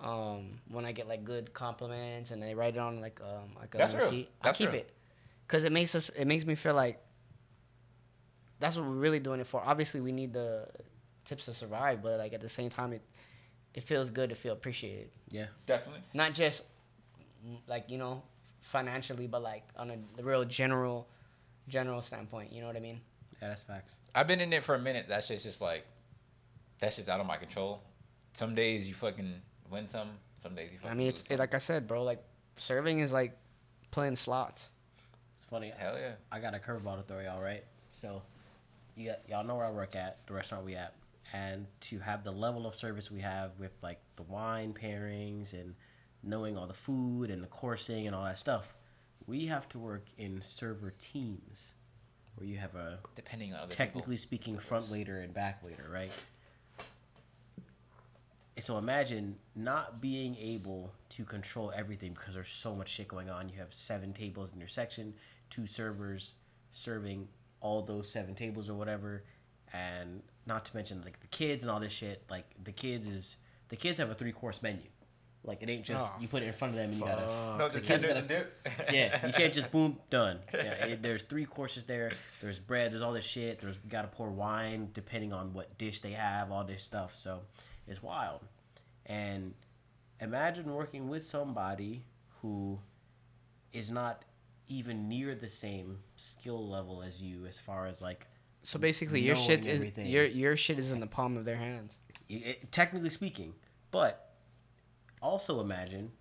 [0.00, 3.74] um when I get like good compliments and they write it on like um like
[3.74, 4.04] a That's real.
[4.04, 4.80] receipt I keep real.
[4.80, 4.92] it
[5.48, 7.00] because it makes us it makes me feel like
[8.60, 10.66] that's what we're really doing it for obviously we need the
[11.24, 13.02] tips to survive but like at the same time it
[13.74, 15.46] it feels good to feel appreciated Yeah.
[15.66, 16.00] definitely.
[16.14, 16.62] not just
[17.66, 18.22] like you know
[18.60, 21.08] financially but like on a real general
[21.68, 23.00] general standpoint you know what I mean.
[23.40, 23.94] Yeah, that's facts.
[24.16, 25.06] I've been in it for a minute.
[25.08, 25.86] That shit's just like,
[26.80, 27.80] that's just out of my control.
[28.32, 29.32] Some days you fucking
[29.70, 30.08] win some.
[30.38, 31.34] Some days you fucking I mean, lose it's some.
[31.36, 32.02] it, like I said, bro.
[32.02, 32.20] Like
[32.56, 33.38] serving is like
[33.92, 34.70] playing slots.
[35.50, 35.72] Funny.
[35.76, 36.12] hell yeah.
[36.30, 37.64] I got a curveball to throw y'all, right?
[37.88, 38.22] So,
[38.96, 40.94] you got, y'all know where I work at, the restaurant we at,
[41.32, 45.74] and to have the level of service we have with like the wine pairings and
[46.22, 48.74] knowing all the food and the coursing and all that stuff,
[49.26, 51.74] we have to work in server teams,
[52.36, 54.22] where you have a Depending on technically people.
[54.22, 56.10] speaking front waiter and back waiter, right?
[58.56, 63.30] And So imagine not being able to control everything because there's so much shit going
[63.30, 63.48] on.
[63.48, 65.14] You have seven tables in your section,
[65.50, 66.34] two servers
[66.70, 67.28] serving
[67.60, 69.24] all those seven tables or whatever,
[69.72, 72.22] and not to mention like the kids and all this shit.
[72.30, 73.36] Like the kids is
[73.68, 74.82] the kids have a three course menu.
[75.44, 77.58] Like it ain't just Oh, you put it in front of them and you gotta.
[77.58, 78.68] No, just kids tenders gotta- and dip.
[78.92, 80.40] Yeah, you can't just boom done.
[80.52, 82.12] Yeah, it, there's three courses there.
[82.40, 82.92] There's bread.
[82.92, 83.60] There's all this shit.
[83.60, 86.50] There's you gotta pour wine depending on what dish they have.
[86.52, 87.16] All this stuff.
[87.16, 87.40] So
[87.86, 88.40] it's wild.
[89.06, 89.54] And
[90.20, 92.02] imagine working with somebody
[92.42, 92.78] who
[93.72, 94.24] is not
[94.68, 98.26] even near the same skill level as you as far as like
[98.62, 100.06] So basically, your shit is everything.
[100.06, 101.92] your your shit is in the palm of their hands.
[102.28, 103.54] it- technically speaking.
[103.90, 104.34] But
[105.22, 106.12] also imagine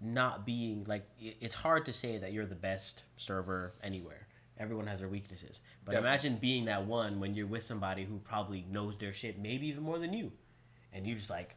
[0.00, 4.26] not being like it, it's hard to say that you're the best server anywhere.
[4.58, 5.60] Everyone has their weaknesses.
[5.84, 6.08] But Definitely.
[6.08, 9.84] imagine being that one when you're with somebody who probably knows their shit, maybe even
[9.84, 10.32] more than you,
[10.92, 11.54] and you're just like.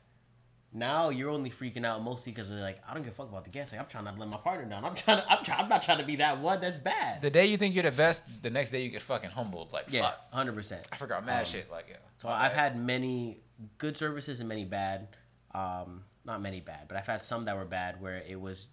[0.73, 3.43] Now you're only freaking out mostly because they're like, I don't give a fuck about
[3.43, 3.73] the guests.
[3.73, 4.85] Like, I'm trying not to let my partner down.
[4.85, 5.17] I'm trying.
[5.17, 5.63] To, I'm trying.
[5.63, 7.21] I'm not trying to be that one that's bad.
[7.21, 9.73] The day you think you're the best, the next day you get fucking humbled.
[9.73, 10.85] Like, yeah, hundred percent.
[10.91, 11.69] I forgot mad shit.
[11.69, 11.97] Like, yeah.
[12.17, 13.39] So I've had many
[13.77, 15.09] good services and many bad.
[15.53, 18.69] Um, not many bad, but I've had some that were bad where it was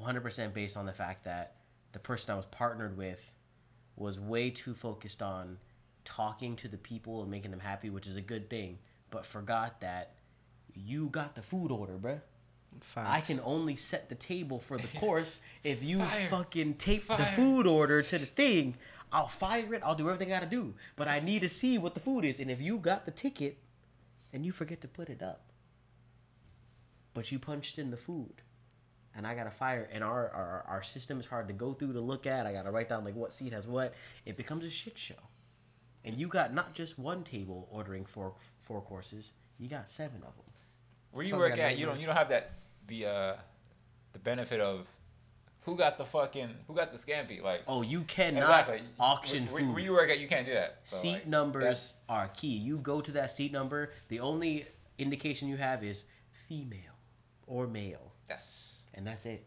[0.00, 1.56] 100% based on the fact that
[1.92, 3.34] the person I was partnered with
[3.96, 5.58] was way too focused on
[6.04, 8.78] talking to the people and making them happy, which is a good thing,
[9.10, 10.14] but forgot that
[10.84, 12.20] you got the food order, bruh.
[12.96, 16.26] I can only set the table for the course if you Fire.
[16.28, 18.76] fucking tape the food order to the thing.
[19.10, 19.82] I'll fire it.
[19.82, 20.74] I'll do everything I gotta do.
[20.94, 22.38] But I need to see what the food is.
[22.38, 23.58] And if you got the ticket
[24.32, 25.50] and you forget to put it up,
[27.14, 28.42] but you punched in the food,
[29.16, 32.00] and I gotta fire, and our, our our system is hard to go through to
[32.00, 32.46] look at.
[32.46, 33.94] I gotta write down like what seat has what.
[34.26, 35.14] It becomes a shit show.
[36.04, 39.32] And you got not just one table ordering four four courses.
[39.58, 40.44] You got seven of them.
[41.12, 42.52] Where you Sounds work like at, you don't you don't have that
[42.86, 43.34] the uh
[44.12, 44.86] the benefit of
[45.62, 49.60] who got the fucking who got the scampi like Oh, you cannot exactly auction where,
[49.60, 49.74] food.
[49.74, 50.80] Where, you work at, you can't do that.
[50.84, 52.56] So, seat like, numbers are key.
[52.56, 53.92] You go to that seat number.
[54.08, 54.66] The only
[54.98, 56.96] indication you have is female
[57.46, 59.44] or male, That's, and that's it.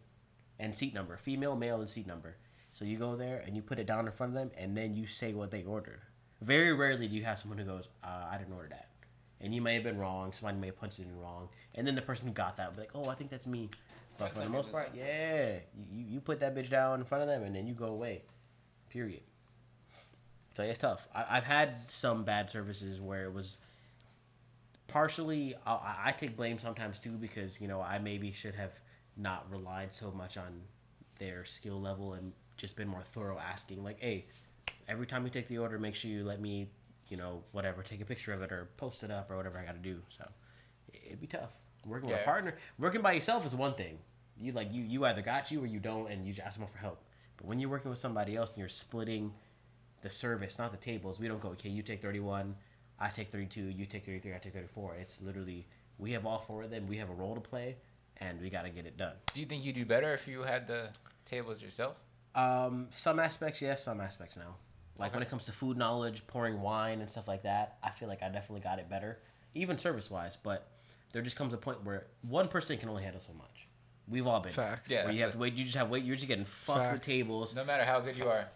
[0.59, 2.38] And seat number, female, male, and seat number.
[2.72, 4.95] So you go there and you put it down in front of them, and then
[4.95, 6.01] you say what they ordered.
[6.41, 8.89] Very rarely do you have someone who goes, uh, "I didn't order that,"
[9.41, 10.31] and you may have been wrong.
[10.33, 12.75] Somebody may have punched it in wrong, and then the person who got that will
[12.75, 13.69] be like, "Oh, I think that's me."
[14.17, 15.53] But That's for the most part, yeah,
[15.91, 18.21] you, you put that bitch down in front of them, and then you go away.
[18.89, 19.21] Period.
[20.53, 21.07] So it's tough.
[21.15, 23.57] I, I've had some bad services where it was
[24.87, 25.55] partially.
[25.65, 28.79] I- I take blame sometimes too because you know I maybe should have
[29.17, 30.61] not relied so much on
[31.19, 34.25] their skill level and just been more thorough asking like, hey,
[34.87, 36.67] every time you take the order, make sure you let me,
[37.12, 39.66] you know, whatever, take a picture of it or post it up or whatever I
[39.66, 40.01] got to do.
[40.07, 40.26] So
[40.91, 41.55] it- it'd be tough.
[41.86, 43.99] Working with a partner, working by yourself is one thing.
[44.38, 46.68] You like you you either got you or you don't, and you just ask them
[46.68, 47.03] for help.
[47.38, 49.34] But when you're working with somebody else and you're splitting
[50.01, 51.20] the service, not the tables.
[51.20, 52.55] We don't go, okay, you take 31,
[52.99, 54.95] I take 32, you take 33, I take 34.
[54.95, 55.68] It's literally,
[55.99, 57.78] we have all four of them, we have a role to play,
[58.18, 59.14] and we got to get it done.
[59.34, 60.89] do you think you'd do better if you had the
[61.26, 61.97] tables yourself?
[62.34, 64.55] Um, some aspects, yes, some aspects, no.
[65.01, 68.07] Like when it comes to food knowledge, pouring wine and stuff like that, I feel
[68.07, 69.19] like I definitely got it better,
[69.53, 70.37] even service wise.
[70.41, 70.67] But
[71.11, 73.67] there just comes a point where one person can only handle so much.
[74.07, 74.51] We've all been.
[74.53, 74.89] there, Facts.
[74.89, 77.01] Yeah, Where you have to wait, you just have wait, you're just getting fucked with
[77.01, 78.47] tables, No matter how good you are,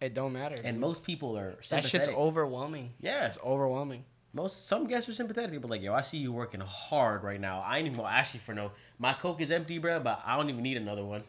[0.00, 0.56] It don't matter.
[0.62, 0.80] and dude.
[0.80, 2.92] most people are that shit's overwhelming.
[3.00, 3.26] Yeah.
[3.26, 4.04] It's overwhelming.
[4.32, 7.60] Most some guests are sympathetic, but like, yo, I see you working hard right now.
[7.60, 8.72] I ain't even gonna ask you for no.
[8.98, 11.22] My coke is empty, bro, but I don't even need another one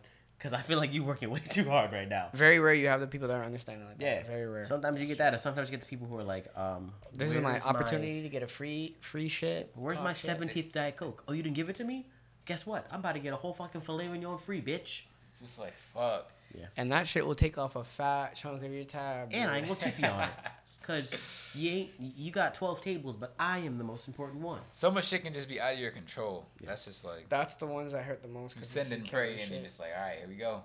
[0.46, 2.28] because I feel like you're working way too hard right now.
[2.34, 4.06] Very rare you have the people that are understanding like that.
[4.06, 4.68] Yeah, Very rare.
[4.68, 7.32] Sometimes you get that, and sometimes you get the people who are like, um, this
[7.32, 9.72] is my opportunity to get a free free shit.
[9.74, 11.24] where's Oh, my seventeenth diet coke?
[11.28, 12.06] Oh, you didn't give it to me?
[12.46, 12.86] Guess what?
[12.92, 15.02] I'm about to get a whole fucking filet mignon free, bitch.
[15.32, 16.32] it's just like fuck.
[16.56, 16.66] Yeah.
[16.78, 19.30] And that shit will take off a fat chunk of your tab.
[19.34, 19.56] And I bro.
[19.56, 20.30] ain't gonna tip you on it,
[20.86, 21.14] cause
[21.56, 24.60] you ain't you got twelve tables, but I am the most important one.
[24.72, 26.48] So much shit can just be out of your control.
[26.64, 28.56] That's just like That's the ones that hurt the most.
[28.56, 30.62] you 'cause send it's and pray, and you're just like, all right, here we go.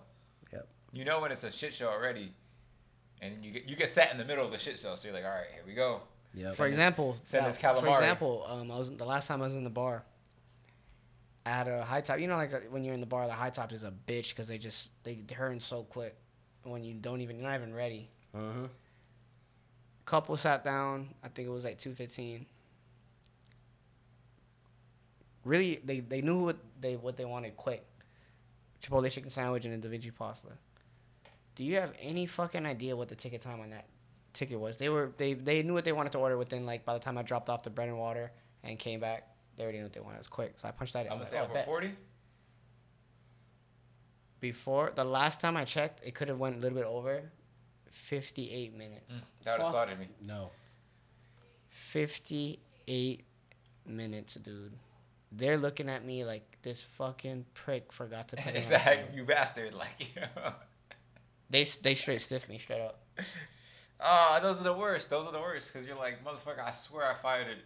[0.53, 0.69] Yep.
[0.93, 2.33] You know when it's a shit show already,
[3.23, 5.09] and then you get you get sat in the middle of the shit show, so
[5.09, 6.01] you're like, all right, here we go.
[6.35, 6.55] Yep.
[6.55, 7.95] For example, send that- us for calamari.
[7.95, 10.05] example, um, I was the last time I was in the bar.
[11.47, 13.49] At a high top, you know, like uh, when you're in the bar, the high
[13.49, 16.15] top is a bitch because they just they turn so quick
[16.65, 18.11] when you don't even you're not even ready.
[18.37, 18.67] Mm-hmm.
[20.11, 21.11] Couple sat down.
[21.23, 22.47] I think it was like two fifteen.
[25.45, 27.87] Really, they, they knew what they what they wanted quick.
[28.83, 30.49] Chipotle chicken sandwich and a Da Vinci pasta.
[31.55, 33.85] Do you have any fucking idea what the ticket time on that
[34.33, 34.79] ticket was?
[34.79, 37.17] They were they they knew what they wanted to order within like by the time
[37.17, 38.33] I dropped off the bread and water
[38.65, 40.17] and came back, they already knew what they wanted.
[40.17, 41.13] It was quick, so I punched that in.
[41.13, 41.93] I'm gonna like, say "Oh, over forty.
[44.41, 47.31] Before the last time I checked, it could have went a little bit over.
[47.91, 49.15] Fifty eight minutes.
[49.45, 49.71] That would have Fuck.
[49.71, 50.07] started me.
[50.23, 50.51] No.
[51.69, 53.25] 58
[53.87, 54.73] minutes, dude.
[55.33, 58.57] They're looking at me like this fucking prick forgot to put in.
[58.57, 59.17] It's my like phone.
[59.17, 60.11] you bastard, like.
[61.51, 63.01] They they straight stiff me straight up.
[64.03, 65.11] Ah, those are the worst.
[65.11, 66.65] Those are the worst because you're like, motherfucker.
[66.67, 67.59] I swear I fired it.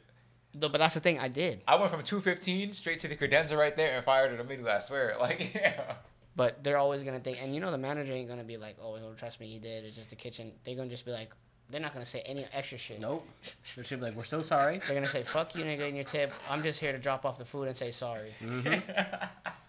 [0.58, 1.20] No, but that's the thing.
[1.20, 1.60] I did.
[1.68, 4.72] I went from 215 straight to the credenza right there and fired it immediately.
[4.72, 5.14] I swear.
[5.20, 5.94] Like, yeah.
[6.36, 8.96] But they're always gonna think, and you know the manager ain't gonna be like, "Oh,
[8.96, 9.84] no, trust me, he did.
[9.84, 11.30] It's just the kitchen." They're gonna just be like,
[11.70, 13.00] they're not gonna say any extra shit.
[13.00, 13.26] Nope.
[13.74, 14.80] They're gonna be like, we're so sorry.
[14.86, 16.32] They're gonna say, "Fuck you, nigga, in your tip.
[16.48, 18.90] I'm just here to drop off the food and say sorry." Mm-hmm.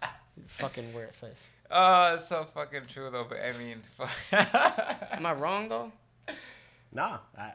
[0.48, 1.38] Fucking worthless.
[1.72, 3.26] Oh, uh, it's so fucking true though.
[3.28, 4.12] But I mean, fuck.
[5.12, 5.92] Am I wrong though?
[6.92, 7.20] Nah.
[7.38, 7.54] I,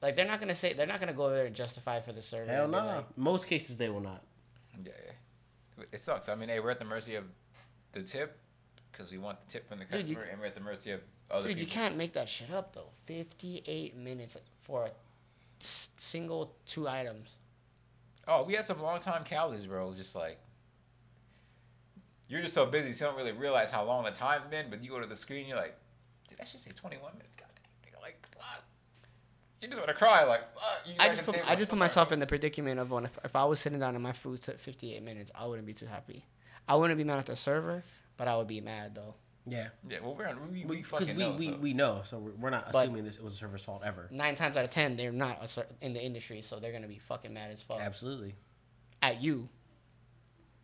[0.00, 2.52] Like they're not gonna say they're not gonna go there and justify for the survey.
[2.52, 2.96] hell and be nah.
[2.96, 4.22] like, Most cases they will not.
[4.82, 5.84] yeah, yeah.
[5.92, 6.28] It sucks.
[6.28, 7.24] I mean, hey, we're at the mercy of
[7.92, 8.38] the tip
[8.90, 10.90] because we want the tip from the Dude, you- customer, and we're at the mercy
[10.92, 12.90] of other Dude, you can't make that shit up though.
[13.04, 14.90] Fifty-eight minutes for a
[15.60, 17.36] s- single two items.
[18.28, 19.94] Oh, we had some long time Cowleys, bro.
[19.94, 20.38] Just like
[22.28, 24.66] you're just so busy, so you don't really realize how long the time been.
[24.70, 25.76] But you go to the screen, you're like,
[26.28, 27.36] did that shit say 21 minutes?
[27.36, 27.48] God
[27.84, 28.64] damn, like, fuck.
[29.60, 30.86] You just want to cry, like, fuck.
[30.98, 33.44] I just put I just put myself in the predicament of when if, if I
[33.44, 36.24] was sitting down and my food took fifty-eight minutes, I wouldn't be too happy.
[36.68, 37.82] I wouldn't be mad at the server,
[38.16, 39.14] but I would be mad though.
[39.46, 39.68] Yeah.
[39.88, 41.32] Yeah, well, we're on, we, we Because fucking we, know.
[41.32, 41.56] we, so.
[41.56, 44.06] we know, so we're, we're not But- assuming this was a server's fault ever.
[44.12, 46.86] Nine times out of ten, they're not a cer- in the industry, so they're gonna
[46.86, 48.34] be fucking mad as fuck Absolutely.
[49.02, 49.48] at you.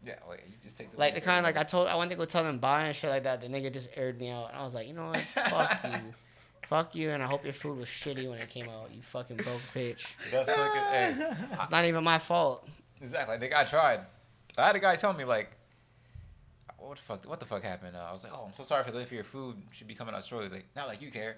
[0.05, 1.25] yeah, oh, wait, you just take the Like the lead.
[1.25, 3.41] kind like I told I went to go tell them bye and shit like that.
[3.41, 5.21] The nigga just aired me out, and I was like, you know what?
[5.23, 5.99] Fuck you,
[6.67, 8.91] fuck you, and I hope your food was shitty when it came out.
[8.95, 10.15] You fucking broke bitch.
[10.31, 11.17] That's fucking, hey,
[11.61, 12.65] It's not even my fault.
[13.01, 13.39] exactly.
[13.39, 14.01] The guy tried.
[14.57, 15.51] I had a guy tell me like,
[16.89, 17.28] what the fuck?
[17.28, 17.97] What the fuck happened?
[17.97, 19.95] Uh, I was like, oh, I'm so sorry for the for your food should be
[19.95, 20.47] coming out shortly.
[20.49, 21.36] He's like, not like you care.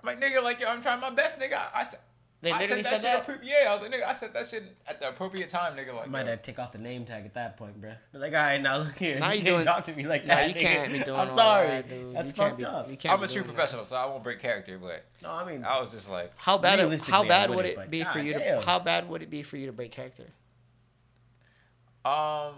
[0.00, 1.54] I'm like, nigga, like yo, I'm trying my best, nigga.
[1.54, 2.00] I, I said.
[2.42, 3.40] They I literally said that said shit that?
[3.40, 5.94] appro- yeah, I was like, nigga, I said that shit at the appropriate time, nigga.
[5.96, 6.32] Like, Might yo.
[6.32, 7.96] have to take off the name tag at that point, bruh.
[8.12, 9.18] Be like, all right, now look here.
[9.18, 10.48] Now you you can't doing- talk to me like No, that.
[10.50, 10.60] you nigga.
[10.60, 11.68] can't be doing I'm all sorry.
[11.68, 12.14] that, dude.
[12.14, 12.98] That's you can't fucked be, up.
[12.98, 13.54] Can't I'm a true doing that.
[13.54, 14.78] professional, so I won't break character.
[14.78, 16.80] But No, I mean, I was just like, How bad?
[16.80, 18.60] It, how bad would it be for you to?
[18.66, 20.26] How bad would it be for you to break character?
[22.04, 22.52] um,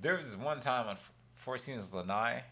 [0.00, 0.96] there was one time on
[1.38, 2.42] Four Seasons Lanai.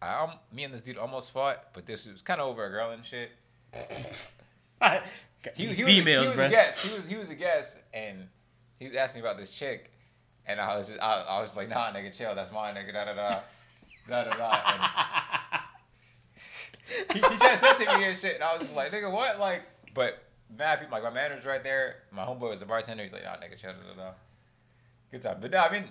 [0.00, 2.70] I, um, me and this dude almost fought, but this was kind of over a
[2.70, 3.30] girl and shit.
[5.56, 6.86] He, These he was, females, he was a guest.
[6.86, 8.28] He was he was a guest, and
[8.78, 9.90] he was asking me about this chick,
[10.46, 13.06] and I was just, I, I was like, nah, nigga, chill, that's mine, nigga, da
[13.06, 13.40] da da,
[14.08, 14.60] da da da.
[17.08, 19.40] And he, he tried to me and shit, and I was just like, nigga, what?
[19.40, 19.62] Like,
[19.94, 20.22] but
[20.56, 21.96] mad people, like my manager's right there.
[22.12, 23.02] My homeboy was the bartender.
[23.02, 24.10] He's like, nah, nigga, chill, da da da.
[25.10, 25.86] Good time, but no, I mean,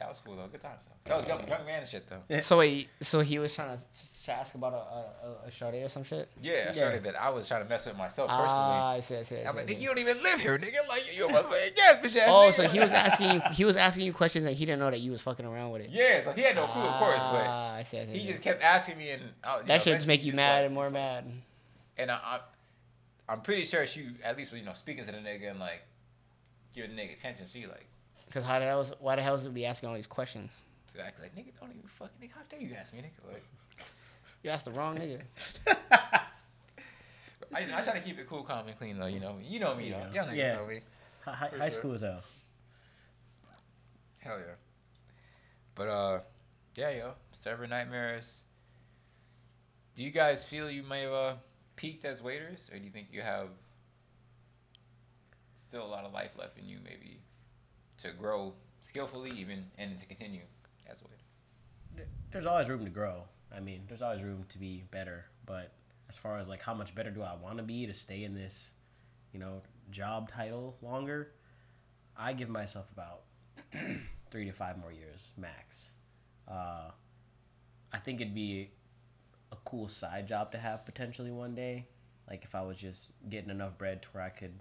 [0.00, 0.48] that was cool though.
[0.48, 1.10] Good times though.
[1.10, 2.40] That was young, young man shit though.
[2.40, 3.82] So wait, so he was trying to,
[4.24, 6.28] to ask about a a, a, a shorty or some shit.
[6.42, 6.72] Yeah, I Yeah.
[6.72, 7.22] started that.
[7.22, 8.48] I was trying to mess with myself personally.
[8.50, 10.58] Ah, I see, I see, I see, I'm like, nigga, you don't even live here,
[10.58, 10.86] nigga.
[10.88, 12.28] Like, you a motherfucking gas bitch ass.
[12.28, 12.52] Oh, nigga.
[12.54, 13.40] so he was asking you.
[13.52, 15.82] He was asking you questions and he didn't know that you was fucking around with
[15.82, 15.90] it.
[15.90, 18.12] Yeah, so he had no clue, of course, but Ah, I see, I see.
[18.12, 18.26] He see.
[18.28, 20.64] just kept asking me, and uh, you know, that should just make you mad like-
[20.66, 21.24] and more mad.
[21.98, 22.40] And I, I,
[23.28, 25.82] I'm pretty sure she at least was you know speaking to the nigga and like
[26.74, 27.46] giving the nigga attention.
[27.52, 27.86] She like
[28.30, 28.80] Cause how the hell?
[28.82, 30.50] is- Why the hell would we be asking all these questions?
[30.92, 33.44] exactly like nigga don't even fucking nigga how dare you ask me nigga like
[34.42, 35.20] You asked the wrong nigga.
[37.52, 39.06] I, I try to keep it cool, calm, and clean though.
[39.06, 40.06] You know me, you know me, Yeah.
[40.08, 40.14] though.
[40.14, 40.54] Y'all niggas Yeah.
[40.54, 40.80] know me.
[41.24, 41.78] Hi- hi- For high sure.
[41.78, 42.22] school is hell.
[44.18, 44.54] Hell yeah.
[45.74, 46.20] But uh,
[46.76, 48.42] yeah, yo, server nightmares.
[49.94, 51.34] Do you guys feel you may have uh,
[51.76, 53.48] peaked as waiters, or do you think you have
[55.56, 57.20] still a lot of life left in you, maybe
[58.02, 60.42] to grow skillfully, even and to continue
[60.90, 61.02] as?
[61.94, 63.24] There- There's always room to grow.
[63.54, 65.26] I mean, there's always room to be better.
[65.44, 65.72] But
[66.08, 68.34] as far as like how much better do I want to be to stay in
[68.34, 68.72] this,
[69.32, 71.32] you know, job title longer,
[72.16, 73.22] I give myself about
[74.30, 75.92] three to five more years max.
[76.46, 76.90] Uh,
[77.92, 78.70] I think it'd be
[79.52, 81.88] a cool side job to have potentially one day.
[82.28, 84.60] Like if I was just getting enough bread to where I could,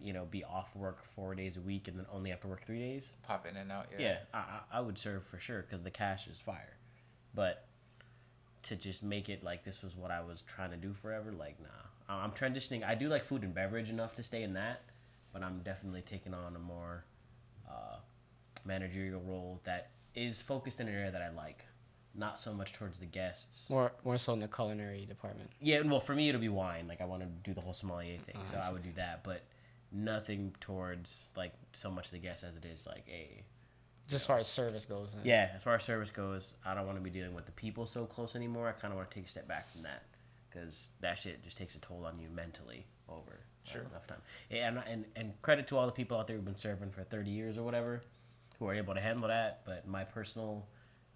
[0.00, 2.62] you know, be off work four days a week and then only have to work
[2.62, 3.12] three days.
[3.22, 4.04] Pop in and out, yeah.
[4.06, 6.76] Yeah, I, I I would serve for sure because the cash is fire.
[7.34, 7.66] But
[8.64, 11.60] to just make it like this was what I was trying to do forever, like
[11.60, 11.68] nah.
[12.08, 12.84] I- I'm transitioning.
[12.84, 14.82] I do like food and beverage enough to stay in that,
[15.32, 17.04] but I'm definitely taking on a more
[17.68, 17.96] uh,
[18.64, 21.64] managerial role that is focused in an area that I like,
[22.14, 23.68] not so much towards the guests.
[23.70, 25.50] More, more so in the culinary department.
[25.60, 26.88] Yeah, well, for me it'll be wine.
[26.88, 28.92] Like I want to do the whole sommelier thing, Oh, so I I would do
[28.96, 29.22] that.
[29.22, 29.42] But
[29.92, 33.42] nothing towards like so much the guests as it is like a
[34.08, 35.08] Just as far as service goes.
[35.14, 35.20] huh?
[35.24, 37.86] yeah, as far as service goes, I don't want to be dealing with the people
[37.86, 38.68] so close anymore.
[38.68, 40.02] I kind of want to take a step back from that
[40.50, 43.32] because that shit just takes a toll on you mentally over
[43.66, 43.82] uh, Sure.
[43.82, 44.22] enough time.
[44.50, 47.30] And, and and credit to all the people out there who've been serving for thirty
[47.30, 48.00] years or whatever,
[48.58, 49.60] who are able to handle that.
[49.66, 50.66] But my personal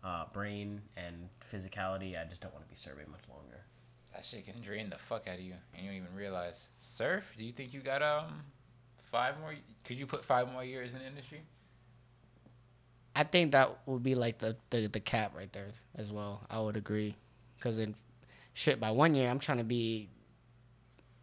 [0.05, 3.65] uh, brain and physicality, I just don't want to be serving much longer.
[4.13, 6.69] That shit can drain the fuck out of you, and you don't even realize.
[6.79, 7.33] Surf?
[7.39, 8.43] Do you think you got um
[9.13, 9.55] five more?
[9.85, 11.43] Could you put five more years in the industry?
[13.15, 16.41] I think that would be like the, the, the cap right there as well.
[16.51, 17.15] I would agree,
[17.57, 17.95] because in
[18.55, 20.09] shit by one year, I'm trying to be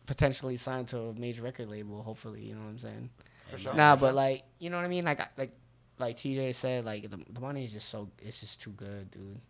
[0.06, 2.04] potentially signed to a major record label.
[2.04, 3.10] Hopefully, you know what I'm saying.
[3.50, 3.74] For sure.
[3.74, 5.04] Nah, but like you know what I mean.
[5.04, 5.52] Like like
[5.98, 9.42] like TJ said, like the, the money is just so it's just too good, dude.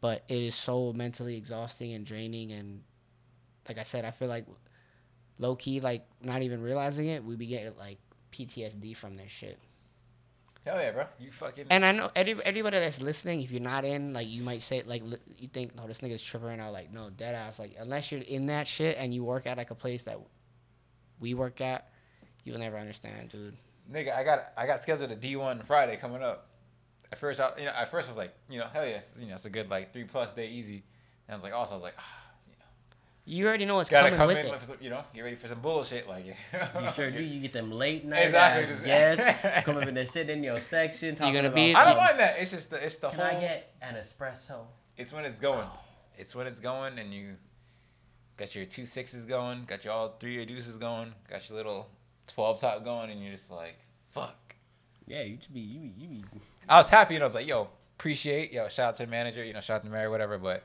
[0.00, 2.82] But it is so mentally exhausting and draining, and
[3.68, 4.46] like I said, I feel like
[5.38, 7.98] low key, like not even realizing it, we be getting like
[8.32, 9.58] PTSD from this shit.
[10.64, 11.04] Hell yeah, bro.
[11.18, 11.66] You fucking.
[11.70, 14.82] And I know every, everybody that's listening, if you're not in, like you might say,
[14.84, 16.70] like li- you think, no, this nigga's tripping right now.
[16.70, 17.58] Like no, dead ass.
[17.58, 20.18] Like unless you're in that shit and you work at like a place that
[21.20, 21.88] we work at,
[22.44, 23.56] you'll never understand, dude.
[23.90, 26.48] Nigga, I got I got scheduled a D one Friday coming up.
[27.10, 29.28] At first, I you know at first I was like, you know, hell yeah, you
[29.28, 30.84] know, it's a good like three plus day easy.
[31.26, 32.02] And I was like, also I was like, know,
[33.30, 34.64] You already know what's gotta coming come with in, it.
[34.64, 36.24] some, you know, get ready for some bullshit, like
[36.54, 37.22] You sure do.
[37.22, 40.42] You get them late night Exactly, ass just- guests come up in there, sit in
[40.42, 41.56] your section, talking gonna about.
[41.56, 42.36] be- I don't mind that.
[42.38, 43.36] It's just the it's the Can whole.
[43.36, 44.60] I get an espresso?
[44.96, 45.62] It's when it's going.
[45.62, 45.80] Oh.
[46.16, 47.34] It's when it's going, and you
[48.38, 51.86] got your two sixes going, got your all three your deuces going, got your little
[52.28, 53.76] twelve top going, and you're just like,
[54.10, 54.54] fuck.
[55.06, 55.60] Yeah, you should be.
[55.60, 55.94] You be.
[55.98, 56.24] You be.
[56.68, 57.68] I was happy, and I was like, yo,
[57.98, 60.38] appreciate, yo, shout out to the manager, you know, shout out to Mary, whatever.
[60.38, 60.64] But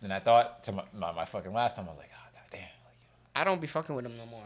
[0.00, 2.60] then I thought to my, my, my fucking last time, I was like, oh goddamn,
[2.60, 2.96] like,
[3.34, 4.44] I don't be fucking with them no more.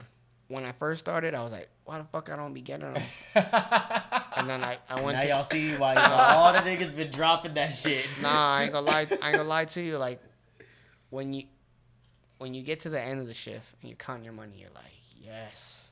[0.48, 3.02] When I first started, I was like, why the fuck I don't be getting them?
[3.34, 7.54] and then I, I went Now to y'all see why all the niggas been dropping
[7.54, 8.04] that shit.
[8.20, 9.06] Nah, I ain't gonna lie.
[9.22, 9.96] I ain't gonna lie to you.
[9.96, 10.20] Like
[11.10, 11.44] when you
[12.38, 14.70] when you get to the end of the shift and you count your money, you're
[14.74, 14.92] like,
[15.22, 15.88] yes.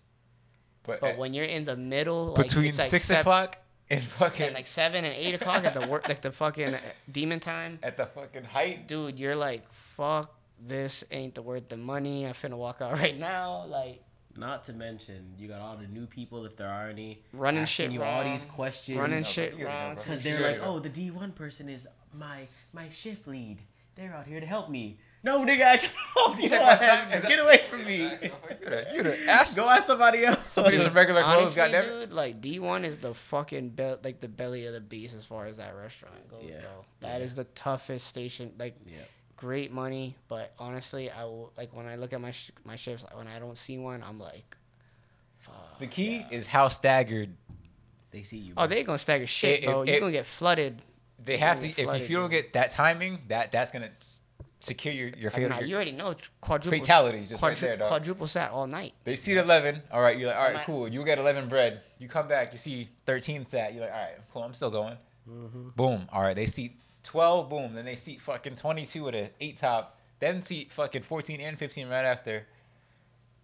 [0.83, 3.59] but, But when you're in the middle, like between it's like six seven, o'clock
[3.91, 6.77] and fucking and like seven and eight o'clock at the work, like the fucking
[7.11, 10.35] demon time, at the fucking height, dude, you're like, fuck.
[10.63, 12.27] This ain't the worth the money.
[12.27, 13.65] I'm finna walk out right now.
[13.67, 14.03] Like
[14.37, 17.87] Not to mention, you got all the new people, if there are any, Running asking
[17.87, 18.99] shit you all these questions.
[18.99, 19.95] running shit you wrong.
[19.95, 23.59] Because they're already like, oh, the D1 person is my my shift lead.
[23.97, 24.99] They're out here to help me.
[25.23, 26.49] No, nigga, I can help you.
[26.49, 27.99] Check my son- Get that- away from me.
[28.95, 29.55] You're the, ass.
[29.57, 30.51] Go ask somebody else.
[30.51, 31.89] Somebody some regular clothes, Honestly, goddamn it.
[31.89, 35.25] dude, like D one is the fucking be- like the belly of the beast as
[35.27, 36.45] far as that restaurant goes.
[36.49, 36.61] Yeah.
[36.61, 38.53] Though that is the toughest station.
[38.59, 38.97] Like, Yeah.
[39.37, 43.05] great money, but honestly, I will like when I look at my sh- my shifts.
[43.15, 44.57] When I don't see one, I'm like,
[45.81, 47.35] The key is how staggered
[48.11, 48.55] They see you.
[48.57, 49.83] oh, they gonna stagger shit, It- bro.
[49.83, 50.81] it- You're it- gonna get flooded.
[51.23, 51.69] they have to.
[51.69, 52.43] If, flooded, if you don't dude.
[52.45, 54.21] get that timing, that that's gonna s-
[54.61, 57.77] secure your your I mean, you already know tr- quadruple Fatality, just right quadru- there,
[57.79, 57.89] dog.
[57.89, 58.95] Quadruple sat all night.
[59.05, 59.83] They see seat eleven.
[59.91, 60.87] All right, you're like, all right, I- cool.
[60.89, 61.81] You get eleven bread.
[61.99, 63.73] You come back, you see thirteen sat.
[63.75, 64.43] You're like, all right, cool.
[64.43, 64.97] I'm still going.
[65.29, 65.69] Mm-hmm.
[65.77, 66.09] Boom.
[66.13, 67.49] All right, they seat twelve.
[67.51, 67.75] Boom.
[67.75, 69.99] Then they seat fucking twenty two with a eight top.
[70.19, 72.47] Then seat fucking fourteen and fifteen right after.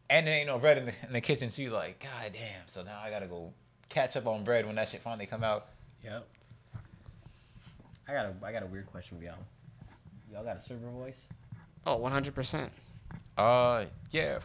[0.08, 1.50] And there ain't no bread in the, in the kitchen.
[1.50, 2.68] So you're like, god damn.
[2.68, 3.52] So now I gotta go
[3.88, 5.66] catch up on bread when that shit finally come out.
[6.04, 6.26] Yep.
[8.08, 9.34] I got a I got a weird question for y'all.
[10.36, 11.30] Y'all got a server voice?
[11.86, 12.70] Oh, 100 percent.
[13.38, 14.40] Uh, yeah.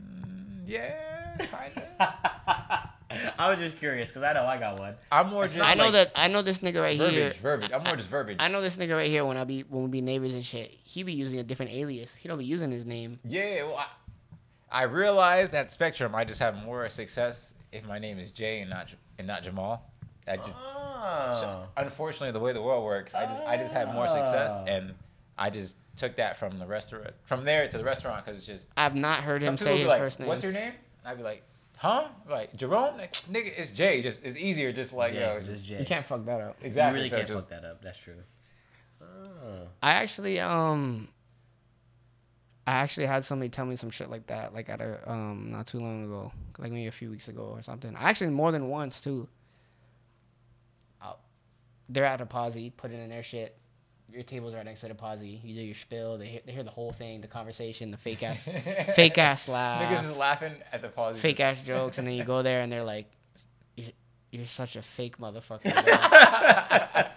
[0.00, 1.88] Mm, yeah, kinda.
[3.36, 4.94] I was just curious because I know I got one.
[5.10, 7.08] I'm more It's just I know like that I know this nigga right here.
[7.10, 7.72] verbiage, verbiage.
[7.72, 8.36] I'm more just verbiage.
[8.38, 10.70] I know this nigga right here when I be when we be neighbors and shit.
[10.84, 12.14] He be using a different alias.
[12.14, 13.18] He don't be using his name.
[13.24, 13.86] Yeah, well, I,
[14.70, 16.14] I realize that spectrum.
[16.14, 19.90] I just have more success if my name is Jay and not and not Jamal.
[20.28, 20.56] I just
[21.06, 21.66] Oh.
[21.76, 24.64] unfortunately the way the world works, I just I just have more success, Ah.
[24.66, 24.94] and
[25.36, 28.68] I just took that from the restaurant from there to the restaurant because it's just
[28.76, 30.28] I've not heard him people say his like, first name.
[30.28, 30.72] "What's your name?"
[31.02, 31.42] And I'd be like,
[31.76, 34.00] "Huh?" Like Jerome, like, nigga, it's Jay.
[34.02, 34.72] Just it's easier.
[34.72, 35.78] Just like Yeah, yo, just just Jay.
[35.80, 36.56] You can't fuck that up.
[36.62, 37.00] exactly.
[37.00, 37.82] You really so can't just, fuck that up.
[37.82, 38.14] That's true.
[39.02, 39.68] Oh.
[39.82, 41.08] I actually um
[42.66, 45.66] I actually had somebody tell me some shit like that, like at a um not
[45.66, 47.94] too long ago, like maybe a few weeks ago or something.
[47.98, 49.28] Actually, more than once too.
[51.84, 53.56] Uh, they're at a posse, put it in their shit.
[54.12, 55.40] Your table's right next to the posse.
[55.42, 56.18] You do your spill.
[56.18, 58.42] They hear, they hear the whole thing, the conversation, the fake ass,
[58.94, 61.18] fake ass laugh, Niggas is laughing at the pause.
[61.18, 63.06] fake ass jokes, and then you go there and they're like,
[63.76, 63.88] "You're,
[64.30, 65.72] you're such a fake motherfucker."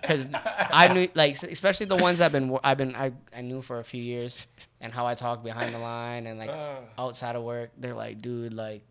[0.00, 3.78] Because I knew, like, especially the ones I've been, I've been, I, I knew for
[3.78, 4.46] a few years,
[4.78, 6.50] and how I talk behind the line and like
[6.98, 7.70] outside of work.
[7.78, 8.82] They're like, dude, like,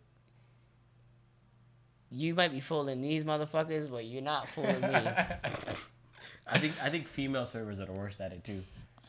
[2.14, 4.88] you might be fooling these motherfuckers, but you're not fooling me.
[6.46, 8.62] I think I think female servers are the worst at it too.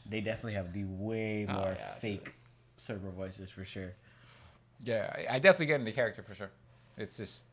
[0.10, 2.34] they definitely have the way Oh, more yeah, fake
[2.78, 3.94] server voices for sure.
[4.84, 6.52] Yeah, I, I definitely get into character for sure.
[6.98, 7.48] It's just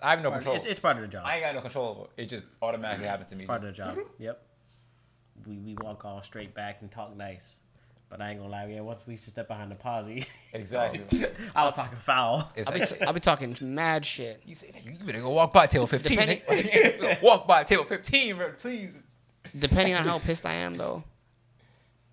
[0.00, 0.56] I have no Part- control.
[0.56, 1.24] It's, it's part of the job.
[1.26, 2.22] I ain't got no control over it.
[2.22, 3.42] It just automatically happens to me.
[3.42, 3.98] It's part of the job.
[4.18, 4.42] Yep.
[5.46, 7.58] We we walk all straight back and talk nice.
[8.10, 10.24] But I ain't gonna lie, yeah, once we used to step behind the posse,
[10.54, 11.00] Exactly.
[11.54, 12.50] I was talking foul.
[12.56, 14.42] It's I'll be, t- I'll be talking mad shit.
[14.46, 16.16] you say, you better go walk by table 15.
[16.16, 19.02] Depending- walk by table 15, bro, please.
[19.58, 21.04] Depending on how pissed I am, though,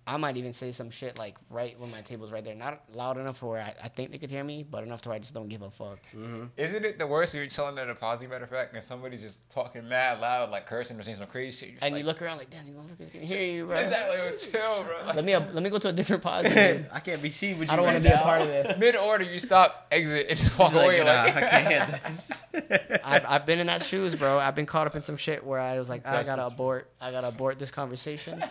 [0.08, 2.54] I might even say some shit like right when my table's right there.
[2.54, 5.08] Not loud enough for where I, I think they could hear me, but enough to
[5.08, 5.98] where I just don't give a fuck.
[6.16, 6.44] Mm-hmm.
[6.56, 9.20] Isn't it the worst when you're chilling at a posse, matter of fact, and somebody's
[9.20, 11.68] just talking mad loud, like cursing or saying some crazy shit?
[11.74, 13.74] You're And like, you look around like, damn, these motherfuckers can hear you, bro.
[13.80, 14.96] Exactly, like, chill, bro.
[15.16, 16.46] Let me let me go to a different pause.
[16.46, 17.72] I can't be seen with you.
[17.72, 18.78] I don't want to be a part of this.
[18.78, 20.98] Mid order, you stop, exit, and just walk Like, away.
[21.04, 22.32] nah, Like, I can't handle this.
[23.04, 24.38] I've, I've been in that shoes, bro.
[24.38, 26.52] I've been caught up in some shit where I was like, ah, I gotta just-
[26.54, 26.90] abort.
[27.00, 28.44] I gotta abort this conversation.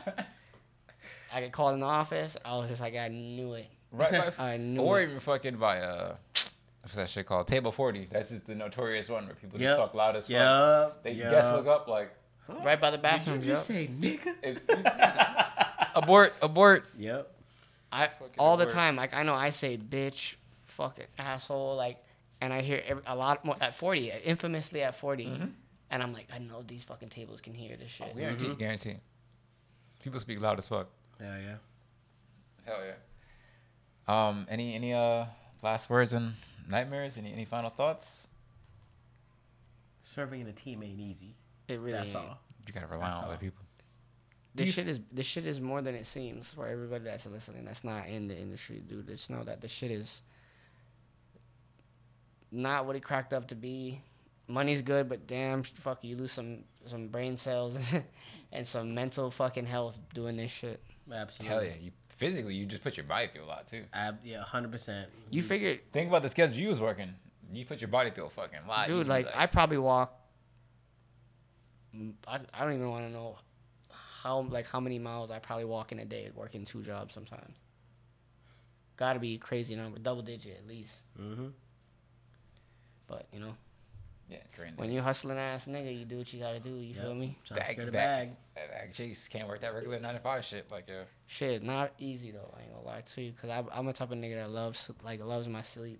[1.35, 2.37] I get called in the office.
[2.45, 3.67] I was just like, I knew it.
[3.91, 5.03] right by, I knew or it.
[5.09, 6.15] even fucking by uh,
[6.81, 7.47] what's that shit called?
[7.47, 8.07] Table 40.
[8.11, 9.67] That's just the notorious one where people Yep.
[9.69, 10.31] just talk loud as fuck.
[10.31, 11.03] Yep.
[11.03, 11.31] They yep.
[11.31, 12.11] guests look up like,
[12.47, 13.39] Right by the bathroom.
[13.39, 13.77] Did you just Yep.
[13.77, 14.33] say nigga?
[14.43, 14.61] is,
[15.95, 16.85] abort, abort.
[16.97, 17.31] Yep.
[17.91, 18.95] I Fucking all the time.
[18.95, 20.35] Like I know I say bitch,
[20.65, 21.97] fucking asshole, like,
[22.41, 25.45] and I hear every, a lot more at forty, infamously at 40 Mm-hmm.
[25.91, 28.15] and I'm like, I know these fucking tables can hear this shit.
[28.15, 28.95] Guarantee, guarantee.
[30.03, 30.87] People speak loud as fuck.
[31.21, 31.55] Yeah, yeah.
[32.65, 34.27] Hell yeah.
[34.27, 35.25] Um, any any uh
[35.61, 36.33] last words and
[36.69, 37.17] nightmares?
[37.17, 38.27] Any any final thoughts?
[40.01, 41.35] Serving in a team ain't easy.
[41.67, 42.25] It really That's ain't.
[42.29, 42.37] all.
[42.67, 43.63] You gotta rely That's on other people.
[44.53, 47.65] This you- shit is this shit is more than it seems for everybody that's listening.
[47.65, 49.07] That's not in the industry, dude.
[49.07, 50.21] Just know that the shit is
[52.51, 54.01] not what it cracked up to be.
[54.47, 57.77] Money's good, but damn, fuck, you lose some some brain cells
[58.51, 60.81] and some mental fucking health doing this shit.
[61.11, 61.55] Absolutely.
[61.55, 61.81] Hell yeah.
[61.81, 63.83] You physically you just put your body through a lot too.
[63.93, 65.09] Ab- yeah, hundred percent.
[65.29, 67.13] You figured, Think about the schedule you was working.
[67.53, 68.87] You put your body through a fucking lot.
[68.87, 68.97] dude.
[68.97, 70.13] You'd Like I probably walk.
[72.27, 73.37] I, I don't even want to know
[74.23, 77.55] how like how many miles I probably walk in a day working two jobs sometimes.
[78.97, 80.95] Got to be crazy number, double digit at least.
[81.21, 81.47] Mm-hmm.
[83.07, 83.55] But you know,
[84.29, 86.71] yeah, drain when you hustling ass nigga, you do what you gotta do.
[86.71, 87.37] You feel me?
[87.43, 88.69] Trying to bag, secure the bag, bag.
[88.69, 88.71] bag.
[88.71, 90.71] bag chase can't work that regular nine to five shit.
[90.71, 91.03] Like yeah.
[91.27, 92.51] Shit, not easy though.
[92.57, 94.89] I ain't gonna lie to you, cause I, I'm a type of nigga that loves
[95.03, 95.99] like loves my sleep.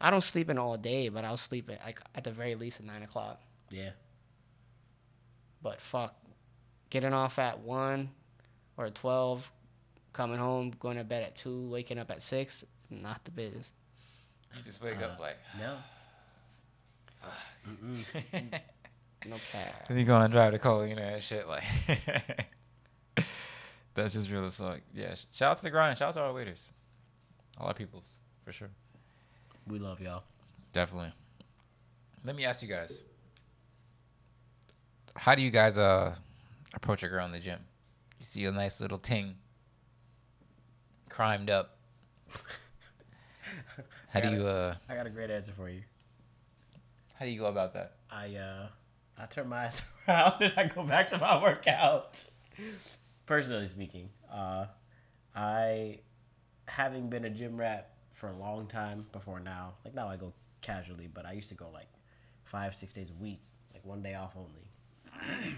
[0.00, 2.80] I don't sleep in all day, but I'll sleep at like at the very least
[2.80, 3.40] at nine o'clock.
[3.70, 3.90] Yeah.
[5.62, 6.14] But fuck,
[6.90, 8.10] getting off at one
[8.76, 9.50] or twelve,
[10.12, 13.70] coming home, going to bed at two, waking up at six, not the business.
[14.56, 15.36] You just wake up uh, like.
[15.58, 15.76] No.
[19.26, 19.88] No cap.
[19.88, 21.64] Then you go and drive the cola, you know, and shit like.
[23.94, 24.80] That's just real as fuck.
[24.94, 25.14] Yeah.
[25.32, 25.96] Shout out to the grind.
[25.96, 26.72] Shout out to our waiters.
[27.58, 28.04] All our peoples,
[28.44, 28.70] for sure.
[29.66, 30.24] We love y'all.
[30.72, 31.12] Definitely.
[32.24, 33.04] Let me ask you guys.
[35.16, 36.16] How do you guys uh
[36.74, 37.60] approach a girl in the gym?
[38.18, 39.36] You see a nice little ting
[41.08, 41.78] crimed up.
[44.08, 45.82] How do you uh I got a great answer for you.
[47.18, 47.92] How do you go about that?
[48.10, 48.66] I uh
[49.18, 52.24] I turn my ass around and I go back to my workout.
[53.26, 54.66] Personally speaking, uh,
[55.34, 56.00] I
[56.68, 59.74] having been a gym rat for a long time before now.
[59.84, 61.88] Like now I go casually, but I used to go like
[62.44, 63.40] five, six days a week,
[63.72, 64.68] like one day off only.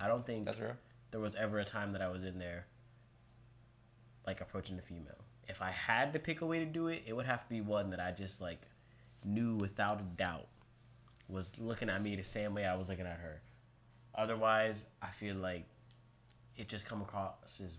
[0.00, 0.76] I don't think That's real.
[1.10, 2.66] there was ever a time that I was in there
[4.26, 5.24] like approaching a female.
[5.48, 7.60] If I had to pick a way to do it, it would have to be
[7.60, 8.62] one that I just like
[9.24, 10.46] knew without a doubt
[11.28, 13.42] was looking at me the same way I was looking at her.
[14.14, 15.66] Otherwise, I feel like
[16.56, 17.78] it just come across as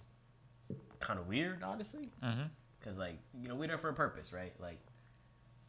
[0.99, 2.11] kind of weird, honestly.
[2.23, 2.43] Mm-hmm.
[2.79, 4.53] Because like you know we're there for a purpose, right?
[4.59, 4.79] Like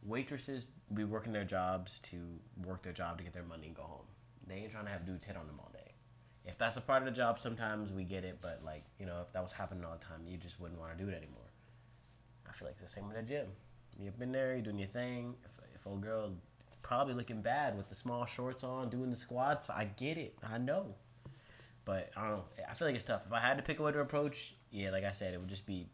[0.03, 2.17] waitresses be working their jobs to
[2.65, 4.05] work their job to get their money and go home.
[4.47, 5.93] They ain't trying to have dudes hit on them all day.
[6.45, 8.39] If that's a part of the job, sometimes we get it.
[8.41, 10.97] But like you know, if that was happening all the time, you just wouldn't want
[10.97, 11.49] to do it anymore.
[12.47, 13.47] I feel like it's the same in the gym.
[13.99, 15.35] You've been there, you're doing your thing.
[15.43, 16.31] If if old girl
[16.81, 20.37] probably looking bad with the small shorts on, doing the squats, I get it.
[20.47, 20.95] I know.
[21.85, 22.43] But I don't know.
[22.69, 23.23] I feel like it's tough.
[23.25, 25.49] If I had to pick a way to approach, yeah, like I said, it would
[25.49, 25.87] just be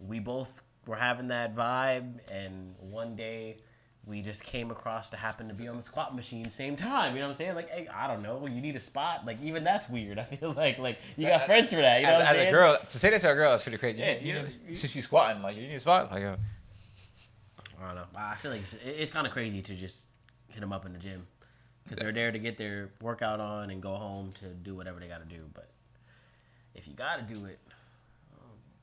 [0.00, 3.58] we both were having that vibe, and one day
[4.06, 7.14] we just came across to happen to be on the squat machine same time.
[7.14, 7.54] You know what I'm saying?
[7.54, 9.26] Like, hey, I don't know, you need a spot.
[9.26, 10.18] Like, even that's weird.
[10.18, 12.00] I feel like like you got friends for that.
[12.00, 12.48] You know as, what I'm as saying?
[12.48, 13.98] a girl, to say that to a girl, that's pretty crazy.
[13.98, 14.44] Yeah, you, you know,
[14.74, 16.36] since you squatting, like you need a spot, like uh,
[17.80, 18.04] I don't know.
[18.16, 20.06] I feel like it's, it's kind of crazy to just
[20.48, 21.26] hit them up in the gym
[21.84, 25.08] because they're there to get their workout on and go home to do whatever they
[25.08, 25.42] got to do.
[25.54, 25.68] But
[26.74, 27.58] if you got to do it,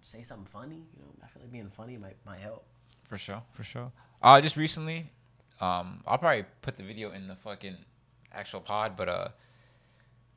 [0.01, 0.76] say something funny.
[0.76, 2.63] You know, I feel like being funny might might help.
[3.03, 3.91] For sure, for sure.
[4.22, 5.05] Uh, just recently,
[5.61, 7.77] um, I'll probably put the video in the fucking
[8.34, 9.27] actual pod, but uh,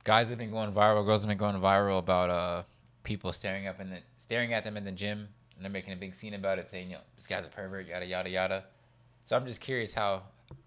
[0.05, 2.63] guys have been going viral, girls have been going viral about uh
[3.03, 5.29] people staring up in the staring at them in the gym,
[5.59, 8.07] and they're making a big scene about it, saying, "Yo, this guy's a pervert," yada
[8.07, 8.65] yada yada.
[9.27, 10.23] So I'm just curious how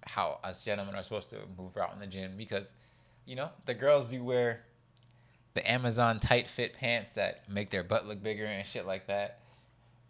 [0.05, 2.73] how us gentlemen are supposed to move out in the gym because,
[3.26, 4.61] you know, the girls do wear
[5.53, 9.39] the Amazon tight fit pants that make their butt look bigger and shit like that.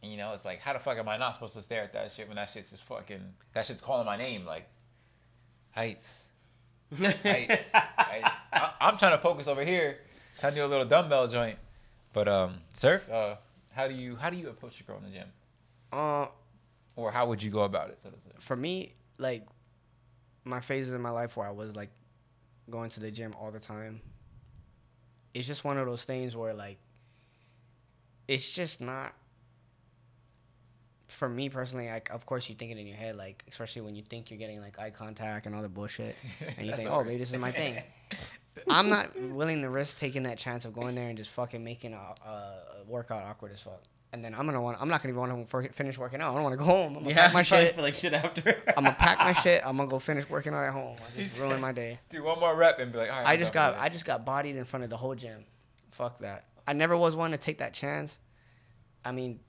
[0.03, 1.93] And, you know, it's like, how the fuck am I not supposed to stare at
[1.93, 3.21] that shit when that shit's just fucking,
[3.53, 4.67] that shit's calling my name, like,
[5.71, 6.25] heights,
[6.99, 7.69] heights.
[7.73, 8.31] I,
[8.81, 9.99] I'm trying to focus over here,
[10.39, 11.57] trying to do a little dumbbell joint.
[12.13, 13.35] But, um, Surf, uh,
[13.72, 15.27] how do you, how do you approach a girl in the gym?
[15.91, 16.27] Uh,
[16.95, 18.31] Or how would you go about it, so to say?
[18.39, 19.45] for me, like
[20.43, 21.89] my phases in my life where I was like
[22.69, 24.02] going to the gym all the time.
[25.34, 26.77] It's just one of those things where like
[28.27, 29.14] it's just not
[31.07, 33.95] for me personally, like of course you think it in your head, like especially when
[33.95, 36.15] you think you're getting like eye contact and all the bullshit,
[36.57, 37.81] and you think, oh, maybe this is my thing.
[38.69, 41.93] I'm not willing to risk taking that chance of going there and just fucking making
[41.93, 41.97] a,
[42.27, 42.55] a
[42.87, 43.81] workout awkward as fuck.
[44.13, 44.77] And then I'm gonna want.
[44.81, 46.31] I'm not gonna be want to finish working out.
[46.31, 46.97] I don't want to go home.
[46.97, 47.73] I'm gonna yeah, pack my shit.
[47.73, 48.61] feel like shit after.
[48.75, 49.65] I'm gonna pack my shit.
[49.65, 50.97] I'm gonna go finish working out at home.
[51.17, 51.97] I just ruined my day.
[52.09, 53.27] Do one more rep and be like, all right.
[53.27, 55.45] I just got with I just got bodied in front of the whole gym.
[55.91, 56.45] Fuck that.
[56.67, 58.19] I never was one to take that chance.
[59.05, 59.39] I mean,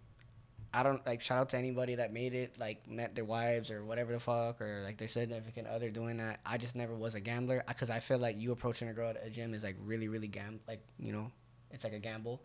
[0.74, 3.84] I don't like shout out to anybody that made it, like met their wives or
[3.84, 6.40] whatever the fuck, or like their significant other doing that.
[6.46, 9.26] I just never was a gambler because I feel like you approaching a girl at
[9.26, 11.30] a gym is like really really gam like you know,
[11.70, 12.42] it's like a gamble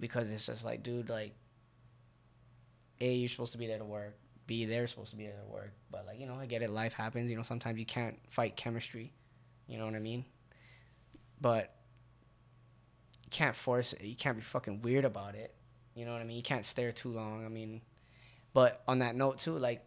[0.00, 1.34] because it's just like dude like,
[3.00, 4.16] a you're supposed to be there to work.
[4.46, 5.72] B they're supposed to be there to work.
[5.90, 6.70] But like you know I get it.
[6.70, 7.30] Life happens.
[7.30, 9.12] You know sometimes you can't fight chemistry.
[9.66, 10.24] You know what I mean?
[11.40, 11.74] But
[13.24, 14.04] you can't force it.
[14.04, 15.54] You can't be fucking weird about it.
[15.98, 16.36] You know what I mean?
[16.36, 17.44] You can't stare too long.
[17.44, 17.80] I mean,
[18.54, 19.84] but on that note too, like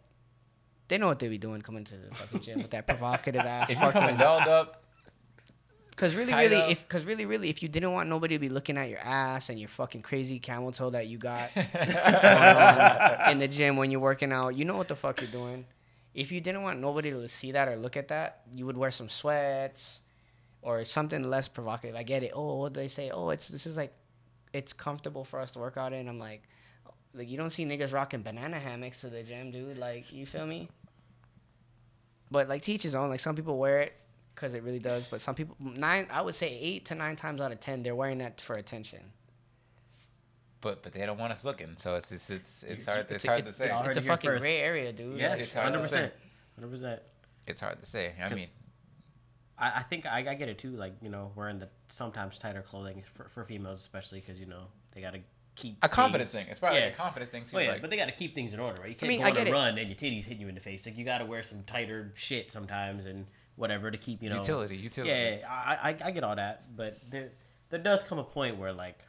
[0.90, 3.70] they know what they be doing coming to the fucking gym with that provocative ass
[3.70, 4.84] If you're coming dolled up,
[5.92, 6.70] Because really, really, up.
[6.70, 9.50] if because really, really, if you didn't want nobody to be looking at your ass
[9.50, 14.02] and your fucking crazy camel toe that you got um, in the gym when you're
[14.02, 15.66] working out, you know what the fuck you're doing.
[16.14, 18.92] If you didn't want nobody to see that or look at that, you would wear
[18.92, 20.02] some sweats
[20.62, 21.96] or something less provocative.
[21.96, 22.32] I get it.
[22.36, 23.12] Oh, what do they say?
[23.12, 23.94] Oh, it's this is like,
[24.54, 26.08] it's comfortable for us to work out in.
[26.08, 26.44] I'm like,
[27.14, 29.78] like you don't see niggas rocking banana hammocks to the gym, dude.
[29.78, 30.70] Like, you feel me?
[32.30, 33.10] But like teach his own.
[33.10, 33.94] Like some people wear it
[34.36, 36.08] because it really does, but some people nine.
[36.12, 39.00] I would say eight to nine times out of ten, they're wearing that for attention.
[40.62, 43.28] but but they don't want us looking, so it's it's it's, it's hard it's, a-
[43.28, 43.70] hard to say.
[43.70, 44.42] It's, Y'all it's a fucking first.
[44.42, 45.18] gray area, dude.
[45.20, 46.14] yeah, it's hundred percent,
[46.56, 47.02] hundred percent.
[47.48, 48.14] It's hard to say.
[48.24, 48.48] I mean,
[49.62, 50.72] I, I think I, I get it too.
[50.72, 54.66] Like you know, wearing the sometimes tighter clothing for, for females, especially because you know
[54.94, 55.22] they gotta
[55.56, 56.52] keep a confidence things- thing.
[56.52, 56.86] It's probably yeah.
[56.86, 57.50] like a confidence thing too.
[57.54, 58.90] Oh, well, yeah, like, but they got to keep things in order, right?
[58.90, 59.52] You can't mean, go on a it.
[59.52, 60.86] run and your titties hitting you in the face.
[60.86, 64.38] Like you got to wear some tighter shit sometimes and whatever to keep you know
[64.38, 65.12] Utility, utility.
[65.12, 67.32] Yeah, I, I I get all that, but there
[67.70, 69.00] there does come a point where like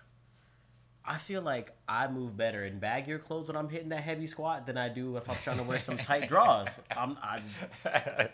[1.05, 4.67] I feel like I move better in baggier clothes when I'm hitting that heavy squat
[4.67, 6.79] than I do if I'm trying to wear some tight draws.
[6.97, 7.43] I'm, I'm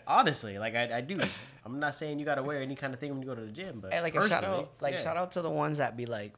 [0.07, 1.19] honestly like I, I do.
[1.65, 3.41] I'm not saying you got to wear any kind of thing when you go to
[3.41, 5.01] the gym, but Hey, like a shout out, like yeah.
[5.03, 6.33] shout out to the ones that be like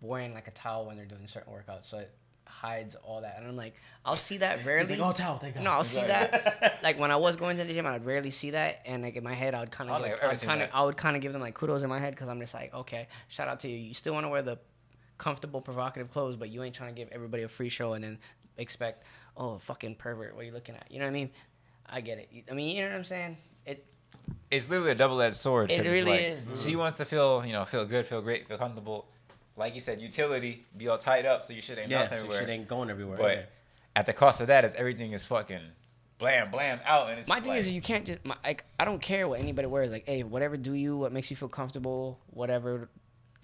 [0.00, 2.10] wearing like a towel when they're doing certain workouts, so it
[2.46, 3.36] hides all that.
[3.38, 3.74] And I'm like,
[4.04, 4.88] I'll see that rarely.
[4.90, 5.64] He's like, oh, towel, thank God.
[5.64, 6.40] No, I'll see Exactly.
[6.60, 6.80] that.
[6.82, 9.16] Like when I was going to the gym, I would rarely see that, and like
[9.16, 10.68] in my head, I would kind of, I've I ever would kind of.
[10.74, 12.74] I would kind of give them like kudos in my head because I'm just like,
[12.74, 13.76] okay, shout out to you.
[13.78, 14.58] You still want to wear the
[15.18, 18.18] comfortable, provocative clothes, but you ain't trying to give everybody a free show and then
[18.58, 19.04] expect,
[19.36, 20.86] oh, fucking pervert, what are you looking at?
[20.90, 21.30] You know what I mean?
[21.86, 22.28] I get it.
[22.50, 23.36] I mean, you know what I'm saying?
[23.66, 23.84] It
[24.50, 25.70] it's literally a double edged sword.
[25.70, 26.58] It 'cause it's really like, is, dude.
[26.58, 29.06] She wants to feel, you know, feel good, feel great, feel comfortable.
[29.56, 32.24] Like you said, utility, be all tied up so you shit ain't yeah, bouncing so
[32.24, 32.40] everywhere.
[32.40, 33.18] shit ain't going everywhere.
[33.18, 33.42] but yeah.
[33.96, 35.60] at the cost of that is everything is fucking
[36.18, 38.84] blam blam out and it's My thing like, is, you can't just my, like I
[38.84, 39.90] don't care what anybody wears.
[39.90, 42.88] Like, hey, whatever do you, what makes you feel comfortable, whatever.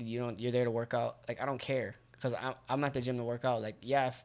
[0.00, 0.38] You don't.
[0.38, 1.18] You're there to work out.
[1.28, 3.62] Like, I don't care because I'm I'm at the gym to work out.
[3.62, 4.24] Like, yeah, if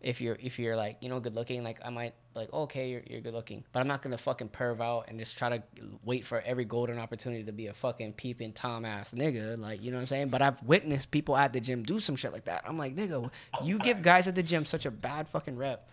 [0.00, 2.90] if you're if you're like you know good looking, like I might like oh, okay,
[2.90, 5.62] you're you're good looking, but I'm not gonna fucking perv out and just try to
[6.04, 9.58] wait for every golden opportunity to be a fucking peeping tom ass nigga.
[9.58, 10.28] Like, you know what I'm saying?
[10.28, 12.62] But I've witnessed people at the gym do some shit like that.
[12.66, 13.30] I'm like, nigga,
[13.62, 15.88] you give guys at the gym such a bad fucking rep.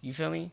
[0.00, 0.52] You feel me?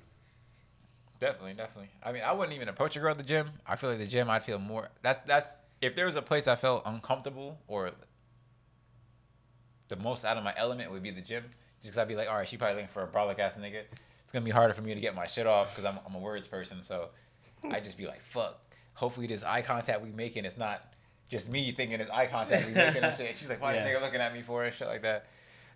[1.20, 1.90] Definitely, definitely.
[2.04, 3.50] I mean, I wouldn't even approach a girl at the gym.
[3.66, 4.90] I feel like the gym, I'd feel more.
[5.02, 5.48] That's that's
[5.86, 7.92] if there was a place I felt uncomfortable or
[9.88, 11.44] the most out of my element would be the gym.
[11.82, 13.82] Just because I'd be like, all right, she probably looking for a brolic ass nigga.
[14.24, 16.20] It's gonna be harder for me to get my shit off because I'm I'm a
[16.20, 16.82] words person.
[16.82, 17.10] So
[17.70, 18.60] I just be like, fuck.
[18.96, 20.82] Hopefully, this eye contact we making is not
[21.30, 23.38] just me thinking it's eye contact we making and shit.
[23.38, 23.84] She's like, why Yeah.
[23.84, 25.28] this nigga looking at me for and shit like that.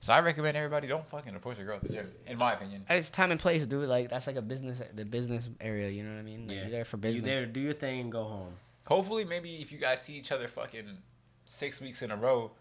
[0.02, 2.10] So I recommend everybody don't fucking approach a girl at the gym.
[2.26, 2.86] In my opinion.
[2.90, 3.88] It's time and place, dude.
[3.90, 5.90] Like that's like a business, the business area.
[5.90, 6.48] You know what I mean?
[6.48, 6.62] Like, Yeah.
[6.64, 7.18] You're there for business.
[7.18, 7.40] You business.
[7.42, 8.54] there, do your thing, and go home.
[8.90, 10.98] Hopefully, maybe if you guys see each other fucking
[11.46, 12.52] six weeks in a row,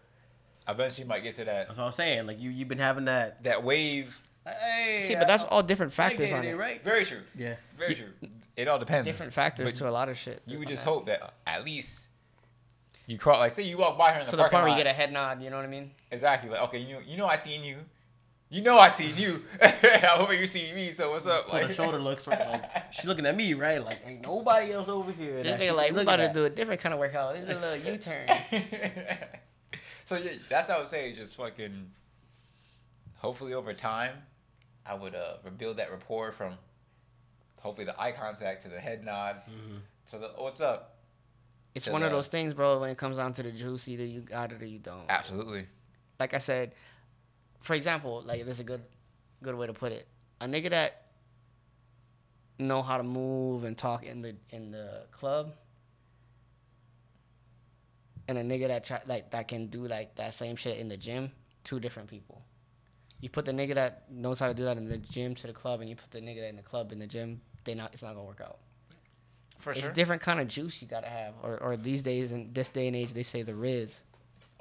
[0.67, 2.27] eventually you might get to that That's what I'm saying.
[2.27, 3.43] Like you, you've been having that.
[3.43, 4.21] that wave.
[4.45, 6.55] Hey, See, but that's uh, all different factors on it, it.
[6.55, 6.83] right?
[6.83, 7.21] Very true.
[7.35, 7.55] Yeah.
[7.77, 8.09] Very true.
[8.55, 9.05] It all depends.
[9.07, 10.41] Different factors But to a lot of shit.
[10.45, 10.89] You would just that.
[10.91, 12.09] hope that at least
[13.07, 13.39] you cross.
[13.39, 14.77] Like, say you walk by her in the to the parking point where lot.
[14.77, 15.41] you get a head nod.
[15.41, 15.91] You know what I mean?
[16.11, 16.49] Exactly.
[16.49, 17.77] Like, okay, you know, you know, I seen you.
[18.51, 19.43] You know, I seen you.
[19.61, 19.67] I
[20.17, 20.91] hope you see me.
[20.91, 21.47] So what's up?
[21.47, 22.39] Pull the shoulder looks right.
[22.49, 23.83] Like she's looking at me, right?
[23.83, 25.43] Like ain't nobody else over here.
[25.43, 27.35] This that she nigga like, we look about to do a different kind of workout.
[27.35, 28.27] This is a little U-turn.
[30.05, 31.13] so yeah, that's how I would say.
[31.13, 31.91] Just fucking.
[33.19, 34.13] Hopefully, over time,
[34.83, 36.53] I would uh rebuild that rapport from.
[37.59, 39.41] Hopefully, the eye contact to the head nod.
[40.05, 40.95] So the what's up?
[41.75, 42.79] It's To one of those things, bro.
[42.79, 45.05] When it comes down to the juice, either you got it or you don't.
[45.07, 45.67] Absolutely.
[46.19, 46.73] Like I said,
[47.61, 48.81] for example, like this is a good,
[49.43, 50.07] good way to put it.
[50.41, 51.03] A nigga that
[52.57, 55.53] know how to move and talk in the in the club,
[58.27, 60.97] and a nigga that try like that can do like that same shit in the
[60.97, 61.31] gym.
[61.63, 62.41] Two different people.
[63.21, 65.53] You put the nigga that knows how to do that in the gym to the
[65.53, 67.41] club, and you put the nigga that in the club in the gym.
[67.65, 67.93] They not.
[67.93, 68.59] It's not gonna work out.
[69.57, 69.71] For sure.
[69.73, 69.91] it's sure.
[69.91, 72.95] different kind of juice you gotta have, or or these days in this day and
[72.95, 73.95] age they say the rizz.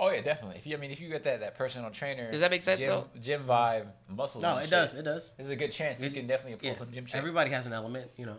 [0.00, 0.56] Oh yeah, definitely.
[0.58, 2.78] If you, I mean, if you get that that personal trainer, Does that make sense,
[2.78, 3.06] gym, though?
[3.20, 4.42] Gym vibe, muscles.
[4.42, 4.94] No, it shit, does.
[4.94, 5.32] It does.
[5.36, 6.00] This is a good chance.
[6.00, 6.74] You can definitely pull Yeah.
[6.76, 7.16] some gym checks.
[7.16, 8.36] Everybody has an element, you know.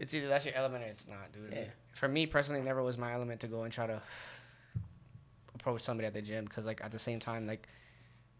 [0.00, 1.52] It's either that's your element or it's not, dude.
[1.52, 1.64] Yeah.
[1.92, 4.00] For me personally, it never was my element to go and try to
[5.54, 7.68] approach somebody at the gym because, like, at the same time, like,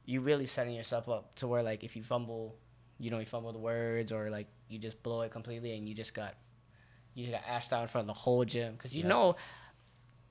[0.04, 2.56] you really setting yourself up to where, like, if you fumble,
[2.98, 5.94] you know, you fumble the words or like you just blow it completely and you
[5.94, 6.34] just got
[7.14, 9.08] you just got ashed out in front of the whole gym because you Yeah.
[9.08, 9.36] know.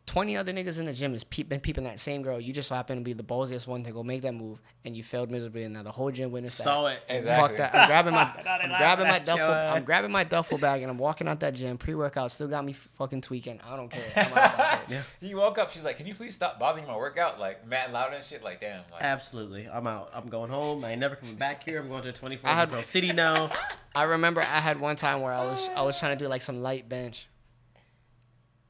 [0.07, 2.39] 20 other niggas in the gym is peep, been peeping that same girl.
[2.39, 4.95] You just so happen to be the ballsiest one to go make that move, and
[4.95, 5.63] you failed miserably.
[5.63, 6.63] And now the whole gym witnessed that.
[6.63, 7.01] Saw it.
[7.09, 7.57] Exactly.
[7.57, 7.75] Fuck that.
[7.75, 8.21] I'm grabbing my
[8.63, 11.55] I'm grabbing my duffel your I'm grabbing my duffel bag and I'm walking out that
[11.55, 11.77] gym.
[11.77, 13.59] Pre workout still got me fucking tweaking.
[13.69, 14.01] I don't care.
[14.15, 14.91] I'm out that bitch.
[14.91, 15.03] Yeah.
[15.27, 18.13] You walk up, she's like, "Can you please stop bothering my workout?" Like mad loud
[18.13, 18.41] and shit.
[18.43, 18.83] Like damn.
[18.91, 19.67] Like, Absolutely.
[19.67, 20.09] I'm out.
[20.13, 20.85] I'm going home.
[20.85, 21.81] I ain't never coming back here.
[21.81, 23.51] I'm going to 24 I had- Girl City now.
[23.95, 26.41] I remember I had one time where I was I was trying to do like
[26.41, 27.27] some light bench.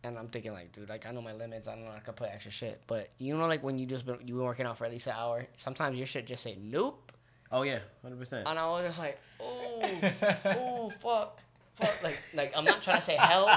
[0.08, 1.68] And I'm thinking like, dude, like I know my limits.
[1.68, 2.82] I don't know I can put extra shit.
[2.88, 5.08] But you know, like when you just been you been working out for at least
[5.08, 7.12] an hour, sometimes your shit just say nope.
[7.52, 8.20] Oh yeah, 100.
[8.20, 10.00] percent And I was just like, oh,
[10.46, 11.40] oh, fuck,
[11.76, 12.04] fuck.
[12.04, 13.50] Like, like I'm not trying to say help.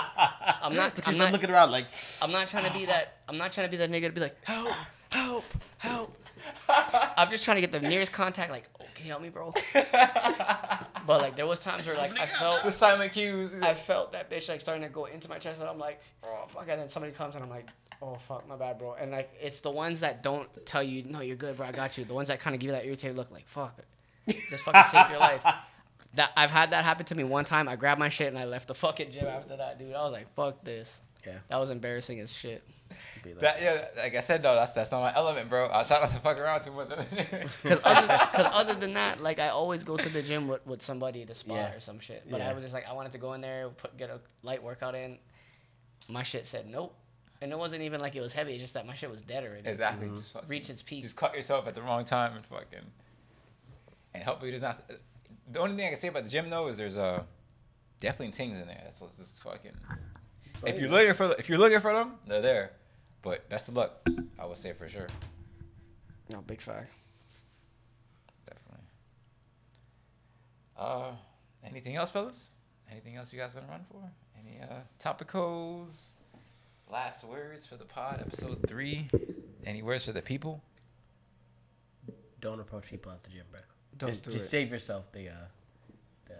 [0.62, 0.92] I'm not.
[1.06, 1.32] I'm not.
[1.32, 1.86] looking around like,
[2.22, 3.18] I'm not trying to be that.
[3.28, 4.74] I'm not trying to be that nigga to be like, help,
[5.10, 5.44] help,
[5.78, 6.16] help.
[6.68, 8.50] I'm just trying to get the nearest contact.
[8.50, 9.52] Like, oh, can you help me, bro?
[9.72, 13.52] but like, there was times where like I felt the silent cues.
[13.62, 16.44] I felt that bitch like starting to go into my chest, and I'm like, oh
[16.48, 17.66] fuck, and then somebody comes and I'm like,
[18.02, 18.94] oh fuck, my bad, bro.
[18.94, 21.98] And like, it's the ones that don't tell you, no, you're good, bro, I got
[21.98, 22.04] you.
[22.04, 23.78] The ones that kind of give you that irritated look, like, fuck,
[24.26, 25.44] just fucking save your life.
[26.14, 27.68] That I've had that happen to me one time.
[27.68, 29.94] I grabbed my shit and I left the fucking gym after that, dude.
[29.94, 31.00] I was like, fuck this.
[31.26, 31.38] Yeah.
[31.48, 32.62] That was embarrassing as shit.
[33.24, 35.68] Like, That yeah, like I said though, that's that's not my element, bro.
[35.72, 36.88] I try not to fuck around too much.
[37.62, 40.82] Cause other, cause other than that, like I always go to the gym with, with
[40.82, 41.74] somebody to spar Yeah.
[41.74, 42.24] or some shit.
[42.30, 42.50] But Yeah.
[42.50, 44.94] I was just like, I wanted to go in there, put get a light workout
[44.94, 45.18] in.
[46.08, 46.96] My shit said nope,
[47.42, 48.52] and it wasn't even like it was heavy.
[48.54, 49.68] It's just that my shit was dead already.
[49.68, 50.08] exactly.
[50.16, 51.02] Just fucking, Reach its peak.
[51.02, 52.86] just cut yourself at the wrong time and fucking.
[54.14, 54.82] And hopefully there's not.
[55.52, 57.22] The only thing I can say about the gym though is there's uh
[58.00, 58.80] definitely things in there.
[58.82, 59.72] That's just fucking.
[60.64, 62.72] If you're looking for if you're looking for them, they're there.
[63.22, 64.06] But best of luck,
[64.38, 65.06] I would say for sure.
[66.30, 66.92] No big fact.
[68.46, 68.86] Definitely.
[70.78, 71.12] Uh,
[71.64, 72.50] anything else, fellas?
[72.90, 74.10] Anything else you guys want to run for?
[74.38, 76.10] Any uh topicals?
[76.90, 79.06] Last words for the pod, episode three.
[79.64, 80.62] Any words for the people?
[82.40, 83.60] don't approach people at the gym, bro.
[83.96, 84.48] Don't just do just it.
[84.48, 85.32] save yourself the, uh,
[86.26, 86.34] the,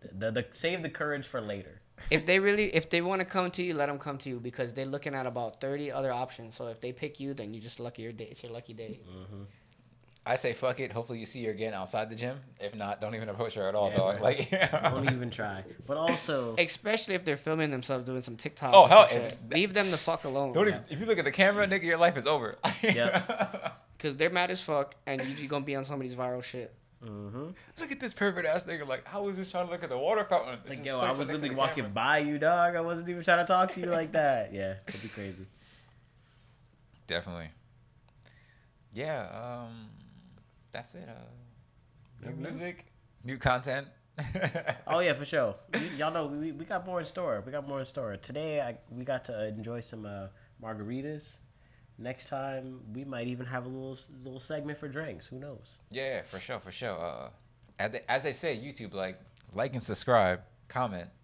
[0.00, 1.80] the, the, the, save the courage for later.
[2.10, 4.40] If they really, if they want to come to you, let them come to you
[4.40, 6.54] because they're looking at about thirty other options.
[6.54, 8.28] So if they pick you, then you just lucky your day.
[8.30, 9.00] It's your lucky day.
[9.08, 9.42] Mm-hmm.
[10.26, 10.90] I say fuck it.
[10.90, 12.38] Hopefully you see her again outside the gym.
[12.58, 14.14] If not, don't even approach her at all, Yeah, dog.
[14.16, 14.24] bro.
[14.24, 14.50] Like,
[14.82, 15.62] Don't even try.
[15.86, 18.72] But also, Especially if they're filming themselves doing some TikTok.
[18.74, 19.20] Oh, hell, some.
[19.50, 20.54] Leave them the fuck alone.
[20.54, 22.56] don't even, if you look at the camera, nigga, your life is over.
[22.82, 23.72] Yeah.
[23.98, 26.74] Cause they're mad as fuck, and you're gonna be on somebody's viral shit.
[27.04, 27.48] Hmm
[27.78, 28.86] look at this pervert ass nigga.
[28.86, 30.58] Like, I was just trying to look at the water fountain.
[30.66, 31.90] It's like yo, I was literally walking camera.
[31.90, 32.76] by you, dog.
[32.76, 34.52] I wasn't even trying to talk to you like that.
[34.52, 35.46] Yeah, it'd be crazy.
[37.06, 37.50] Definitely.
[38.92, 39.66] Yeah.
[39.66, 39.88] Um,
[40.72, 41.08] that's it.
[41.08, 42.86] Uh, new music,
[43.24, 43.88] new content.
[44.86, 45.56] Oh yeah, for sure.
[45.72, 47.42] We, y'all know we, we got more in store.
[47.44, 48.16] We got more in store.
[48.16, 50.28] Today I we got to enjoy some uh,
[50.62, 51.38] margaritas
[51.98, 55.26] next time we might even have a little little segment for drinks.
[55.26, 55.78] Who knows?
[55.90, 56.98] Yeah, for sure, for sure.
[56.98, 57.28] Uh,
[57.78, 59.18] as they, as they say, YouTube, like,
[59.54, 61.08] like and subscribe, comment.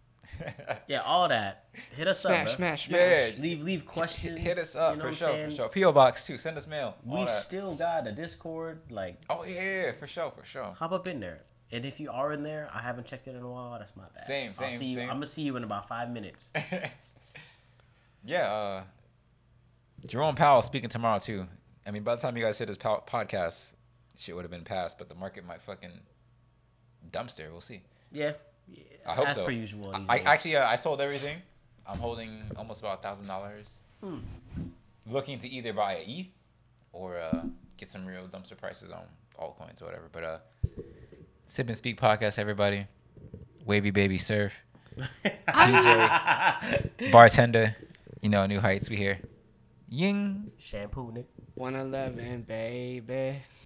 [0.88, 1.66] Yeah, all that.
[1.96, 2.52] Hit us Smash, up.
[2.52, 2.56] bruh.
[2.56, 2.98] smash, smash.
[3.36, 4.38] Yeah, Leave leave questions.
[4.38, 5.84] Hit us up you know for what I'm sure, for sure.
[5.84, 6.38] PO box too.
[6.38, 6.96] Send us mail.
[7.04, 7.26] We that.
[7.28, 8.80] still got a Discord.
[8.90, 10.72] Like, Oh yeah, yeah, for sure, for sure.
[10.78, 11.42] hop up in there.
[11.72, 13.78] And if you are in there, I haven't checked it in a while.
[13.78, 14.24] That's my bad.
[14.24, 14.96] Same, I'll same, see you.
[14.96, 15.10] same.
[15.10, 16.50] I'm gonna see you in about five minutes.
[18.24, 18.82] yeah, uh,
[20.06, 21.46] Jerome Powell speaking tomorrow too.
[21.86, 23.72] I mean, by the time you guys hit this po- podcast,
[24.16, 25.90] shit would have been passed, but the market might fucking
[27.10, 27.50] dumpster.
[27.50, 27.82] We'll see.
[28.12, 28.32] Yeah.
[28.68, 29.44] yeah I hope as so.
[29.44, 29.92] per usual.
[29.92, 31.38] These I actually uh, I sold everything.
[31.86, 33.80] I'm holding almost about a thousand dollars.
[34.02, 34.18] Hmm.
[35.06, 36.26] Looking to either buy a ETH
[36.92, 37.44] or uh,
[37.76, 39.02] get some real dumpster prices on
[39.38, 40.08] altcoins or whatever.
[40.12, 40.38] But uh,
[41.46, 42.86] Sip and Speak podcast, everybody.
[43.64, 44.52] Wavy baby surf.
[45.24, 47.76] TJ, bartender.
[48.20, 48.90] You know, New Heights.
[48.90, 49.18] We here.
[49.92, 50.52] Ying.
[50.56, 51.26] shampoo, Nick.
[51.56, 53.42] 111, baby.